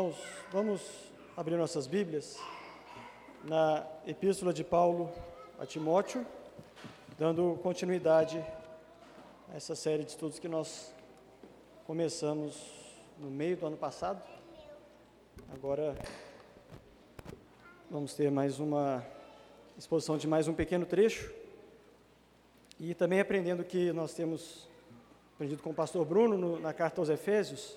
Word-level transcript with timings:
Irmãos, 0.00 0.16
vamos 0.50 0.80
abrir 1.36 1.58
nossas 1.58 1.86
Bíblias 1.86 2.38
na 3.44 3.86
Epístola 4.06 4.50
de 4.50 4.64
Paulo 4.64 5.12
a 5.58 5.66
Timóteo, 5.66 6.26
dando 7.18 7.60
continuidade 7.62 8.42
a 9.52 9.56
essa 9.58 9.74
série 9.76 10.02
de 10.02 10.12
estudos 10.12 10.38
que 10.38 10.48
nós 10.48 10.90
começamos 11.86 12.56
no 13.18 13.30
meio 13.30 13.58
do 13.58 13.66
ano 13.66 13.76
passado. 13.76 14.22
Agora 15.52 15.94
vamos 17.90 18.14
ter 18.14 18.30
mais 18.30 18.58
uma 18.58 19.04
exposição 19.76 20.16
de 20.16 20.26
mais 20.26 20.48
um 20.48 20.54
pequeno 20.54 20.86
trecho 20.86 21.30
e 22.78 22.94
também 22.94 23.20
aprendendo 23.20 23.62
que 23.64 23.92
nós 23.92 24.14
temos 24.14 24.66
aprendido 25.34 25.62
com 25.62 25.72
o 25.72 25.74
pastor 25.74 26.06
Bruno 26.06 26.38
no, 26.38 26.58
na 26.58 26.72
carta 26.72 27.02
aos 27.02 27.10
Efésios 27.10 27.76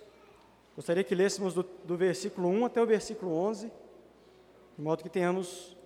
Gostaria 0.76 1.04
que 1.04 1.14
lêssemos 1.14 1.54
do, 1.54 1.64
do 1.84 1.96
versículo 1.96 2.48
1 2.50 2.66
até 2.66 2.82
o 2.82 2.86
versículo 2.86 3.32
11, 3.34 3.72
de 4.76 4.84
modo 4.84 5.04
que 5.04 5.10
tenhamos 5.10 5.78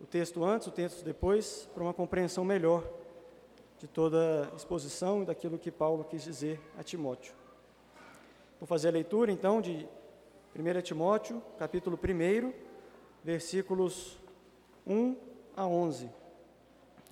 o 0.00 0.06
texto 0.06 0.44
antes, 0.44 0.68
o 0.68 0.70
texto 0.70 1.04
depois, 1.04 1.68
para 1.74 1.82
uma 1.82 1.92
compreensão 1.92 2.44
melhor 2.44 2.84
de 3.78 3.88
toda 3.88 4.48
a 4.52 4.56
exposição 4.56 5.22
e 5.22 5.26
daquilo 5.26 5.58
que 5.58 5.72
Paulo 5.72 6.04
quis 6.04 6.22
dizer 6.22 6.60
a 6.78 6.84
Timóteo. 6.84 7.34
Vou 8.60 8.66
fazer 8.66 8.88
a 8.88 8.92
leitura 8.92 9.32
então 9.32 9.60
de 9.60 9.88
1 10.54 10.82
Timóteo, 10.82 11.42
capítulo 11.58 11.98
1, 11.98 12.52
versículos 13.24 14.18
1 14.86 15.16
a 15.56 15.66
11. 15.66 16.10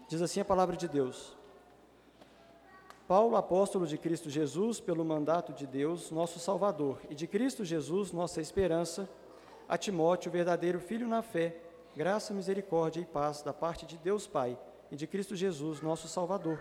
Diz 0.09 0.23
assim 0.23 0.41
a 0.41 0.45
palavra 0.45 0.77
de 0.77 0.87
Deus: 0.87 1.36
Paulo, 3.09 3.37
apóstolo 3.37 3.87
de 3.87 3.97
Cristo 3.97 4.29
Jesus, 4.29 4.81
pelo 4.81 5.05
mandato 5.05 5.53
de 5.53 5.65
Deus, 5.65 6.11
nosso 6.11 6.41
Salvador, 6.41 6.99
e 7.09 7.15
de 7.15 7.29
Cristo 7.29 7.65
Jesus, 7.65 8.11
nossa 8.11 8.41
esperança, 8.41 9.09
a 9.69 9.79
Timóteo, 9.79 10.29
verdadeiro 10.29 10.81
filho 10.81 11.07
na 11.07 11.23
fé, 11.23 11.57
graça, 11.95 12.35
misericórdia 12.35 13.01
e 13.01 13.05
paz 13.05 13.43
da 13.43 13.53
parte 13.53 13.87
de 13.87 13.97
Deus 13.97 14.27
Pai 14.27 14.59
e 14.91 14.97
de 14.97 15.07
Cristo 15.07 15.37
Jesus, 15.37 15.81
nosso 15.81 16.09
Salvador. 16.09 16.61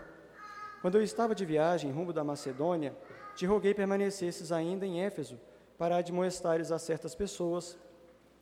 Quando 0.80 0.94
eu 0.94 1.02
estava 1.02 1.34
de 1.34 1.44
viagem 1.44 1.90
rumo 1.90 2.12
da 2.12 2.22
Macedônia, 2.22 2.96
te 3.34 3.44
roguei 3.44 3.74
permanecesses 3.74 4.52
ainda 4.52 4.86
em 4.86 5.02
Éfeso, 5.02 5.40
para 5.76 5.96
admoestares 5.96 6.70
a 6.70 6.78
certas 6.78 7.12
pessoas, 7.12 7.76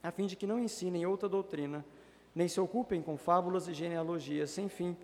a 0.03 0.11
fim 0.11 0.27
de 0.27 0.37
que 0.37 0.47
não 0.47 0.59
ensinem 0.59 1.07
outra 1.07 1.27
doutrina, 1.27 1.83
nem 2.35 2.49
se 2.49 2.61
ocupem 2.61 3.01
com 3.01 3.17
fábulas 3.17 3.67
e 3.67 3.73
genealogias 3.73 4.51
sem 4.51 4.69
fim, 4.69 4.95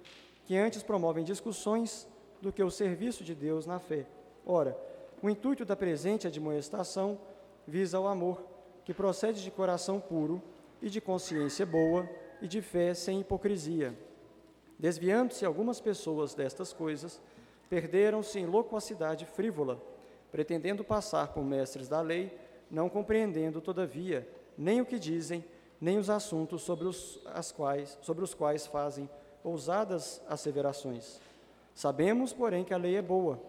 que 0.45 0.55
antes 0.55 0.83
promovem 0.83 1.25
discussões 1.25 2.07
do 2.41 2.52
que 2.52 2.62
o 2.62 2.70
serviço 2.70 3.22
de 3.22 3.34
Deus 3.34 3.66
na 3.66 3.78
fé. 3.78 4.06
Ora, 4.46 4.77
o 5.22 5.28
intuito 5.28 5.64
da 5.64 5.77
presente 5.77 6.27
admoestação 6.27 7.19
visa 7.66 7.98
ao 7.98 8.06
amor, 8.06 8.42
que 8.84 8.94
procede 8.94 9.42
de 9.42 9.50
coração 9.50 10.00
puro 10.00 10.42
e 10.80 10.88
de 10.88 11.00
consciência 11.00 11.66
boa 11.66 12.08
e 12.41 12.48
de 12.48 12.62
fé 12.62 12.94
sem 12.94 13.20
hipocrisia. 13.20 13.94
Desviando-se 14.78 15.44
algumas 15.44 15.78
pessoas 15.78 16.34
destas 16.34 16.72
coisas, 16.72 17.20
perderam-se 17.68 18.38
em 18.38 18.46
loquacidade 18.46 19.27
frívola, 19.27 19.80
pretendendo 20.33 20.83
passar 20.83 21.28
por 21.28 21.44
mestres 21.44 21.88
da 21.88 22.00
lei, 22.00 22.36
não 22.70 22.88
compreendendo, 22.88 23.61
todavia, 23.61 24.27
nem 24.56 24.80
o 24.80 24.86
que 24.86 24.98
dizem, 24.98 25.44
nem 25.80 25.98
os 25.98 26.08
assuntos 26.08 26.62
sobre 26.62 26.86
os, 26.86 27.20
quais, 27.55 27.98
sobre 28.00 28.24
os 28.24 28.33
quais 28.33 28.66
fazem 28.66 29.08
ousadas 29.44 30.22
asseverações. 30.28 31.20
Sabemos, 31.81 32.31
porém, 32.31 32.62
que 32.62 32.75
a 32.75 32.77
lei 32.77 32.97
é 32.97 33.00
boa, 33.00 33.42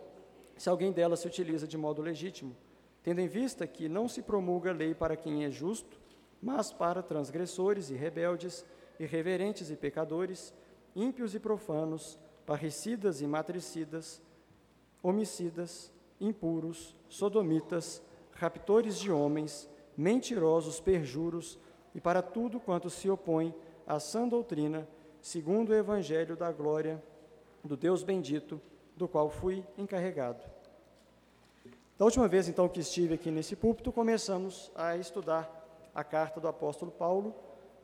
se 0.56 0.70
alguém 0.70 0.94
dela 0.94 1.18
se 1.18 1.28
utiliza 1.28 1.68
de 1.68 1.78
modo 1.78 2.02
legítimo, 2.02 2.56
tendo 3.04 3.20
em 3.20 3.28
vista 3.28 3.68
que 3.68 3.90
não 3.90 4.08
se 4.08 4.22
promulga 4.22 4.72
lei 4.72 4.96
para 4.96 5.18
quem 5.18 5.44
é 5.44 5.52
justo, 5.52 6.00
mas 6.42 6.72
para 6.72 7.04
transgressores 7.04 7.90
e 7.90 7.94
rebeldes, 7.94 8.66
irreverentes 8.98 9.70
e 9.70 9.76
pecadores, 9.76 10.54
ímpios 10.96 11.36
e 11.36 11.42
profanos, 11.42 12.18
parricidas 12.46 13.20
e 13.20 13.28
matricidas, 13.28 14.22
homicidas, 15.04 15.92
impuros, 16.18 16.96
sodomitas, 17.10 18.02
raptores 18.32 18.98
de 18.98 19.12
homens, 19.12 19.70
mentirosos, 19.98 20.80
perjuros, 20.80 21.60
e 21.94 22.00
para 22.00 22.22
tudo 22.22 22.62
quanto 22.62 22.90
se 22.90 23.10
opõe 23.10 23.54
à 23.86 24.00
sã 24.00 24.26
doutrina, 24.26 24.88
segundo 25.22 25.72
o 25.72 25.76
evangelho 25.76 26.38
da 26.38 26.50
glória 26.50 27.04
do 27.64 27.78
Deus 27.78 28.04
bendito, 28.04 28.62
do 28.96 29.08
qual 29.08 29.30
fui 29.30 29.66
encarregado. 29.78 30.44
Da 31.98 32.06
última 32.06 32.28
vez, 32.28 32.48
então, 32.48 32.68
que 32.68 32.80
estive 32.80 33.14
aqui 33.14 33.30
nesse 33.30 33.56
púlpito, 33.56 33.92
começamos 33.92 34.72
a 34.76 34.98
estudar 34.98 35.50
a 35.94 36.04
carta 36.04 36.40
do 36.40 36.48
apóstolo 36.48 36.92
Paulo, 36.92 37.36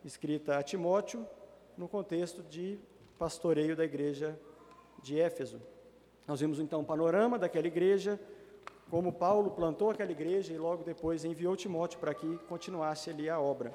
escrita 0.03 0.57
a 0.57 0.63
Timóteo, 0.63 1.25
no 1.77 1.87
contexto 1.87 2.41
de 2.41 2.79
pastoreio 3.19 3.75
da 3.75 3.85
igreja 3.85 4.39
de 5.03 5.19
Éfeso. 5.19 5.61
Nós 6.27 6.39
vimos 6.39 6.59
então 6.59 6.81
um 6.81 6.83
panorama 6.83 7.37
daquela 7.37 7.67
igreja, 7.67 8.19
como 8.89 9.13
Paulo 9.13 9.51
plantou 9.51 9.91
aquela 9.91 10.11
igreja 10.11 10.53
e 10.53 10.57
logo 10.57 10.83
depois 10.83 11.23
enviou 11.23 11.55
Timóteo 11.55 11.99
para 11.99 12.13
que 12.13 12.37
continuasse 12.49 13.09
ali 13.09 13.29
a 13.29 13.39
obra. 13.39 13.71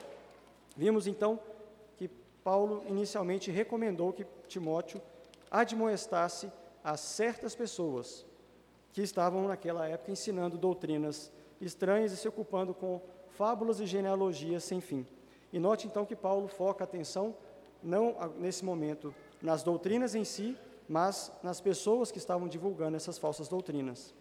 Vimos 0.76 1.06
então 1.06 1.38
que 1.96 2.08
Paulo 2.42 2.82
inicialmente 2.88 3.50
recomendou 3.50 4.12
que 4.12 4.26
Timóteo 4.48 5.00
admoestasse 5.52 6.50
a 6.82 6.96
certas 6.96 7.54
pessoas 7.54 8.24
que 8.92 9.02
estavam 9.02 9.46
naquela 9.46 9.86
época 9.86 10.10
ensinando 10.10 10.56
doutrinas 10.56 11.30
estranhas 11.60 12.10
e 12.12 12.16
se 12.16 12.26
ocupando 12.26 12.72
com 12.72 13.00
fábulas 13.30 13.78
e 13.78 13.86
genealogias 13.86 14.64
sem 14.64 14.80
fim. 14.80 15.06
E 15.52 15.58
note 15.58 15.86
então 15.86 16.06
que 16.06 16.16
Paulo 16.16 16.48
foca 16.48 16.82
a 16.82 16.86
atenção 16.86 17.36
não 17.82 18.16
nesse 18.38 18.64
momento 18.64 19.14
nas 19.42 19.62
doutrinas 19.62 20.14
em 20.14 20.24
si, 20.24 20.56
mas 20.88 21.30
nas 21.42 21.60
pessoas 21.60 22.10
que 22.10 22.18
estavam 22.18 22.48
divulgando 22.48 22.96
essas 22.96 23.18
falsas 23.18 23.48
doutrinas. 23.48 24.14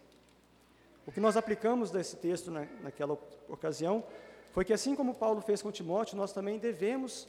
O 1.06 1.12
que 1.12 1.20
nós 1.20 1.36
aplicamos 1.36 1.90
desse 1.90 2.16
texto 2.16 2.50
na, 2.50 2.66
naquela 2.82 3.18
ocasião 3.48 4.04
foi 4.52 4.64
que, 4.64 4.72
assim 4.72 4.94
como 4.94 5.14
Paulo 5.14 5.40
fez 5.40 5.62
com 5.62 5.72
Timóteo, 5.72 6.16
nós 6.16 6.32
também 6.32 6.58
devemos 6.58 7.26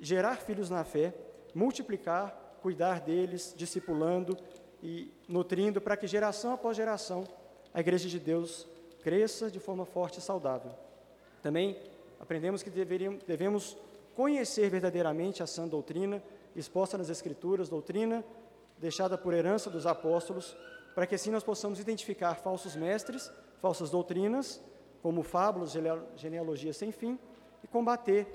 gerar 0.00 0.36
filhos 0.36 0.70
na 0.70 0.84
fé, 0.84 1.12
multiplicar, 1.54 2.45
cuidar 2.62 3.00
deles, 3.00 3.54
discipulando 3.56 4.36
e 4.82 5.12
nutrindo 5.28 5.80
para 5.80 5.96
que 5.96 6.06
geração 6.06 6.52
após 6.52 6.76
geração 6.76 7.24
a 7.72 7.80
igreja 7.80 8.08
de 8.08 8.18
Deus 8.18 8.66
cresça 9.02 9.50
de 9.50 9.60
forma 9.60 9.84
forte 9.84 10.18
e 10.18 10.22
saudável. 10.22 10.72
Também 11.42 11.78
aprendemos 12.18 12.62
que 12.62 12.70
devemos 12.70 13.76
conhecer 14.14 14.70
verdadeiramente 14.70 15.42
a 15.42 15.46
sã 15.46 15.68
doutrina 15.68 16.22
exposta 16.56 16.96
nas 16.96 17.10
Escrituras, 17.10 17.68
doutrina 17.68 18.24
deixada 18.78 19.16
por 19.16 19.34
herança 19.34 19.70
dos 19.70 19.86
apóstolos, 19.86 20.56
para 20.94 21.06
que 21.06 21.14
assim 21.14 21.30
nós 21.30 21.44
possamos 21.44 21.78
identificar 21.78 22.34
falsos 22.34 22.74
mestres, 22.74 23.30
falsas 23.60 23.90
doutrinas, 23.90 24.60
como 25.02 25.22
fábulas, 25.22 25.72
genealogias 26.16 26.76
sem 26.76 26.90
fim, 26.90 27.18
e 27.62 27.66
combater 27.66 28.26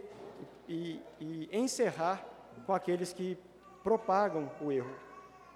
e, 0.68 1.02
e 1.20 1.50
encerrar 1.52 2.26
com 2.66 2.74
aqueles 2.74 3.12
que 3.12 3.38
propagam 3.84 4.50
o 4.62 4.72
erro, 4.72 4.94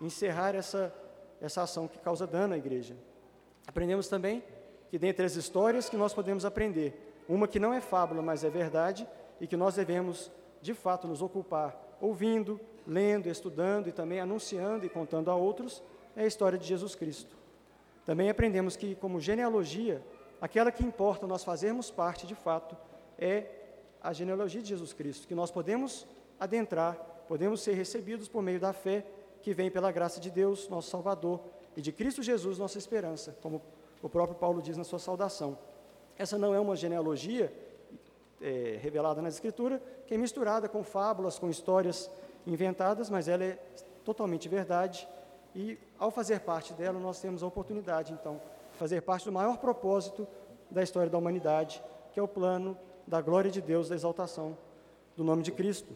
encerrar 0.01 0.55
essa, 0.55 0.93
essa 1.41 1.61
ação 1.61 1.87
que 1.87 1.99
causa 1.99 2.25
dano 2.25 2.53
à 2.53 2.57
igreja. 2.57 2.95
Aprendemos 3.67 4.07
também 4.07 4.43
que 4.89 4.99
dentre 4.99 5.25
as 5.25 5.35
histórias 5.35 5.89
que 5.89 5.97
nós 5.97 6.13
podemos 6.13 6.45
aprender, 6.45 7.13
uma 7.27 7.47
que 7.47 7.59
não 7.59 7.73
é 7.73 7.81
fábula, 7.81 8.21
mas 8.21 8.43
é 8.43 8.49
verdade, 8.49 9.07
e 9.39 9.47
que 9.47 9.57
nós 9.57 9.75
devemos, 9.75 10.31
de 10.61 10.73
fato, 10.73 11.07
nos 11.07 11.21
ocupar 11.21 11.97
ouvindo, 11.99 12.59
lendo, 12.85 13.27
estudando 13.27 13.87
e 13.87 13.91
também 13.91 14.19
anunciando 14.19 14.85
e 14.85 14.89
contando 14.89 15.31
a 15.31 15.35
outros, 15.35 15.81
é 16.15 16.23
a 16.23 16.27
história 16.27 16.57
de 16.57 16.65
Jesus 16.65 16.95
Cristo. 16.95 17.35
Também 18.05 18.29
aprendemos 18.29 18.75
que, 18.75 18.95
como 18.95 19.19
genealogia, 19.19 20.03
aquela 20.39 20.71
que 20.71 20.85
importa 20.85 21.25
nós 21.25 21.43
fazermos 21.43 21.89
parte, 21.89 22.27
de 22.27 22.35
fato, 22.35 22.77
é 23.17 23.45
a 24.01 24.13
genealogia 24.13 24.61
de 24.61 24.69
Jesus 24.69 24.93
Cristo, 24.93 25.27
que 25.27 25.33
nós 25.33 25.49
podemos 25.49 26.05
adentrar 26.39 26.95
podemos 27.27 27.61
ser 27.61 27.73
recebidos 27.73 28.27
por 28.27 28.41
meio 28.41 28.59
da 28.59 28.73
fé 28.73 29.05
que 29.41 29.53
vem 29.53 29.69
pela 29.69 29.91
graça 29.91 30.19
de 30.19 30.31
Deus, 30.31 30.67
nosso 30.69 30.89
Salvador, 30.89 31.39
e 31.77 31.81
de 31.81 31.91
Cristo 31.91 32.23
Jesus, 32.23 32.57
nossa 32.57 32.77
esperança, 32.77 33.37
como 33.41 33.61
o 34.01 34.09
próprio 34.09 34.37
Paulo 34.37 34.61
diz 34.61 34.77
na 34.77 34.83
sua 34.83 34.99
saudação. 34.99 35.57
Essa 36.17 36.37
não 36.37 36.53
é 36.53 36.59
uma 36.59 36.75
genealogia 36.75 37.51
é, 38.41 38.79
revelada 38.81 39.21
na 39.21 39.29
Escritura, 39.29 39.81
que 40.07 40.13
é 40.13 40.17
misturada 40.17 40.69
com 40.69 40.83
fábulas, 40.83 41.37
com 41.37 41.49
histórias 41.49 42.09
inventadas, 42.47 43.09
mas 43.09 43.27
ela 43.27 43.43
é 43.43 43.59
totalmente 44.03 44.47
verdade, 44.47 45.07
e 45.55 45.77
ao 45.97 46.11
fazer 46.11 46.41
parte 46.41 46.73
dela, 46.73 46.99
nós 46.99 47.19
temos 47.19 47.41
a 47.41 47.47
oportunidade, 47.47 48.13
então, 48.13 48.41
de 48.71 48.77
fazer 48.77 49.01
parte 49.01 49.25
do 49.25 49.31
maior 49.31 49.57
propósito 49.57 50.27
da 50.69 50.83
história 50.83 51.09
da 51.09 51.17
humanidade, 51.17 51.81
que 52.11 52.19
é 52.19 52.23
o 52.23 52.27
plano 52.27 52.77
da 53.07 53.21
glória 53.21 53.49
de 53.49 53.61
Deus, 53.61 53.89
da 53.89 53.95
exaltação 53.95 54.57
do 55.15 55.23
nome 55.23 55.43
de 55.43 55.51
Cristo. 55.51 55.95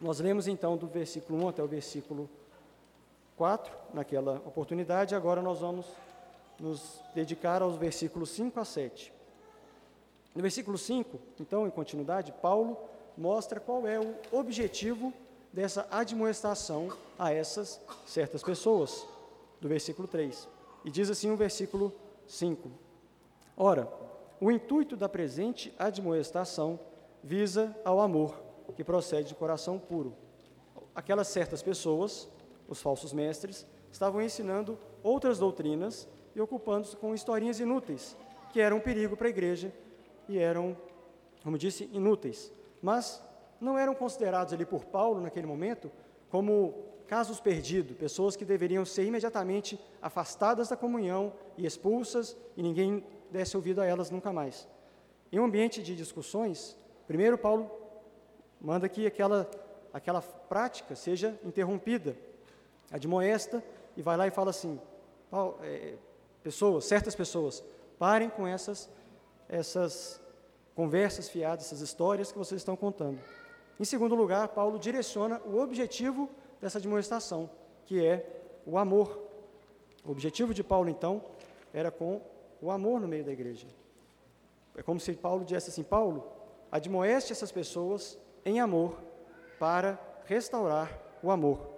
Nós 0.00 0.20
lemos 0.20 0.46
então 0.46 0.76
do 0.76 0.86
versículo 0.86 1.44
1 1.44 1.48
até 1.48 1.62
o 1.62 1.66
versículo 1.66 2.28
4, 3.36 3.72
naquela 3.92 4.36
oportunidade, 4.46 5.14
agora 5.14 5.42
nós 5.42 5.60
vamos 5.60 5.86
nos 6.58 7.00
dedicar 7.14 7.62
aos 7.62 7.76
versículos 7.76 8.30
5 8.30 8.58
a 8.60 8.64
7. 8.64 9.12
No 10.34 10.42
versículo 10.42 10.76
5, 10.76 11.18
então, 11.40 11.66
em 11.66 11.70
continuidade, 11.70 12.32
Paulo 12.42 12.76
mostra 13.16 13.58
qual 13.58 13.86
é 13.86 13.98
o 13.98 14.14
objetivo 14.32 15.12
dessa 15.52 15.86
admoestação 15.90 16.92
a 17.18 17.32
essas 17.32 17.80
certas 18.06 18.42
pessoas, 18.42 19.06
do 19.60 19.68
versículo 19.68 20.06
3. 20.06 20.46
E 20.84 20.90
diz 20.90 21.08
assim 21.08 21.30
o 21.30 21.36
versículo 21.36 21.92
5: 22.26 22.70
Ora, 23.56 23.88
o 24.38 24.50
intuito 24.50 24.96
da 24.96 25.08
presente 25.08 25.74
admoestação 25.78 26.78
visa 27.24 27.74
ao 27.84 28.00
amor, 28.00 28.34
que 28.72 28.84
procede 28.84 29.28
de 29.28 29.34
coração 29.34 29.78
puro. 29.78 30.14
Aquelas 30.94 31.28
certas 31.28 31.62
pessoas, 31.62 32.28
os 32.68 32.80
falsos 32.80 33.12
mestres, 33.12 33.66
estavam 33.90 34.20
ensinando 34.20 34.78
outras 35.02 35.38
doutrinas 35.38 36.08
e 36.34 36.40
ocupando-se 36.40 36.96
com 36.96 37.14
historinhas 37.14 37.60
inúteis, 37.60 38.16
que 38.52 38.60
eram 38.60 38.78
um 38.78 38.80
perigo 38.80 39.16
para 39.16 39.26
a 39.26 39.30
igreja 39.30 39.72
e 40.28 40.38
eram, 40.38 40.76
como 41.42 41.56
disse, 41.56 41.88
inúteis. 41.92 42.52
Mas 42.82 43.22
não 43.60 43.78
eram 43.78 43.94
considerados 43.94 44.52
ali 44.52 44.66
por 44.66 44.84
Paulo, 44.84 45.20
naquele 45.20 45.46
momento, 45.46 45.90
como 46.28 46.74
casos 47.06 47.40
perdidos, 47.40 47.96
pessoas 47.96 48.36
que 48.36 48.44
deveriam 48.44 48.84
ser 48.84 49.04
imediatamente 49.04 49.80
afastadas 50.02 50.68
da 50.68 50.76
comunhão 50.76 51.32
e 51.56 51.64
expulsas, 51.64 52.36
e 52.56 52.62
ninguém 52.62 53.04
desse 53.30 53.56
ouvido 53.56 53.80
a 53.80 53.86
elas 53.86 54.10
nunca 54.10 54.32
mais. 54.32 54.68
Em 55.30 55.38
um 55.38 55.44
ambiente 55.44 55.82
de 55.82 55.94
discussões, 55.94 56.76
primeiro 57.06 57.38
Paulo 57.38 57.70
manda 58.60 58.88
que 58.88 59.06
aquela, 59.06 59.48
aquela 59.92 60.22
prática 60.22 60.94
seja 60.94 61.38
interrompida, 61.44 62.16
admoesta, 62.90 63.62
e 63.96 64.02
vai 64.02 64.16
lá 64.16 64.26
e 64.26 64.30
fala 64.30 64.50
assim: 64.50 64.80
é, 65.62 65.94
pessoas, 66.42 66.84
certas 66.84 67.14
pessoas, 67.14 67.64
parem 67.98 68.28
com 68.28 68.46
essas, 68.46 68.88
essas 69.48 70.20
conversas 70.74 71.28
fiadas, 71.28 71.66
essas 71.66 71.80
histórias 71.80 72.30
que 72.30 72.38
vocês 72.38 72.60
estão 72.60 72.76
contando. 72.76 73.18
Em 73.78 73.84
segundo 73.84 74.14
lugar, 74.14 74.48
Paulo 74.48 74.78
direciona 74.78 75.40
o 75.44 75.58
objetivo 75.58 76.30
dessa 76.60 76.80
demonstração, 76.80 77.50
que 77.84 78.04
é 78.04 78.26
o 78.64 78.78
amor. 78.78 79.22
O 80.04 80.10
objetivo 80.10 80.54
de 80.54 80.62
Paulo, 80.62 80.88
então, 80.88 81.22
era 81.72 81.90
com 81.90 82.20
o 82.60 82.70
amor 82.70 83.00
no 83.00 83.08
meio 83.08 83.24
da 83.24 83.32
igreja. 83.32 83.66
É 84.76 84.82
como 84.82 85.00
se 85.00 85.12
Paulo 85.14 85.44
dissesse 85.44 85.70
assim: 85.70 85.82
Paulo, 85.82 86.26
admoeste 86.70 87.32
essas 87.32 87.50
pessoas 87.50 88.18
em 88.46 88.60
amor 88.60 88.96
para 89.58 89.98
restaurar 90.24 90.96
o 91.20 91.32
amor. 91.32 91.68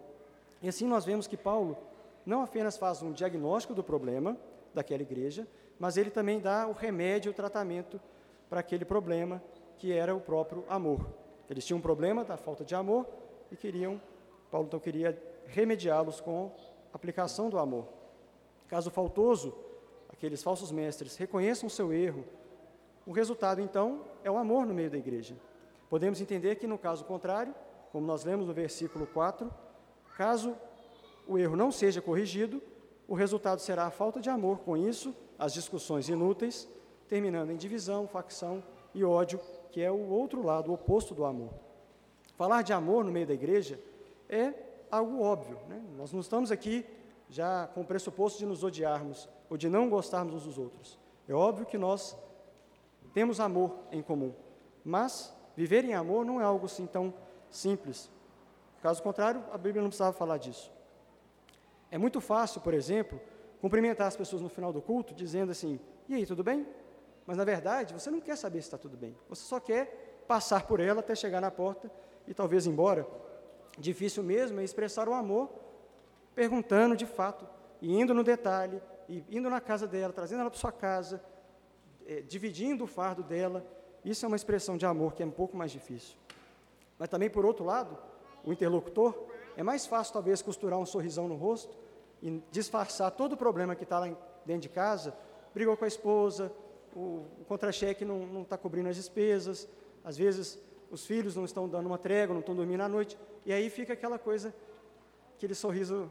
E 0.61 0.69
assim 0.69 0.87
nós 0.87 1.05
vemos 1.05 1.27
que 1.27 1.37
Paulo 1.37 1.79
não 2.27 2.43
apenas 2.43 2.77
faz 2.77 3.03
um 3.03 3.11
diagnóstico 3.11 3.73
do 3.73 3.83
problema 3.83 4.37
daquela 4.75 5.01
igreja, 5.01 5.49
mas 5.79 5.97
ele 5.97 6.11
também 6.11 6.39
dá 6.39 6.69
o 6.69 6.73
remédio, 6.73 7.33
o 7.33 7.35
tratamento 7.35 7.99
para 8.51 8.61
aquele 8.61 8.85
problema 8.85 9.43
que 9.79 9.93
era 9.93 10.15
o 10.15 10.21
próprio 10.21 10.63
amor. 10.69 11.07
Eles 11.49 11.65
tinham 11.65 11.79
um 11.79 11.83
problema 11.83 12.23
da 12.23 12.37
falta 12.37 12.67
de 12.67 12.75
amor 12.75 13.07
e 13.51 13.57
queriam, 13.57 13.99
Paulo 14.51 14.67
então 14.67 14.79
queria 14.79 15.19
remediá-los 15.47 16.21
com 16.21 16.53
aplicação 16.93 17.49
do 17.49 17.59
amor. 17.59 17.89
Caso 18.67 18.91
faltoso, 18.91 19.57
aqueles 20.11 20.43
falsos 20.43 20.71
mestres 20.71 21.17
reconheçam 21.17 21.67
seu 21.71 21.95
erro, 21.95 22.27
o 23.07 23.13
resultado 23.13 23.63
então 23.63 24.05
é 24.23 24.31
o 24.31 24.37
amor 24.37 24.67
no 24.67 24.75
meio 24.75 24.91
da 24.91 24.99
igreja. 24.99 25.35
Podemos 25.89 26.21
entender 26.21 26.57
que 26.57 26.67
no 26.67 26.79
caso 26.79 27.05
contrário, 27.05 27.55
como 27.93 28.07
nós 28.07 28.25
lemos 28.25 28.47
no 28.47 28.53
versículo 28.53 29.07
4, 29.07 29.51
caso 30.17 30.57
o 31.27 31.39
erro 31.39 31.57
não 31.57 31.71
seja 31.71 32.03
corrigido, 32.03 32.63
o 33.07 33.15
resultado 33.15 33.61
será 33.61 33.87
a 33.87 33.91
falta 33.91 34.21
de 34.21 34.29
amor, 34.29 34.59
com 34.59 34.77
isso, 34.77 35.15
as 35.39 35.55
discussões 35.55 36.09
inúteis, 36.09 36.69
terminando 37.09 37.51
em 37.51 37.57
divisão, 37.57 38.07
facção 38.07 38.63
e 38.95 39.03
ódio, 39.03 39.41
que 39.71 39.81
é 39.81 39.91
o 39.91 40.09
outro 40.11 40.45
lado, 40.45 40.71
o 40.71 40.75
oposto 40.75 41.15
do 41.15 41.25
amor. 41.25 41.53
Falar 42.37 42.63
de 42.63 42.73
amor 42.73 43.05
no 43.05 43.11
meio 43.11 43.27
da 43.27 43.35
igreja 43.35 43.81
é 44.29 44.53
algo 44.91 45.23
óbvio. 45.23 45.59
Né? 45.69 45.83
Nós 45.97 46.13
não 46.13 46.21
estamos 46.21 46.53
aqui 46.53 46.85
já 47.29 47.67
com 47.69 47.81
o 47.81 47.85
pressuposto 47.85 48.39
de 48.39 48.47
nos 48.47 48.63
odiarmos 48.63 49.29
ou 49.49 49.57
de 49.57 49.69
não 49.69 49.89
gostarmos 49.89 50.35
uns 50.35 50.45
dos 50.45 50.59
outros. 50.59 50.99
É 51.27 51.35
óbvio 51.35 51.67
que 51.67 51.79
nós 51.79 52.17
temos 53.13 53.41
amor 53.41 53.75
em 53.91 54.03
comum, 54.03 54.35
mas 54.85 55.35
viver 55.59 55.85
em 55.85 55.93
amor 55.93 56.25
não 56.25 56.41
é 56.41 56.45
algo 56.45 56.67
assim 56.67 56.87
tão 56.87 57.13
simples. 57.51 58.09
Caso 58.81 59.03
contrário, 59.03 59.43
a 59.53 59.59
Bíblia 59.59 59.83
não 59.83 59.89
precisava 59.89 60.13
falar 60.13 60.39
disso. 60.39 60.71
É 61.91 61.99
muito 61.99 62.21
fácil, 62.21 62.61
por 62.61 62.73
exemplo, 62.73 63.21
cumprimentar 63.61 64.07
as 64.07 64.17
pessoas 64.17 64.41
no 64.41 64.49
final 64.49 64.73
do 64.73 64.81
culto 64.81 65.13
dizendo 65.13 65.51
assim: 65.51 65.81
e 66.09 66.15
aí, 66.15 66.25
tudo 66.25 66.45
bem? 66.45 66.65
Mas 67.27 67.37
na 67.37 67.45
verdade, 67.45 67.93
você 67.93 68.09
não 68.09 68.21
quer 68.21 68.37
saber 68.37 68.63
se 68.63 68.69
está 68.69 68.79
tudo 68.79 68.97
bem. 68.97 69.17
Você 69.29 69.43
só 69.43 69.59
quer 69.59 70.23
passar 70.29 70.65
por 70.65 70.79
ela 70.79 71.01
até 71.01 71.17
chegar 71.17 71.41
na 71.41 71.51
porta 71.51 71.91
e 72.25 72.33
talvez 72.33 72.65
ir 72.65 72.71
embora. 72.71 73.05
Difícil 73.77 74.23
mesmo 74.23 74.61
é 74.61 74.65
expressar 74.65 75.09
o 75.09 75.13
amor 75.13 75.51
perguntando 76.37 76.97
de 76.97 77.05
fato, 77.05 77.49
e 77.83 78.01
indo 78.01 78.15
no 78.15 78.23
detalhe, 78.23 78.81
e 79.09 79.25
indo 79.29 79.51
na 79.51 79.61
casa 79.61 79.89
dela, 79.89 80.13
trazendo 80.13 80.43
ela 80.43 80.51
para 80.51 80.61
sua 80.61 80.71
casa, 80.71 81.21
é, 82.07 82.21
dividindo 82.21 82.85
o 82.85 82.87
fardo 82.87 83.25
dela. 83.25 83.67
Isso 84.09 84.25
é 84.25 84.27
uma 84.27 84.37
expressão 84.37 84.79
de 84.79 84.87
amor 84.87 85.13
que 85.13 85.23
é 85.23 85.27
um 85.27 85.31
pouco 85.31 85.55
mais 85.55 85.71
difícil. 85.71 86.17
Mas 86.99 87.11
também, 87.11 87.29
por 87.29 87.45
outro 87.45 87.63
lado, 87.63 87.99
o 88.43 88.51
interlocutor, 88.51 89.15
é 89.55 89.63
mais 89.63 89.87
fácil 89.87 90.15
talvez 90.15 90.41
costurar 90.41 90.79
um 90.79 90.87
sorrisão 90.87 91.29
no 91.29 91.37
rosto 91.37 91.77
e 92.23 92.43
disfarçar 92.51 93.11
todo 93.11 93.35
o 93.35 93.37
problema 93.37 93.77
que 93.77 93.85
está 93.85 93.99
lá 93.99 94.07
dentro 94.47 94.63
de 94.63 94.71
casa. 94.71 95.15
Brigou 95.53 95.77
com 95.77 95.85
a 95.85 95.89
esposa, 95.89 96.51
o, 96.97 97.27
o 97.39 97.45
contra-cheque 97.47 98.03
não 98.03 98.41
está 98.41 98.57
cobrindo 98.57 98.89
as 98.89 98.97
despesas, 98.97 99.69
às 100.03 100.17
vezes 100.17 100.59
os 100.91 101.05
filhos 101.05 101.37
não 101.37 101.45
estão 101.45 101.69
dando 101.69 101.87
uma 101.87 101.99
trégua, 101.99 102.33
não 102.33 102.41
estão 102.41 102.57
dormindo 102.57 102.81
à 102.81 102.89
noite, 102.89 103.19
e 103.45 103.53
aí 103.53 103.69
fica 103.69 103.93
aquela 103.93 104.19
coisa, 104.19 104.55
aquele 105.37 105.55
sorriso 105.55 106.11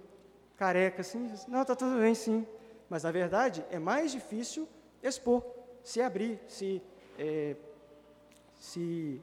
careca, 0.55 1.01
assim, 1.01 1.33
não, 1.47 1.63
está 1.63 1.75
tudo 1.75 1.97
bem, 1.97 2.13
sim. 2.13 2.45
Mas, 2.87 3.03
na 3.03 3.11
verdade, 3.11 3.65
é 3.71 3.79
mais 3.79 4.11
difícil 4.11 4.67
expor, 5.01 5.43
se 5.83 5.99
abrir, 5.99 6.39
se, 6.47 6.81
é, 7.17 7.55
se 8.57 9.21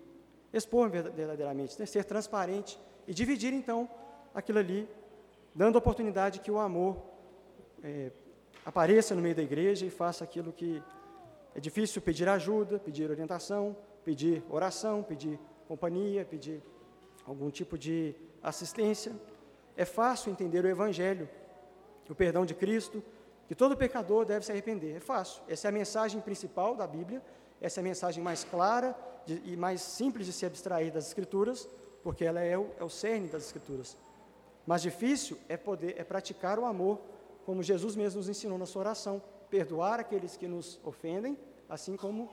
expor 0.52 0.88
verdadeiramente, 0.88 1.78
né? 1.78 1.86
ser 1.86 2.04
transparente 2.04 2.78
e 3.06 3.12
dividir, 3.12 3.52
então, 3.52 3.88
aquilo 4.34 4.58
ali, 4.58 4.88
dando 5.54 5.76
oportunidade 5.76 6.40
que 6.40 6.50
o 6.50 6.58
amor 6.58 6.96
é, 7.82 8.10
apareça 8.64 9.14
no 9.14 9.20
meio 9.20 9.34
da 9.34 9.42
igreja 9.42 9.84
e 9.84 9.90
faça 9.90 10.24
aquilo 10.24 10.52
que 10.52 10.82
é 11.54 11.60
difícil 11.60 12.00
pedir 12.02 12.28
ajuda, 12.28 12.78
pedir 12.78 13.10
orientação, 13.10 13.76
pedir 14.04 14.42
oração, 14.48 15.02
pedir 15.02 15.38
companhia, 15.68 16.24
pedir 16.24 16.62
algum 17.26 17.50
tipo 17.50 17.78
de 17.78 18.14
assistência. 18.42 19.12
É 19.76 19.84
fácil 19.84 20.30
entender 20.30 20.64
o 20.64 20.68
Evangelho, 20.68 21.28
o 22.08 22.14
perdão 22.14 22.44
de 22.44 22.54
Cristo, 22.54 23.02
que 23.46 23.54
todo 23.54 23.76
pecador 23.76 24.24
deve 24.24 24.44
se 24.44 24.52
arrepender. 24.52 24.96
É 24.96 25.00
fácil. 25.00 25.42
Essa 25.48 25.68
é 25.68 25.70
a 25.70 25.72
mensagem 25.72 26.20
principal 26.20 26.74
da 26.74 26.86
Bíblia, 26.86 27.22
essa 27.64 27.80
é 27.80 27.82
a 27.82 27.84
mensagem 27.84 28.22
mais 28.22 28.44
clara 28.44 28.94
de, 29.24 29.40
e 29.46 29.56
mais 29.56 29.80
simples 29.80 30.26
de 30.26 30.34
se 30.34 30.44
abstrair 30.44 30.92
das 30.92 31.06
Escrituras, 31.06 31.66
porque 32.02 32.22
ela 32.22 32.40
é 32.40 32.58
o, 32.58 32.68
é 32.78 32.84
o 32.84 32.90
cerne 32.90 33.26
das 33.28 33.46
Escrituras. 33.46 33.96
Mas 34.66 34.82
difícil 34.82 35.38
é 35.48 35.56
poder, 35.56 35.94
é 35.98 36.04
praticar 36.04 36.58
o 36.58 36.66
amor, 36.66 37.00
como 37.46 37.62
Jesus 37.62 37.96
mesmo 37.96 38.18
nos 38.18 38.28
ensinou 38.28 38.58
na 38.58 38.66
sua 38.66 38.80
oração, 38.80 39.22
perdoar 39.48 39.98
aqueles 39.98 40.36
que 40.36 40.46
nos 40.46 40.78
ofendem, 40.84 41.38
assim 41.66 41.96
como 41.96 42.28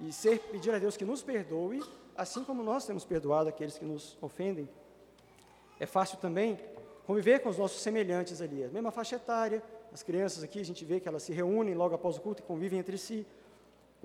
e 0.00 0.10
ser 0.12 0.38
pedir 0.38 0.74
a 0.74 0.78
Deus 0.78 0.96
que 0.96 1.04
nos 1.04 1.22
perdoe, 1.22 1.82
assim 2.16 2.42
como 2.42 2.62
nós 2.62 2.86
temos 2.86 3.04
perdoado 3.04 3.50
aqueles 3.50 3.76
que 3.76 3.84
nos 3.84 4.16
ofendem. 4.22 4.66
É 5.78 5.84
fácil 5.84 6.16
também 6.18 6.58
conviver 7.06 7.40
com 7.40 7.50
os 7.50 7.58
nossos 7.58 7.82
semelhantes 7.82 8.40
ali, 8.40 8.64
a 8.64 8.68
mesma 8.68 8.90
faixa 8.90 9.16
etária, 9.16 9.62
as 9.92 10.02
crianças 10.02 10.42
aqui, 10.42 10.58
a 10.58 10.64
gente 10.64 10.86
vê 10.86 11.00
que 11.00 11.06
elas 11.06 11.22
se 11.22 11.34
reúnem 11.34 11.74
logo 11.74 11.94
após 11.94 12.16
o 12.16 12.20
culto 12.22 12.42
e 12.42 12.46
convivem 12.46 12.78
entre 12.78 12.96
si, 12.96 13.26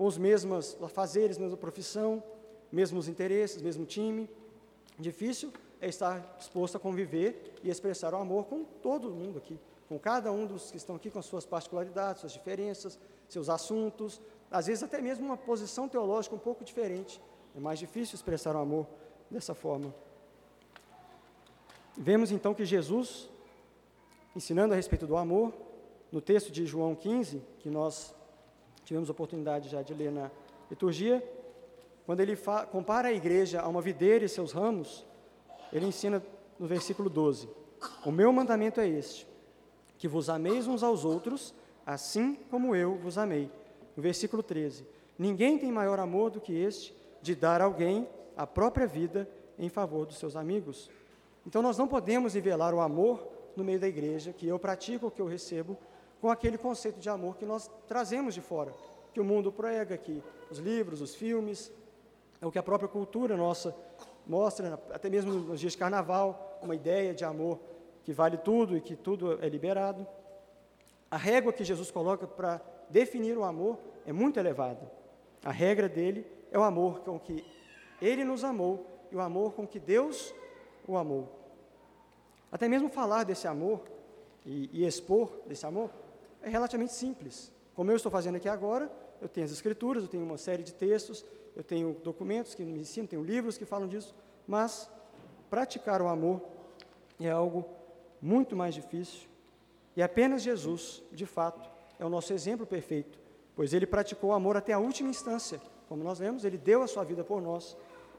com 0.00 0.06
os 0.06 0.16
mesmos 0.16 0.78
fazeres, 0.88 1.36
mesma 1.36 1.58
profissão, 1.58 2.22
mesmos 2.72 3.06
interesses, 3.06 3.60
mesmo 3.60 3.84
time. 3.84 4.30
Difícil 4.98 5.52
é 5.78 5.90
estar 5.90 6.36
disposto 6.38 6.76
a 6.76 6.80
conviver 6.80 7.52
e 7.62 7.68
expressar 7.68 8.14
o 8.14 8.16
amor 8.16 8.46
com 8.46 8.64
todo 8.64 9.10
mundo 9.10 9.36
aqui, 9.36 9.60
com 9.90 9.98
cada 9.98 10.32
um 10.32 10.46
dos 10.46 10.70
que 10.70 10.78
estão 10.78 10.96
aqui, 10.96 11.10
com 11.10 11.20
suas 11.20 11.44
particularidades, 11.44 12.20
suas 12.20 12.32
diferenças, 12.32 12.98
seus 13.28 13.50
assuntos, 13.50 14.22
às 14.50 14.68
vezes 14.68 14.82
até 14.82 15.02
mesmo 15.02 15.26
uma 15.26 15.36
posição 15.36 15.86
teológica 15.86 16.34
um 16.34 16.38
pouco 16.38 16.64
diferente. 16.64 17.20
É 17.54 17.60
mais 17.60 17.78
difícil 17.78 18.14
expressar 18.14 18.56
o 18.56 18.58
amor 18.58 18.86
dessa 19.30 19.54
forma. 19.54 19.94
Vemos 21.94 22.32
então 22.32 22.54
que 22.54 22.64
Jesus, 22.64 23.28
ensinando 24.34 24.72
a 24.72 24.76
respeito 24.78 25.06
do 25.06 25.18
amor, 25.18 25.52
no 26.10 26.22
texto 26.22 26.50
de 26.50 26.64
João 26.64 26.94
15, 26.94 27.42
que 27.58 27.68
nós 27.68 28.14
tivemos 28.90 29.08
a 29.08 29.12
oportunidade 29.12 29.68
já 29.68 29.82
de 29.82 29.94
ler 29.94 30.10
na 30.10 30.32
liturgia, 30.68 31.22
quando 32.04 32.18
ele 32.18 32.36
compara 32.72 33.06
a 33.06 33.12
igreja 33.12 33.60
a 33.60 33.68
uma 33.68 33.80
videira 33.80 34.24
e 34.24 34.28
seus 34.28 34.50
ramos, 34.50 35.06
ele 35.72 35.86
ensina 35.86 36.20
no 36.58 36.66
versículo 36.66 37.08
12: 37.08 37.48
O 38.04 38.10
meu 38.10 38.32
mandamento 38.32 38.80
é 38.80 38.88
este, 38.88 39.28
que 39.96 40.08
vos 40.08 40.28
ameis 40.28 40.66
uns 40.66 40.82
aos 40.82 41.04
outros, 41.04 41.54
assim 41.86 42.34
como 42.50 42.74
eu 42.74 42.96
vos 42.96 43.16
amei. 43.16 43.48
No 43.96 44.02
versículo 44.02 44.42
13: 44.42 44.84
Ninguém 45.16 45.56
tem 45.56 45.70
maior 45.70 46.00
amor 46.00 46.28
do 46.30 46.40
que 46.40 46.52
este, 46.52 46.92
de 47.22 47.36
dar 47.36 47.60
alguém 47.60 48.08
a 48.36 48.44
própria 48.44 48.88
vida 48.88 49.30
em 49.56 49.68
favor 49.68 50.04
dos 50.04 50.18
seus 50.18 50.34
amigos. 50.34 50.90
Então 51.46 51.62
nós 51.62 51.78
não 51.78 51.86
podemos 51.86 52.34
nivelar 52.34 52.74
o 52.74 52.80
amor 52.80 53.24
no 53.54 53.62
meio 53.62 53.78
da 53.78 53.86
igreja, 53.86 54.32
que 54.32 54.48
eu 54.48 54.58
pratico, 54.58 55.12
que 55.12 55.22
eu 55.22 55.28
recebo, 55.28 55.78
com 56.20 56.30
aquele 56.30 56.58
conceito 56.58 56.98
de 56.98 57.08
amor 57.08 57.36
que 57.36 57.46
nós 57.46 57.70
trazemos 57.88 58.34
de 58.34 58.40
fora, 58.40 58.74
que 59.12 59.20
o 59.20 59.24
mundo 59.24 59.50
prega, 59.50 59.96
que 59.96 60.22
os 60.50 60.58
livros, 60.58 61.00
os 61.00 61.14
filmes, 61.14 61.72
é 62.40 62.46
o 62.46 62.50
que 62.50 62.58
a 62.58 62.62
própria 62.62 62.88
cultura 62.88 63.36
nossa 63.36 63.74
mostra, 64.26 64.80
até 64.92 65.08
mesmo 65.08 65.32
nos 65.32 65.60
dias 65.60 65.72
de 65.72 65.78
carnaval, 65.78 66.58
uma 66.62 66.74
ideia 66.74 67.14
de 67.14 67.24
amor 67.24 67.58
que 68.04 68.12
vale 68.12 68.36
tudo 68.36 68.76
e 68.76 68.80
que 68.80 68.96
tudo 68.96 69.42
é 69.42 69.48
liberado. 69.48 70.06
A 71.10 71.16
régua 71.16 71.52
que 71.52 71.64
Jesus 71.64 71.90
coloca 71.90 72.26
para 72.26 72.60
definir 72.88 73.36
o 73.36 73.44
amor 73.44 73.78
é 74.06 74.12
muito 74.12 74.38
elevada. 74.38 74.90
A 75.44 75.50
regra 75.50 75.88
dele 75.88 76.26
é 76.50 76.58
o 76.58 76.62
amor 76.62 77.00
com 77.00 77.18
que 77.18 77.44
ele 78.00 78.24
nos 78.24 78.44
amou 78.44 78.86
e 79.10 79.16
o 79.16 79.20
amor 79.20 79.52
com 79.52 79.66
que 79.66 79.78
Deus 79.78 80.34
o 80.86 80.96
amou. 80.96 81.28
Até 82.50 82.68
mesmo 82.68 82.88
falar 82.88 83.24
desse 83.24 83.46
amor 83.46 83.82
e, 84.44 84.70
e, 84.72 84.86
expor 84.86 85.30
desse 85.46 85.66
amor 85.66 85.90
é 86.42 86.48
relativamente 86.48 86.92
simples. 86.92 87.52
Como 87.74 87.90
eu 87.90 87.96
estou 87.96 88.10
fazendo 88.10 88.36
aqui 88.36 88.48
agora, 88.48 88.90
eu 89.20 89.28
tenho 89.28 89.44
as 89.44 89.52
escrituras, 89.52 90.02
eu 90.02 90.08
tenho 90.08 90.24
uma 90.24 90.38
série 90.38 90.62
de 90.62 90.72
textos, 90.72 91.24
eu 91.54 91.62
tenho 91.62 91.96
documentos 92.02 92.54
que 92.54 92.64
me 92.64 92.80
ensinam, 92.80 93.06
tenho 93.06 93.22
livros 93.22 93.58
que 93.58 93.64
falam 93.64 93.88
disso, 93.88 94.14
mas 94.46 94.90
praticar 95.48 96.00
o 96.00 96.08
amor 96.08 96.42
é 97.18 97.30
algo 97.30 97.66
muito 98.20 98.56
mais 98.56 98.74
difícil. 98.74 99.28
E 99.96 100.02
apenas 100.02 100.42
Jesus, 100.42 101.02
de 101.12 101.26
fato, 101.26 101.68
é 101.98 102.04
o 102.04 102.08
nosso 102.08 102.32
exemplo 102.32 102.66
perfeito 102.66 103.20
pois 103.60 103.74
ele 103.74 103.86
praticou 103.86 104.30
o 104.30 104.32
amor 104.32 104.56
até 104.56 104.72
a 104.72 104.78
última 104.78 105.10
instância. 105.10 105.60
Como 105.86 106.02
nós 106.02 106.18
vemos, 106.18 106.46
ele 106.46 106.56
deu 106.56 106.82
a 106.82 106.86
sua 106.86 107.04
vida 107.04 107.22
por 107.22 107.42
nós, 107.42 107.76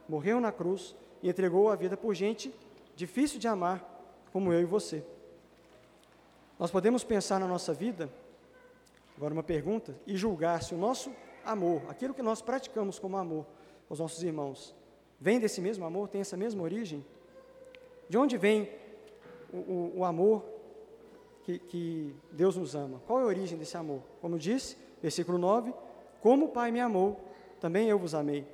morreu 0.08 0.40
na 0.40 0.52
cruz 0.52 0.96
e 1.24 1.30
entregou 1.30 1.72
a 1.72 1.76
vida 1.76 1.98
por 1.98 2.14
gente 2.14 2.54
difícil 2.96 3.40
de 3.40 3.48
amar, 3.48 3.84
como 4.32 4.54
eu 4.54 4.62
e 4.62 4.66
você. 4.66 5.04
Nós 6.62 6.70
podemos 6.70 7.04
pensar 7.04 7.40
na 7.40 7.48
nossa 7.48 7.74
vida, 7.74 8.08
agora 9.18 9.34
uma 9.34 9.42
pergunta, 9.42 10.00
e 10.06 10.16
julgar 10.16 10.62
se 10.62 10.76
o 10.76 10.78
nosso 10.78 11.12
amor, 11.44 11.82
aquilo 11.90 12.14
que 12.14 12.22
nós 12.22 12.40
praticamos 12.40 13.00
como 13.00 13.18
amor 13.18 13.48
aos 13.90 13.98
nossos 13.98 14.22
irmãos, 14.22 14.76
vem 15.20 15.40
desse 15.40 15.60
mesmo 15.60 15.84
amor, 15.86 16.08
tem 16.08 16.22
essa 16.22 16.38
mesma 16.38 16.62
origem? 16.62 17.04
De 18.08 18.16
onde 18.16 18.38
vem 18.38 18.70
o, 19.52 19.58
o, 19.58 19.94
o 19.98 20.06
amor 20.06 20.46
que, 21.46 21.58
que 21.58 22.16
Deus 22.32 22.56
nos 22.56 22.76
ama? 22.76 23.02
Qual 23.08 23.20
é 23.20 23.24
a 23.24 23.26
origem 23.26 23.58
desse 23.58 23.76
amor? 23.76 24.04
Como 24.22 24.38
disse, 24.38 24.78
Versículo 25.02 25.40
9: 25.40 25.74
Como 26.22 26.46
o 26.46 26.50
Pai 26.50 26.70
me 26.70 26.80
amou, 26.80 27.20
também 27.60 27.90
eu 27.90 27.98
vos 27.98 28.14
amei. 28.14 28.46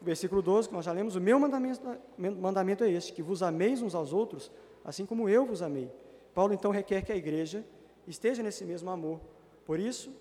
Versículo 0.00 0.40
12, 0.40 0.68
que 0.68 0.74
nós 0.74 0.84
já 0.84 0.92
lemos: 0.92 1.16
O 1.16 1.20
meu 1.20 1.40
mandamento, 1.40 1.82
mandamento 2.16 2.84
é 2.84 2.90
este, 2.92 3.12
que 3.12 3.24
vos 3.24 3.42
ameis 3.42 3.82
uns 3.82 3.96
aos 3.96 4.12
outros, 4.12 4.52
assim 4.84 5.04
como 5.04 5.28
eu 5.28 5.44
vos 5.44 5.62
amei. 5.62 5.90
Paulo 6.38 6.54
então 6.54 6.70
requer 6.70 7.02
que 7.02 7.10
a 7.10 7.16
igreja 7.16 7.64
esteja 8.06 8.44
nesse 8.44 8.64
mesmo 8.64 8.88
amor. 8.90 9.20
Por 9.66 9.80
isso, 9.80 10.14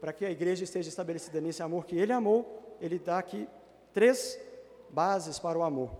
para 0.00 0.12
que 0.12 0.24
a 0.24 0.30
igreja 0.32 0.64
esteja 0.64 0.88
estabelecida 0.88 1.40
nesse 1.40 1.62
amor 1.62 1.86
que 1.86 1.94
ele 1.96 2.12
amou, 2.12 2.76
ele 2.80 2.98
dá 2.98 3.20
aqui 3.20 3.48
três 3.92 4.36
bases 4.90 5.38
para 5.38 5.56
o 5.56 5.62
amor. 5.62 5.92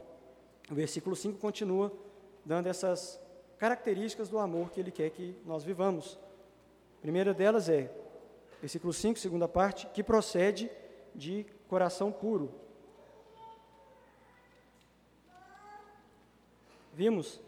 O 0.69 0.75
versículo 0.75 1.15
5 1.15 1.39
continua 1.39 1.93
dando 2.45 2.67
essas 2.67 3.21
características 3.57 4.29
do 4.29 4.41
amor 4.41 4.73
que 4.73 4.81
ele 4.81 4.91
quer 4.91 5.09
que 5.11 5.37
nós 5.47 5.63
vivamos. 5.63 6.19
A 6.99 7.03
primeira 7.03 7.33
delas 7.33 7.69
é 7.69 7.89
versículo 8.61 8.93
5, 8.93 9.21
segunda 9.21 9.47
parte, 9.47 9.87
que 9.87 10.03
procede 10.03 10.69
de 11.15 11.47
coração 11.69 12.11
puro. 12.11 12.53
Vimos, 16.93 17.41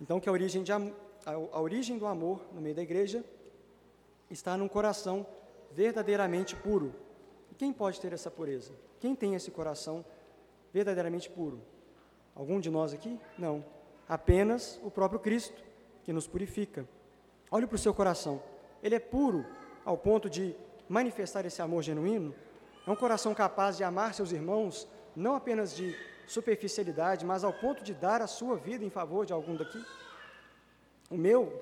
então, 0.00 0.20
que 0.20 0.28
a 0.28 0.32
origem, 0.32 0.62
de, 0.62 0.72
a, 1.24 1.60
origem 1.60 1.98
do 1.98 2.06
amor 2.06 2.40
no 2.52 2.60
meio 2.60 2.74
da 2.74 2.82
igreja 2.82 3.24
está 4.30 4.56
num 4.56 4.68
coração 4.68 5.26
verdadeiramente 5.72 6.56
puro. 6.56 6.94
E 7.50 7.54
quem 7.54 7.72
pode 7.72 8.00
ter 8.00 8.12
essa 8.12 8.30
pureza? 8.30 8.72
Quem 9.00 9.14
tem 9.14 9.34
esse 9.34 9.50
coração 9.50 10.04
verdadeiramente 10.72 11.30
puro? 11.30 11.60
Algum 12.34 12.60
de 12.60 12.70
nós 12.70 12.92
aqui? 12.92 13.18
Não. 13.38 13.64
Apenas 14.08 14.80
o 14.82 14.90
próprio 14.90 15.20
Cristo, 15.20 15.62
que 16.04 16.12
nos 16.12 16.26
purifica. 16.26 16.88
Olhe 17.50 17.66
para 17.66 17.76
o 17.76 17.78
seu 17.78 17.92
coração. 17.92 18.42
Ele 18.82 18.94
é 18.94 19.00
puro 19.00 19.44
ao 19.84 19.96
ponto 19.96 20.30
de 20.30 20.54
manifestar 20.88 21.44
esse 21.44 21.60
amor 21.60 21.82
genuíno, 21.82 22.34
é 22.86 22.90
um 22.90 22.96
coração 22.96 23.34
capaz 23.34 23.76
de 23.76 23.84
amar 23.84 24.14
seus 24.14 24.32
irmãos, 24.32 24.88
não 25.14 25.34
apenas 25.34 25.76
de 25.76 25.94
superficialidade, 26.26 27.24
mas 27.24 27.44
ao 27.44 27.52
ponto 27.52 27.84
de 27.84 27.92
dar 27.92 28.22
a 28.22 28.26
sua 28.26 28.56
vida 28.56 28.84
em 28.84 28.90
favor 28.90 29.26
de 29.26 29.32
algum 29.32 29.54
daqui? 29.54 29.84
O 31.10 31.16
meu, 31.16 31.52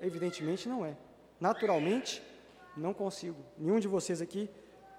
evidentemente, 0.00 0.68
não 0.68 0.84
é. 0.84 0.96
Naturalmente, 1.40 2.22
não 2.76 2.92
consigo. 2.92 3.36
Nenhum 3.56 3.78
de 3.78 3.88
vocês 3.88 4.20
aqui 4.20 4.50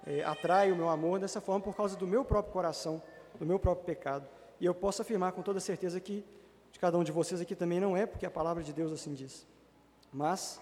é, 0.06 0.22
atrai 0.24 0.72
o 0.72 0.76
meu 0.76 0.88
amor 0.88 1.18
dessa 1.18 1.40
forma 1.40 1.60
por 1.60 1.76
causa 1.76 1.96
do 1.96 2.06
meu 2.06 2.24
próprio 2.24 2.52
coração, 2.52 3.02
do 3.38 3.46
meu 3.46 3.58
próprio 3.58 3.84
pecado. 3.84 4.28
E 4.60 4.64
eu 4.64 4.74
posso 4.74 5.02
afirmar 5.02 5.32
com 5.32 5.42
toda 5.42 5.60
certeza 5.60 6.00
que 6.00 6.24
de 6.72 6.78
cada 6.78 6.98
um 6.98 7.04
de 7.04 7.12
vocês 7.12 7.40
aqui 7.40 7.54
também 7.54 7.80
não 7.80 7.96
é, 7.96 8.06
porque 8.06 8.26
a 8.26 8.30
palavra 8.30 8.62
de 8.62 8.72
Deus 8.72 8.92
assim 8.92 9.14
diz. 9.14 9.46
Mas 10.12 10.60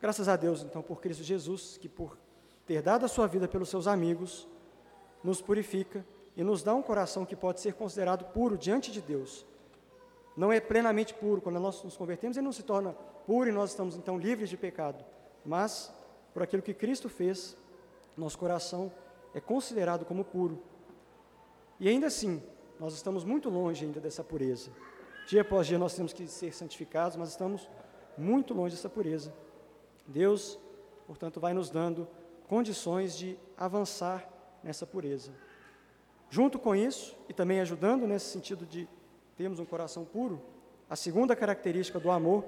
Graças 0.00 0.30
a 0.30 0.36
Deus, 0.36 0.62
então, 0.62 0.80
por 0.80 0.98
Cristo 0.98 1.22
Jesus, 1.22 1.76
que 1.76 1.86
por 1.86 2.16
ter 2.66 2.80
dado 2.80 3.04
a 3.04 3.08
sua 3.08 3.26
vida 3.26 3.46
pelos 3.46 3.68
seus 3.68 3.86
amigos, 3.86 4.48
nos 5.22 5.42
purifica 5.42 6.02
e 6.34 6.42
nos 6.42 6.62
dá 6.62 6.74
um 6.74 6.80
coração 6.80 7.26
que 7.26 7.36
pode 7.36 7.60
ser 7.60 7.74
considerado 7.74 8.24
puro 8.32 8.56
diante 8.56 8.90
de 8.90 9.02
Deus. 9.02 9.44
Não 10.36 10.52
é 10.52 10.60
plenamente 10.60 11.12
puro, 11.14 11.40
quando 11.40 11.58
nós 11.58 11.82
nos 11.82 11.96
convertemos, 11.96 12.36
ele 12.36 12.44
não 12.44 12.52
se 12.52 12.62
torna 12.62 12.92
puro 13.26 13.48
e 13.48 13.52
nós 13.52 13.70
estamos 13.70 13.96
então 13.96 14.18
livres 14.18 14.48
de 14.48 14.56
pecado, 14.56 15.04
mas 15.44 15.92
por 16.32 16.42
aquilo 16.42 16.62
que 16.62 16.72
Cristo 16.72 17.08
fez, 17.08 17.56
nosso 18.16 18.38
coração 18.38 18.92
é 19.34 19.40
considerado 19.40 20.04
como 20.04 20.24
puro. 20.24 20.62
E 21.78 21.88
ainda 21.88 22.06
assim, 22.06 22.42
nós 22.78 22.94
estamos 22.94 23.24
muito 23.24 23.48
longe 23.48 23.84
ainda 23.84 24.00
dessa 24.00 24.22
pureza. 24.22 24.70
Dia 25.26 25.42
após 25.42 25.66
dia 25.66 25.78
nós 25.78 25.94
temos 25.94 26.12
que 26.12 26.26
ser 26.26 26.52
santificados, 26.54 27.16
mas 27.16 27.30
estamos 27.30 27.68
muito 28.16 28.52
longe 28.54 28.74
dessa 28.74 28.88
pureza. 28.88 29.32
Deus, 30.06 30.58
portanto, 31.06 31.40
vai 31.40 31.54
nos 31.54 31.70
dando 31.70 32.08
condições 32.48 33.16
de 33.16 33.38
avançar 33.56 34.28
nessa 34.62 34.86
pureza. 34.86 35.32
Junto 36.28 36.58
com 36.58 36.74
isso, 36.74 37.16
e 37.28 37.32
também 37.32 37.60
ajudando 37.60 38.06
nesse 38.06 38.26
sentido 38.26 38.66
de 38.66 38.88
termos 39.40 39.58
um 39.58 39.64
coração 39.64 40.04
puro, 40.04 40.38
a 40.86 40.94
segunda 40.94 41.34
característica 41.34 41.98
do 41.98 42.10
amor 42.10 42.44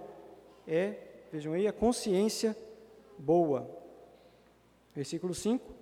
é, 0.69 0.99
vejam 1.33 1.55
aí, 1.55 1.67
a 1.67 1.73
consciência 1.73 2.55
boa. 3.17 3.67
Versículo 4.95 5.35
5: 5.35 5.73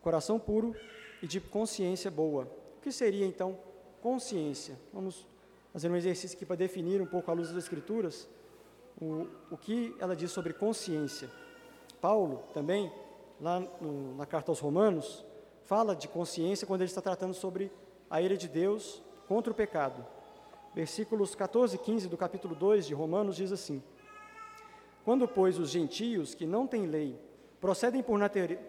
coração 0.00 0.36
puro 0.36 0.74
e 1.22 1.28
de 1.28 1.40
consciência 1.40 2.10
boa. 2.10 2.50
O 2.76 2.80
que 2.80 2.90
seria 2.90 3.24
então 3.24 3.56
consciência? 4.02 4.76
Vamos 4.92 5.24
fazer 5.72 5.88
um 5.88 5.94
exercício 5.94 6.36
aqui 6.36 6.44
para 6.44 6.56
definir 6.56 7.00
um 7.00 7.06
pouco 7.06 7.30
à 7.30 7.34
luz 7.34 7.50
das 7.50 7.58
Escrituras 7.58 8.28
o, 9.00 9.28
o 9.48 9.56
que 9.56 9.94
ela 10.00 10.16
diz 10.16 10.32
sobre 10.32 10.52
consciência. 10.52 11.30
Paulo 12.00 12.42
também, 12.52 12.92
lá 13.40 13.60
no, 13.60 14.16
na 14.16 14.26
carta 14.26 14.50
aos 14.50 14.58
Romanos, 14.58 15.24
fala 15.66 15.94
de 15.94 16.08
consciência 16.08 16.66
quando 16.66 16.80
ele 16.80 16.90
está 16.90 17.00
tratando 17.00 17.32
sobre 17.32 17.70
a 18.10 18.20
ira 18.20 18.36
de 18.36 18.48
Deus 18.48 19.00
contra 19.28 19.52
o 19.52 19.54
pecado. 19.54 20.15
Versículos 20.76 21.34
14 21.34 21.74
e 21.74 21.78
15 21.78 22.06
do 22.06 22.16
capítulo 22.16 22.54
2 22.54 22.86
de 22.86 22.94
Romanos 22.94 23.34
diz 23.34 23.50
assim: 23.50 23.82
Quando, 25.04 25.26
pois, 25.26 25.58
os 25.58 25.70
gentios 25.70 26.36
que 26.36 26.46
não 26.46 26.68
têm 26.68 26.86
lei 26.86 27.18
procedem 27.60 28.00
por, 28.00 28.20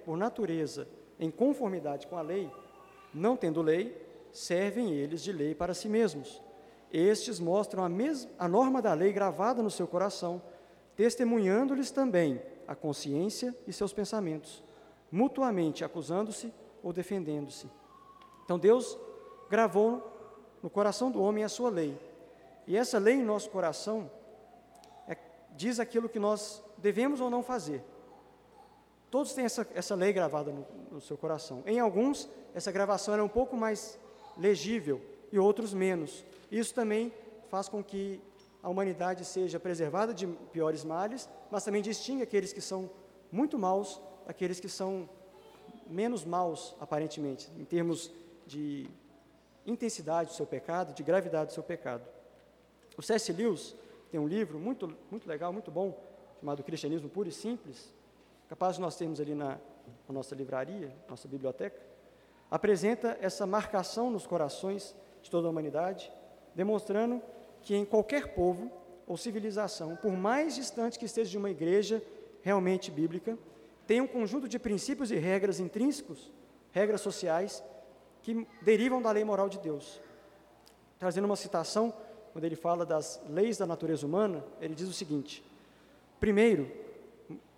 por 0.03 0.17
natureza 0.17 0.87
em 1.19 1.29
conformidade 1.29 2.07
com 2.07 2.17
a 2.17 2.21
lei, 2.21 2.49
não 3.13 3.37
tendo 3.37 3.61
lei, 3.61 3.95
servem 4.31 4.93
eles 4.93 5.21
de 5.21 5.31
lei 5.31 5.53
para 5.53 5.75
si 5.75 5.87
mesmos 5.87 6.41
estes 6.91 7.39
mostram 7.39 7.83
a, 7.83 7.89
a 8.39 8.47
norma 8.47 8.81
da 8.81 8.93
lei 8.93 9.11
gravada 9.11 9.61
no 9.61 9.69
seu 9.69 9.87
coração, 9.87 10.41
testemunhando-lhes 10.95 11.91
também 11.91 12.41
a 12.67 12.75
consciência 12.75 13.55
e 13.67 13.73
seus 13.73 13.93
pensamentos, 13.93 14.63
mutuamente 15.11 15.83
acusando-se 15.83 16.53
ou 16.81 16.93
defendendo-se. 16.93 17.69
Então 18.43 18.57
Deus 18.57 18.97
gravou 19.49 20.16
no 20.61 20.69
coração 20.69 21.11
do 21.11 21.21
homem 21.21 21.43
a 21.43 21.49
sua 21.49 21.69
lei. 21.69 21.97
E 22.65 22.75
essa 22.75 22.97
lei 22.97 23.15
em 23.15 23.23
nosso 23.23 23.49
coração 23.49 24.09
é, 25.07 25.17
diz 25.55 25.79
aquilo 25.79 26.09
que 26.09 26.19
nós 26.19 26.61
devemos 26.77 27.21
ou 27.21 27.29
não 27.29 27.41
fazer. 27.41 27.83
Todos 29.09 29.33
têm 29.33 29.45
essa, 29.45 29.65
essa 29.73 29.95
lei 29.95 30.11
gravada 30.11 30.51
no, 30.51 30.65
no 30.91 31.01
seu 31.01 31.17
coração. 31.17 31.63
Em 31.65 31.79
alguns, 31.79 32.29
essa 32.53 32.71
gravação 32.71 33.13
era 33.13 33.23
um 33.23 33.29
pouco 33.29 33.55
mais 33.55 33.97
legível 34.37 35.01
e 35.31 35.39
outros 35.39 35.73
menos. 35.73 36.25
Isso 36.51 36.73
também 36.73 37.13
faz 37.49 37.69
com 37.69 37.83
que 37.83 38.21
a 38.61 38.69
humanidade 38.69 39.23
seja 39.23 39.59
preservada 39.59 40.13
de 40.13 40.27
piores 40.51 40.83
males, 40.83 41.29
mas 41.49 41.63
também 41.63 41.81
distingue 41.81 42.23
aqueles 42.23 42.51
que 42.51 42.61
são 42.61 42.89
muito 43.31 43.57
maus 43.57 44.01
daqueles 44.25 44.59
que 44.59 44.67
são 44.67 45.09
menos 45.89 46.25
maus, 46.25 46.75
aparentemente, 46.81 47.49
em 47.57 47.63
termos 47.63 48.11
de 48.45 48.89
intensidade 49.67 50.29
do 50.29 50.35
seu 50.35 50.45
pecado, 50.45 50.93
de 50.93 51.03
gravidade 51.03 51.47
do 51.47 51.53
seu 51.53 51.61
pecado. 51.61 52.07
O 52.97 53.01
C.S. 53.01 53.31
Lewis 53.33 53.75
tem 54.09 54.19
um 54.19 54.27
livro 54.27 54.57
muito, 54.57 54.95
muito 55.11 55.27
legal, 55.27 55.51
muito 55.51 55.69
bom, 55.69 55.95
chamado 56.39 56.63
Cristianismo 56.63 57.09
Puro 57.09 57.27
e 57.27 57.31
Simples, 57.31 57.93
capaz 58.47 58.75
de 58.75 58.81
nós 58.81 58.95
termos 58.95 59.19
ali 59.19 59.35
na, 59.35 59.59
na 60.07 60.13
nossa 60.13 60.33
livraria, 60.33 60.95
nossa 61.09 61.27
biblioteca, 61.27 61.79
apresenta 62.49 63.17
essa 63.21 63.45
marcação 63.45 64.09
nos 64.09 64.25
corações 64.25 64.95
de 65.21 65.29
toda 65.29 65.47
a 65.47 65.51
humanidade, 65.51 66.11
demonstrando 66.55 67.21
que 67.61 67.75
em 67.75 67.83
qualquer 67.83 68.33
povo 68.33 68.71
ou 69.05 69.17
civilização, 69.17 69.95
por 69.95 70.13
mais 70.13 70.55
distante 70.55 70.97
que 70.97 71.05
esteja 71.05 71.29
de 71.29 71.37
uma 71.37 71.49
igreja 71.49 72.01
realmente 72.41 72.89
bíblica, 72.89 73.37
tem 73.85 74.01
um 74.01 74.07
conjunto 74.07 74.47
de 74.47 74.57
princípios 74.57 75.11
e 75.11 75.15
regras 75.15 75.59
intrínsecos, 75.59 76.31
regras 76.71 77.01
sociais, 77.01 77.63
que 78.27 78.45
derivam 78.61 79.01
da 79.01 79.09
lei 79.09 79.23
moral 79.23 79.47
de 79.47 79.57
Deus. 79.57 80.01
Trazendo 80.99 81.23
uma 81.23 81.37
citação, 81.37 81.93
quando 82.33 82.43
ele 82.43 82.57
fala 82.57 82.85
das 82.85 83.21
leis 83.29 83.57
da 83.57 83.65
natureza 83.65 84.05
humana, 84.05 84.43
ele 84.59 84.75
diz 84.75 84.89
o 84.89 84.91
seguinte: 84.93 85.41
primeiro, 86.19 86.69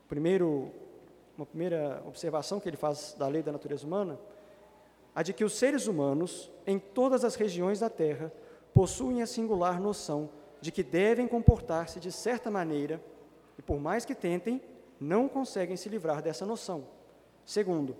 primeiro 0.08 0.72
uma 1.36 1.46
primeira 1.46 2.04
observação 2.06 2.60
que 2.60 2.70
ele 2.70 2.78
faz 2.78 3.16
da 3.18 3.28
lei 3.28 3.42
da 3.42 3.52
natureza 3.52 3.88
humana, 3.88 4.20
a 5.16 5.24
de 5.24 5.34
que 5.34 5.44
os 5.44 5.54
seres 5.54 5.88
humanos, 5.88 6.52
em 6.68 6.78
todas 6.78 7.24
as 7.24 7.34
regiões 7.34 7.80
da 7.80 7.90
Terra, 7.90 8.32
possuem 8.72 9.24
a 9.24 9.26
singular 9.26 9.82
noção 9.82 10.30
de 10.62 10.72
que 10.72 10.84
devem 10.84 11.28
comportar-se 11.28 12.00
de 12.00 12.12
certa 12.12 12.52
maneira 12.52 13.02
e, 13.58 13.62
por 13.64 13.80
mais 13.80 14.06
que 14.06 14.14
tentem, 14.14 14.62
não 15.00 15.28
conseguem 15.28 15.76
se 15.76 15.90
livrar 15.90 16.22
dessa 16.22 16.46
noção. 16.46 16.86
Segundo, 17.44 17.96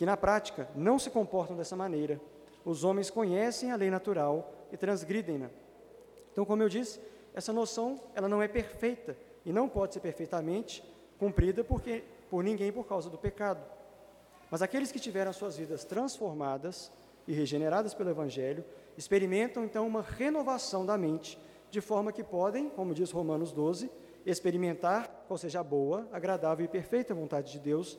que 0.00 0.06
na 0.06 0.16
prática 0.16 0.66
não 0.74 0.98
se 0.98 1.10
comportam 1.10 1.54
dessa 1.54 1.76
maneira. 1.76 2.18
Os 2.64 2.84
homens 2.84 3.10
conhecem 3.10 3.70
a 3.70 3.76
lei 3.76 3.90
natural 3.90 4.50
e 4.72 4.76
transgridem-na. 4.78 5.50
Então, 6.32 6.42
como 6.42 6.62
eu 6.62 6.70
disse, 6.70 6.98
essa 7.34 7.52
noção 7.52 8.00
ela 8.14 8.26
não 8.26 8.42
é 8.42 8.48
perfeita 8.48 9.14
e 9.44 9.52
não 9.52 9.68
pode 9.68 9.92
ser 9.92 10.00
perfeitamente 10.00 10.82
cumprida 11.18 11.62
porque, 11.62 12.02
por 12.30 12.42
ninguém 12.42 12.72
por 12.72 12.86
causa 12.86 13.10
do 13.10 13.18
pecado. 13.18 13.62
Mas 14.50 14.62
aqueles 14.62 14.90
que 14.90 14.98
tiveram 14.98 15.34
suas 15.34 15.58
vidas 15.58 15.84
transformadas 15.84 16.90
e 17.28 17.34
regeneradas 17.34 17.92
pelo 17.92 18.08
Evangelho 18.08 18.64
experimentam 18.96 19.66
então 19.66 19.86
uma 19.86 20.00
renovação 20.00 20.86
da 20.86 20.96
mente, 20.96 21.38
de 21.70 21.82
forma 21.82 22.10
que 22.10 22.24
podem, 22.24 22.70
como 22.70 22.94
diz 22.94 23.10
Romanos 23.10 23.52
12, 23.52 23.90
experimentar 24.24 25.24
qual 25.28 25.36
seja 25.36 25.60
a 25.60 25.62
boa, 25.62 26.08
agradável 26.10 26.64
e 26.64 26.68
perfeita 26.68 27.12
vontade 27.12 27.52
de 27.52 27.58
Deus. 27.58 27.98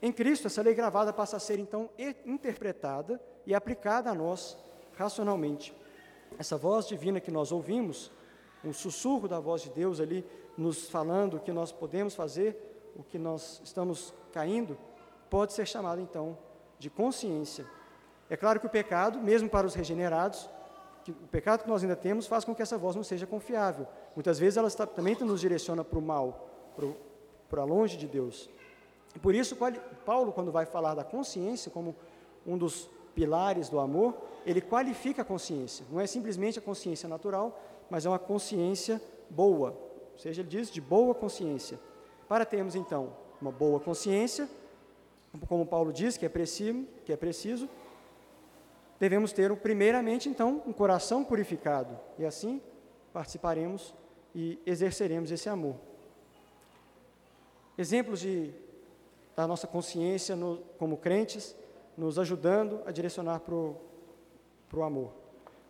Em 0.00 0.12
Cristo, 0.12 0.46
essa 0.46 0.62
lei 0.62 0.74
gravada 0.74 1.12
passa 1.12 1.36
a 1.36 1.40
ser 1.40 1.58
então 1.58 1.90
interpretada 2.24 3.20
e 3.44 3.54
aplicada 3.54 4.10
a 4.10 4.14
nós 4.14 4.56
racionalmente. 4.96 5.74
Essa 6.38 6.56
voz 6.56 6.86
divina 6.86 7.20
que 7.20 7.30
nós 7.30 7.50
ouvimos, 7.50 8.10
um 8.64 8.72
sussurro 8.72 9.26
da 9.26 9.40
voz 9.40 9.62
de 9.62 9.70
Deus 9.70 10.00
ali, 10.00 10.24
nos 10.56 10.88
falando 10.88 11.36
o 11.36 11.40
que 11.40 11.52
nós 11.52 11.72
podemos 11.72 12.14
fazer, 12.14 12.90
o 12.96 13.02
que 13.02 13.18
nós 13.18 13.60
estamos 13.64 14.14
caindo, 14.32 14.78
pode 15.30 15.52
ser 15.52 15.66
chamado 15.66 16.00
então 16.00 16.38
de 16.78 16.90
consciência. 16.90 17.66
É 18.30 18.36
claro 18.36 18.60
que 18.60 18.66
o 18.66 18.70
pecado, 18.70 19.18
mesmo 19.20 19.48
para 19.48 19.66
os 19.66 19.74
regenerados, 19.74 20.48
que 21.04 21.10
o 21.10 21.28
pecado 21.28 21.62
que 21.62 21.68
nós 21.68 21.82
ainda 21.82 21.96
temos 21.96 22.26
faz 22.26 22.44
com 22.44 22.54
que 22.54 22.62
essa 22.62 22.76
voz 22.76 22.94
não 22.94 23.02
seja 23.02 23.26
confiável. 23.26 23.86
Muitas 24.14 24.38
vezes 24.38 24.56
ela 24.56 24.68
está, 24.68 24.86
também 24.86 25.16
nos 25.16 25.40
direciona 25.40 25.82
para 25.82 25.98
o 25.98 26.02
mal, 26.02 26.50
para 27.48 27.64
longe 27.64 27.96
de 27.96 28.06
Deus. 28.06 28.50
Por 29.22 29.34
isso, 29.34 29.56
Paulo, 30.04 30.32
quando 30.32 30.52
vai 30.52 30.66
falar 30.66 30.94
da 30.94 31.04
consciência 31.04 31.70
como 31.70 31.94
um 32.46 32.56
dos 32.56 32.88
pilares 33.14 33.68
do 33.68 33.80
amor, 33.80 34.16
ele 34.46 34.60
qualifica 34.60 35.22
a 35.22 35.24
consciência. 35.24 35.84
Não 35.90 36.00
é 36.00 36.06
simplesmente 36.06 36.58
a 36.58 36.62
consciência 36.62 37.08
natural, 37.08 37.60
mas 37.90 38.06
é 38.06 38.08
uma 38.08 38.18
consciência 38.18 39.00
boa. 39.28 39.70
Ou 40.12 40.18
seja, 40.18 40.42
ele 40.42 40.48
diz 40.48 40.70
de 40.70 40.80
boa 40.80 41.14
consciência. 41.14 41.78
Para 42.28 42.44
termos, 42.44 42.74
então, 42.74 43.12
uma 43.40 43.50
boa 43.50 43.80
consciência, 43.80 44.48
como 45.48 45.66
Paulo 45.66 45.92
diz 45.92 46.16
que 46.16 46.26
é 46.26 46.28
preciso, 46.28 46.86
que 47.04 47.12
é 47.12 47.16
preciso 47.16 47.68
devemos 48.98 49.32
ter, 49.32 49.54
primeiramente, 49.56 50.28
então, 50.28 50.62
um 50.66 50.72
coração 50.72 51.24
purificado, 51.24 51.98
e 52.18 52.24
assim 52.24 52.60
participaremos 53.12 53.94
e 54.34 54.58
exerceremos 54.66 55.30
esse 55.30 55.48
amor. 55.48 55.76
Exemplos 57.76 58.20
de, 58.20 58.52
da 59.38 59.46
nossa 59.46 59.68
consciência 59.68 60.34
no, 60.34 60.56
como 60.80 60.96
crentes, 60.96 61.54
nos 61.96 62.18
ajudando 62.18 62.80
a 62.84 62.90
direcionar 62.90 63.38
para 63.38 63.54
o 63.54 64.82
amor. 64.82 65.12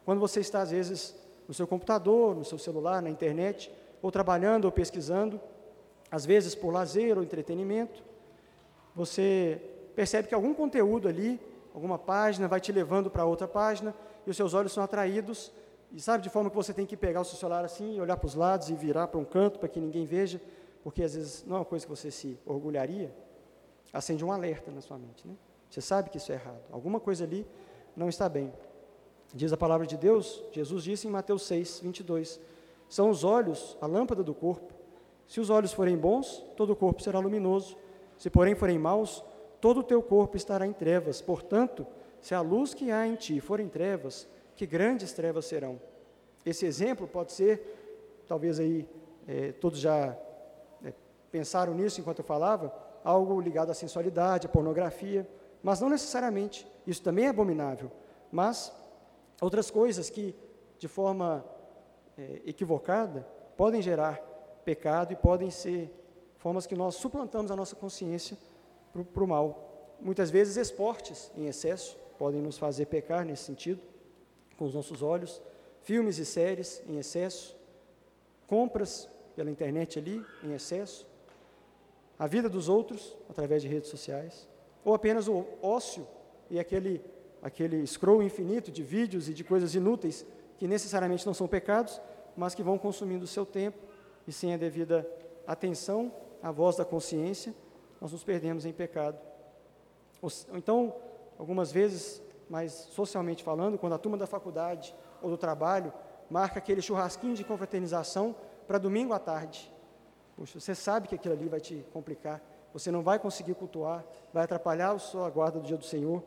Quando 0.07 0.21
você 0.21 0.41
está, 0.41 0.63
às 0.63 0.71
vezes, 0.71 1.15
no 1.47 1.53
seu 1.53 1.67
computador, 1.67 2.35
no 2.35 2.47
seu 2.47 2.57
celular, 2.57 3.03
na 3.03 3.11
internet, 3.11 3.71
ou 4.01 4.11
trabalhando 4.11 4.65
ou 4.65 4.73
pesquisando, 4.73 5.39
às 6.11 6.25
vezes 6.25 6.55
por 6.55 6.73
lazer 6.73 7.19
ou 7.19 7.23
entretenimento, 7.23 8.03
você 8.97 9.61
percebe 9.95 10.29
que 10.29 10.35
algum 10.35 10.55
conteúdo 10.55 11.07
ali 11.07 11.39
alguma 11.75 11.99
página, 11.99 12.49
vai 12.49 12.63
te 12.63 12.73
levando 12.73 13.11
para 13.11 13.27
outra 13.27 13.47
página, 13.47 13.95
e 14.27 14.31
os 14.31 14.37
seus 14.37 14.55
olhos 14.55 14.73
são 14.73 14.83
atraídos, 14.83 15.53
e 15.93 16.01
sabe, 16.01 16.23
de 16.23 16.31
forma 16.31 16.49
que 16.49 16.57
você 16.57 16.73
tem 16.73 16.87
que 16.87 16.97
pegar 16.97 17.21
o 17.21 17.25
seu 17.25 17.37
celular 17.37 17.67
assim, 17.67 18.01
olhar 18.01 18.17
para 18.17 18.27
os 18.27 18.35
lados 18.35 18.71
e 18.71 18.75
virar 18.75 19.09
para 19.09 19.21
um 19.21 19.27
canto 19.27 19.59
para 19.59 19.69
que 19.69 19.79
ninguém 19.79 20.07
veja, 20.07 20.41
porque 20.83 21.03
às 21.03 21.15
vezes 21.15 21.45
não 21.47 21.57
é 21.57 21.59
uma 21.59 21.67
coisa 21.67 21.85
que 21.85 21.91
você 21.91 22.11
se 22.11 22.39
orgulharia, 22.47 23.15
acende 23.93 24.25
um 24.25 24.33
alerta 24.33 24.71
na 24.71 24.81
sua 24.81 24.99
mente, 24.99 25.27
né? 25.27 25.35
Você 25.71 25.81
sabe 25.81 26.11
que 26.11 26.17
isso 26.17 26.33
é 26.33 26.37
errado, 26.37 26.63
alguma 26.71 26.99
coisa 26.99 27.25
ali 27.25 27.47
não 27.97 28.09
está 28.09 28.29
bem. 28.29 28.53
Diz 29.35 29.53
a 29.53 29.57
palavra 29.57 29.87
de 29.87 29.97
Deus, 29.97 30.43
Jesus 30.53 30.85
disse 30.85 31.07
em 31.07 31.11
Mateus 31.11 31.43
6, 31.43 31.81
22, 31.81 32.41
são 32.89 33.11
os 33.11 33.25
olhos 33.25 33.77
a 33.81 33.87
lâmpada 33.87 34.23
do 34.23 34.35
corpo. 34.35 34.73
Se 35.27 35.41
os 35.41 35.51
olhos 35.51 35.73
forem 35.73 35.97
bons, 35.97 36.43
todo 36.57 36.73
o 36.73 36.77
corpo 36.77 37.03
será 37.03 37.19
luminoso. 37.19 37.77
Se, 38.17 38.31
porém, 38.31 38.55
forem 38.55 38.79
maus, 38.79 39.23
todo 39.61 39.81
o 39.81 39.83
teu 39.83 40.03
corpo 40.03 40.37
estará 40.37 40.67
em 40.67 40.73
trevas. 40.73 41.21
Portanto, 41.21 41.87
se 42.21 42.35
a 42.35 42.41
luz 42.41 42.73
que 42.73 42.91
há 42.91 43.07
em 43.07 43.15
ti 43.15 43.39
for 43.41 43.61
em 43.61 43.69
trevas, 43.69 44.27
que 44.57 44.67
grandes 44.67 45.13
trevas 45.13 45.45
serão. 45.45 45.79
Esse 46.45 46.65
exemplo 46.65 47.07
pode 47.07 47.33
ser, 47.33 48.25
talvez 48.27 48.59
aí 48.59 48.89
é, 49.27 49.53
todos 49.53 49.79
já 49.79 50.17
é, 50.83 50.93
pensaram 51.31 51.75
nisso 51.75 52.01
enquanto 52.01 52.21
eu 52.21 52.25
falava, 52.25 52.75
algo 53.09 53.41
ligado 53.41 53.71
à 53.71 53.75
sensualidade, 53.75 54.47
à 54.47 54.51
pornografia, 54.51 55.27
mas 55.63 55.81
não 55.81 55.89
necessariamente. 55.89 56.69
Isso 56.87 57.03
também 57.03 57.25
é 57.25 57.29
abominável. 57.29 57.91
Mas 58.31 58.71
outras 59.41 59.71
coisas 59.71 60.11
que, 60.11 60.35
de 60.79 60.87
forma 60.87 61.43
é, 62.19 62.43
equivocada, 62.45 63.27
podem 63.57 63.81
gerar 63.81 64.21
pecado 64.63 65.15
e 65.15 65.17
podem 65.17 65.51
ser 65.51 65.91
formas 66.37 66.67
que 66.67 66.75
nós 66.75 66.97
suplantamos 66.97 67.51
a 67.51 67.57
nossa 67.57 67.75
consciência 67.75 68.37
para 68.93 69.25
o 69.25 69.27
mal. 69.27 69.97
Muitas 69.99 70.31
vezes, 70.31 70.59
esportes 70.59 71.33
em 71.35 71.47
excesso 71.47 71.97
podem 72.19 72.43
nos 72.43 72.59
fazer 72.59 72.87
pecar 72.87 73.25
nesse 73.25 73.45
sentido, 73.45 73.81
com 74.59 74.67
os 74.67 74.75
nossos 74.75 75.03
olhos, 75.03 75.41
filmes 75.81 76.19
e 76.19 76.27
séries 76.27 76.83
em 76.87 76.99
excesso, 76.99 77.57
compras 78.47 79.09
pela 79.35 79.51
internet 79.51 79.99
ali 79.99 80.23
em 80.43 80.53
excesso, 80.53 81.07
a 82.19 82.27
vida 82.27 82.49
dos 82.49 82.69
outros 82.69 83.17
através 83.29 83.63
de 83.63 83.69
redes 83.69 83.89
sociais, 83.89 84.49
ou 84.85 84.95
apenas 84.95 85.29
o 85.29 85.47
ócio 85.63 86.07
e 86.51 86.59
aquele, 86.59 87.05
aquele 87.43 87.87
scroll 87.87 88.23
infinito 88.23 88.71
de 88.71 88.83
vídeos 88.83 89.29
e 89.29 89.35
de 89.35 89.45
coisas 89.45 89.75
inúteis 89.75 90.27
que 90.57 90.67
necessariamente 90.67 91.27
não 91.27 91.35
são 91.35 91.47
pecados, 91.47 92.01
mas 92.37 92.55
que 92.55 92.63
vão 92.63 92.79
consumindo 92.79 93.25
o 93.25 93.29
seu 93.29 93.47
tempo 93.47 93.79
e 94.27 94.33
sem 94.33 94.55
a 94.55 94.57
devida 94.57 95.09
atenção 95.47 96.13
à 96.43 96.51
voz 96.51 96.77
da 96.77 96.85
consciência 96.85 97.55
nós 98.01 98.13
nos 98.13 98.25
perdemos 98.25 98.65
em 98.65 98.73
pecado. 98.73 99.19
Ou, 100.23 100.31
então, 100.55 100.95
algumas 101.39 101.73
vezes, 101.73 102.23
mais 102.49 102.73
socialmente 102.73 103.43
falando, 103.43 103.79
quando 103.79 103.95
a 103.95 103.99
turma 103.99 104.17
da 104.17 104.27
faculdade 104.27 104.95
ou 105.23 105.31
do 105.31 105.37
trabalho 105.37 105.93
marca 106.31 106.59
aquele 106.59 106.81
churrasquinho 106.81 107.35
de 107.35 107.45
confraternização 107.45 108.35
para 108.67 108.79
domingo 108.79 109.13
à 109.13 109.19
tarde. 109.19 109.73
Poxa, 110.39 110.61
você 110.61 110.73
sabe 110.73 111.09
que 111.09 111.17
aquilo 111.17 111.35
ali 111.35 111.49
vai 111.49 111.59
te 111.59 111.85
complicar, 111.93 112.41
você 112.73 112.93
não 112.93 113.03
vai 113.03 113.19
conseguir 113.19 113.55
cultuar, 113.55 114.05
vai 114.33 114.45
atrapalhar 114.45 114.93
a 114.93 114.99
sua 114.99 115.29
guarda 115.29 115.59
do 115.59 115.67
dia 115.67 115.77
do 115.77 115.85
Senhor. 115.85 116.23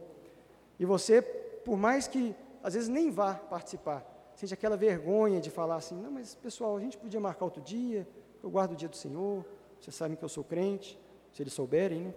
E 0.78 0.84
você, 0.84 1.22
por 1.22 1.78
mais 1.78 2.10
que 2.10 2.36
às 2.62 2.74
vezes 2.74 2.90
nem 2.90 3.10
vá 3.10 3.36
participar, 3.36 4.06
sente 4.36 4.54
aquela 4.54 4.76
vergonha 4.76 5.40
de 5.40 5.50
falar 5.50 5.78
assim: 5.78 5.96
não, 5.96 6.12
mas 6.12 6.36
pessoal, 6.36 6.76
a 6.76 6.82
gente 6.82 6.98
podia 6.98 7.22
marcar 7.22 7.46
outro 7.46 7.62
dia, 7.62 8.06
eu 8.44 8.50
guardo 8.50 8.74
o 8.74 8.76
dia 8.76 8.90
do 8.90 8.98
Senhor, 8.98 9.46
vocês 9.80 9.96
sabem 9.96 10.18
que 10.18 10.26
eu 10.26 10.30
sou 10.30 10.44
crente 10.44 11.00
se 11.32 11.42
eles 11.42 11.54
souberem, 11.54 12.02
né? 12.02 12.14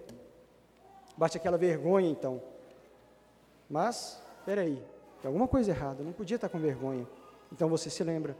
Bate 1.17 1.37
aquela 1.37 1.57
vergonha, 1.57 2.11
então. 2.11 2.43
Mas, 3.71 4.21
aí, 4.49 4.83
tem 5.23 5.29
alguma 5.29 5.47
coisa 5.47 5.71
errada, 5.71 6.03
não 6.03 6.13
podia 6.13 6.35
estar 6.35 6.49
com 6.49 6.59
vergonha. 6.59 7.07
Então 7.53 7.69
você 7.69 7.89
se 7.89 8.03
lembra. 8.03 8.37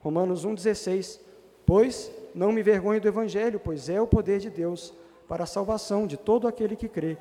Romanos 0.00 0.46
1,16. 0.46 1.20
Pois 1.66 2.10
não 2.34 2.50
me 2.50 2.62
vergonho 2.62 3.00
do 3.00 3.08
Evangelho, 3.08 3.60
pois 3.60 3.88
é 3.88 4.00
o 4.00 4.06
poder 4.06 4.40
de 4.40 4.50
Deus 4.50 4.92
para 5.28 5.44
a 5.44 5.46
salvação 5.46 6.06
de 6.06 6.16
todo 6.16 6.48
aquele 6.48 6.74
que 6.74 6.88
crê. 6.88 7.16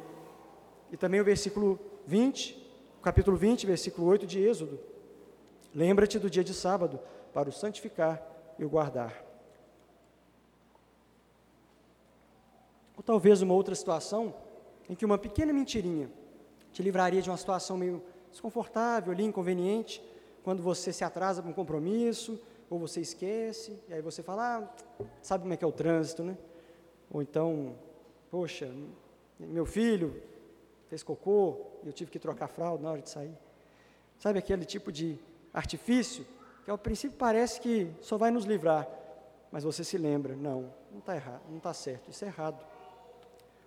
E 0.92 0.98
também 0.98 1.22
o 1.22 1.24
versículo 1.24 1.80
20, 2.08 2.60
capítulo 3.02 3.38
20, 3.38 3.66
versículo 3.66 4.08
8 4.08 4.26
de 4.26 4.40
Êxodo. 4.44 4.80
Lembra-te 5.74 6.18
do 6.18 6.30
dia 6.30 6.44
de 6.44 6.54
sábado 6.54 7.00
para 7.34 7.50
o 7.50 7.52
santificar 7.52 8.22
e 8.58 8.66
o 8.66 8.70
guardar. 8.70 9.24
Ou 12.98 13.04
talvez 13.04 13.42
uma 13.42 13.54
outra 13.54 13.76
situação 13.76 14.36
em 14.90 14.96
que 14.96 15.06
uma 15.06 15.18
pequena 15.18 15.54
mentirinha 15.54 16.10
te 16.72 16.82
livraria 16.82 17.22
de 17.22 17.30
uma 17.30 17.38
situação 17.38 17.78
meio 17.78 18.04
desconfortável 18.32 19.14
ali, 19.14 19.24
inconveniente, 19.24 20.04
quando 20.44 20.62
você 20.62 20.92
se 20.92 21.04
atrasa 21.04 21.42
para 21.42 21.50
um 21.50 21.54
compromisso, 21.54 22.40
ou 22.70 22.80
você 22.80 23.02
esquece, 23.02 23.80
e 23.88 23.94
aí 23.94 24.02
você 24.02 24.24
fala, 24.24 24.58
ah, 24.58 25.06
sabe 25.22 25.44
como 25.44 25.54
é 25.54 25.58
que 25.58 25.64
é 25.64 25.68
o 25.68 25.72
trânsito, 25.72 26.24
né? 26.24 26.38
Ou 27.12 27.22
então, 27.22 27.76
poxa, 28.30 28.74
meu 29.40 29.66
filho 29.66 30.22
fez 30.88 31.04
cocô, 31.04 31.68
e 31.84 31.88
eu 31.88 31.94
tive 31.94 32.10
que 32.10 32.20
trocar 32.20 32.46
a 32.46 32.48
fralda 32.48 32.84
na 32.84 32.92
hora 32.92 33.02
de 33.02 33.10
sair. 33.10 33.38
Sabe 34.18 34.40
aquele 34.40 34.66
tipo 34.66 34.92
de 34.92 35.18
artifício 35.54 36.26
que 36.64 36.72
ao 36.72 36.78
princípio 36.78 37.18
parece 37.18 37.60
que 37.60 37.92
só 38.02 38.18
vai 38.18 38.32
nos 38.32 38.46
livrar, 38.46 38.88
mas 39.52 39.64
você 39.64 39.84
se 39.84 39.98
lembra, 39.98 40.36
não, 40.36 40.74
não 40.92 41.00
está 41.00 41.16
errado, 41.16 41.42
não 41.50 41.58
está 41.58 41.74
certo, 41.74 42.10
isso 42.10 42.24
é 42.24 42.28
errado. 42.28 42.64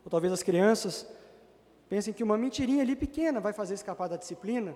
Ou 0.04 0.10
talvez 0.10 0.32
as 0.32 0.42
crianças 0.42 1.06
pensem 1.88 2.12
que 2.12 2.24
uma 2.24 2.38
mentirinha 2.38 2.82
ali 2.82 2.96
pequena 2.96 3.38
vai 3.40 3.52
fazer 3.52 3.74
escapar 3.74 4.08
da 4.08 4.16
disciplina, 4.16 4.74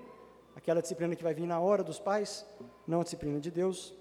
aquela 0.54 0.82
disciplina 0.82 1.16
que 1.16 1.22
vai 1.22 1.32
vir 1.32 1.46
na 1.46 1.58
hora 1.58 1.82
dos 1.82 1.98
pais, 1.98 2.46
não 2.86 3.00
a 3.00 3.04
disciplina 3.04 3.40
de 3.40 3.50
Deus. 3.50 3.94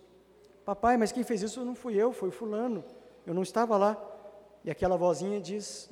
Papai, 0.70 0.98
mas 0.98 1.12
quem 1.12 1.24
fez 1.24 1.42
isso 1.42 1.66
não 1.66 1.74
fui 1.74 1.96
eu, 1.96 2.14
foi 2.14 2.30
o 2.30 2.32
fulano, 2.32 2.86
eu 3.26 3.34
não 3.34 3.42
estava 3.42 3.76
lá. 3.76 4.00
E 4.64 4.70
aquela 4.70 4.96
vozinha 4.96 5.42
diz 5.42 5.90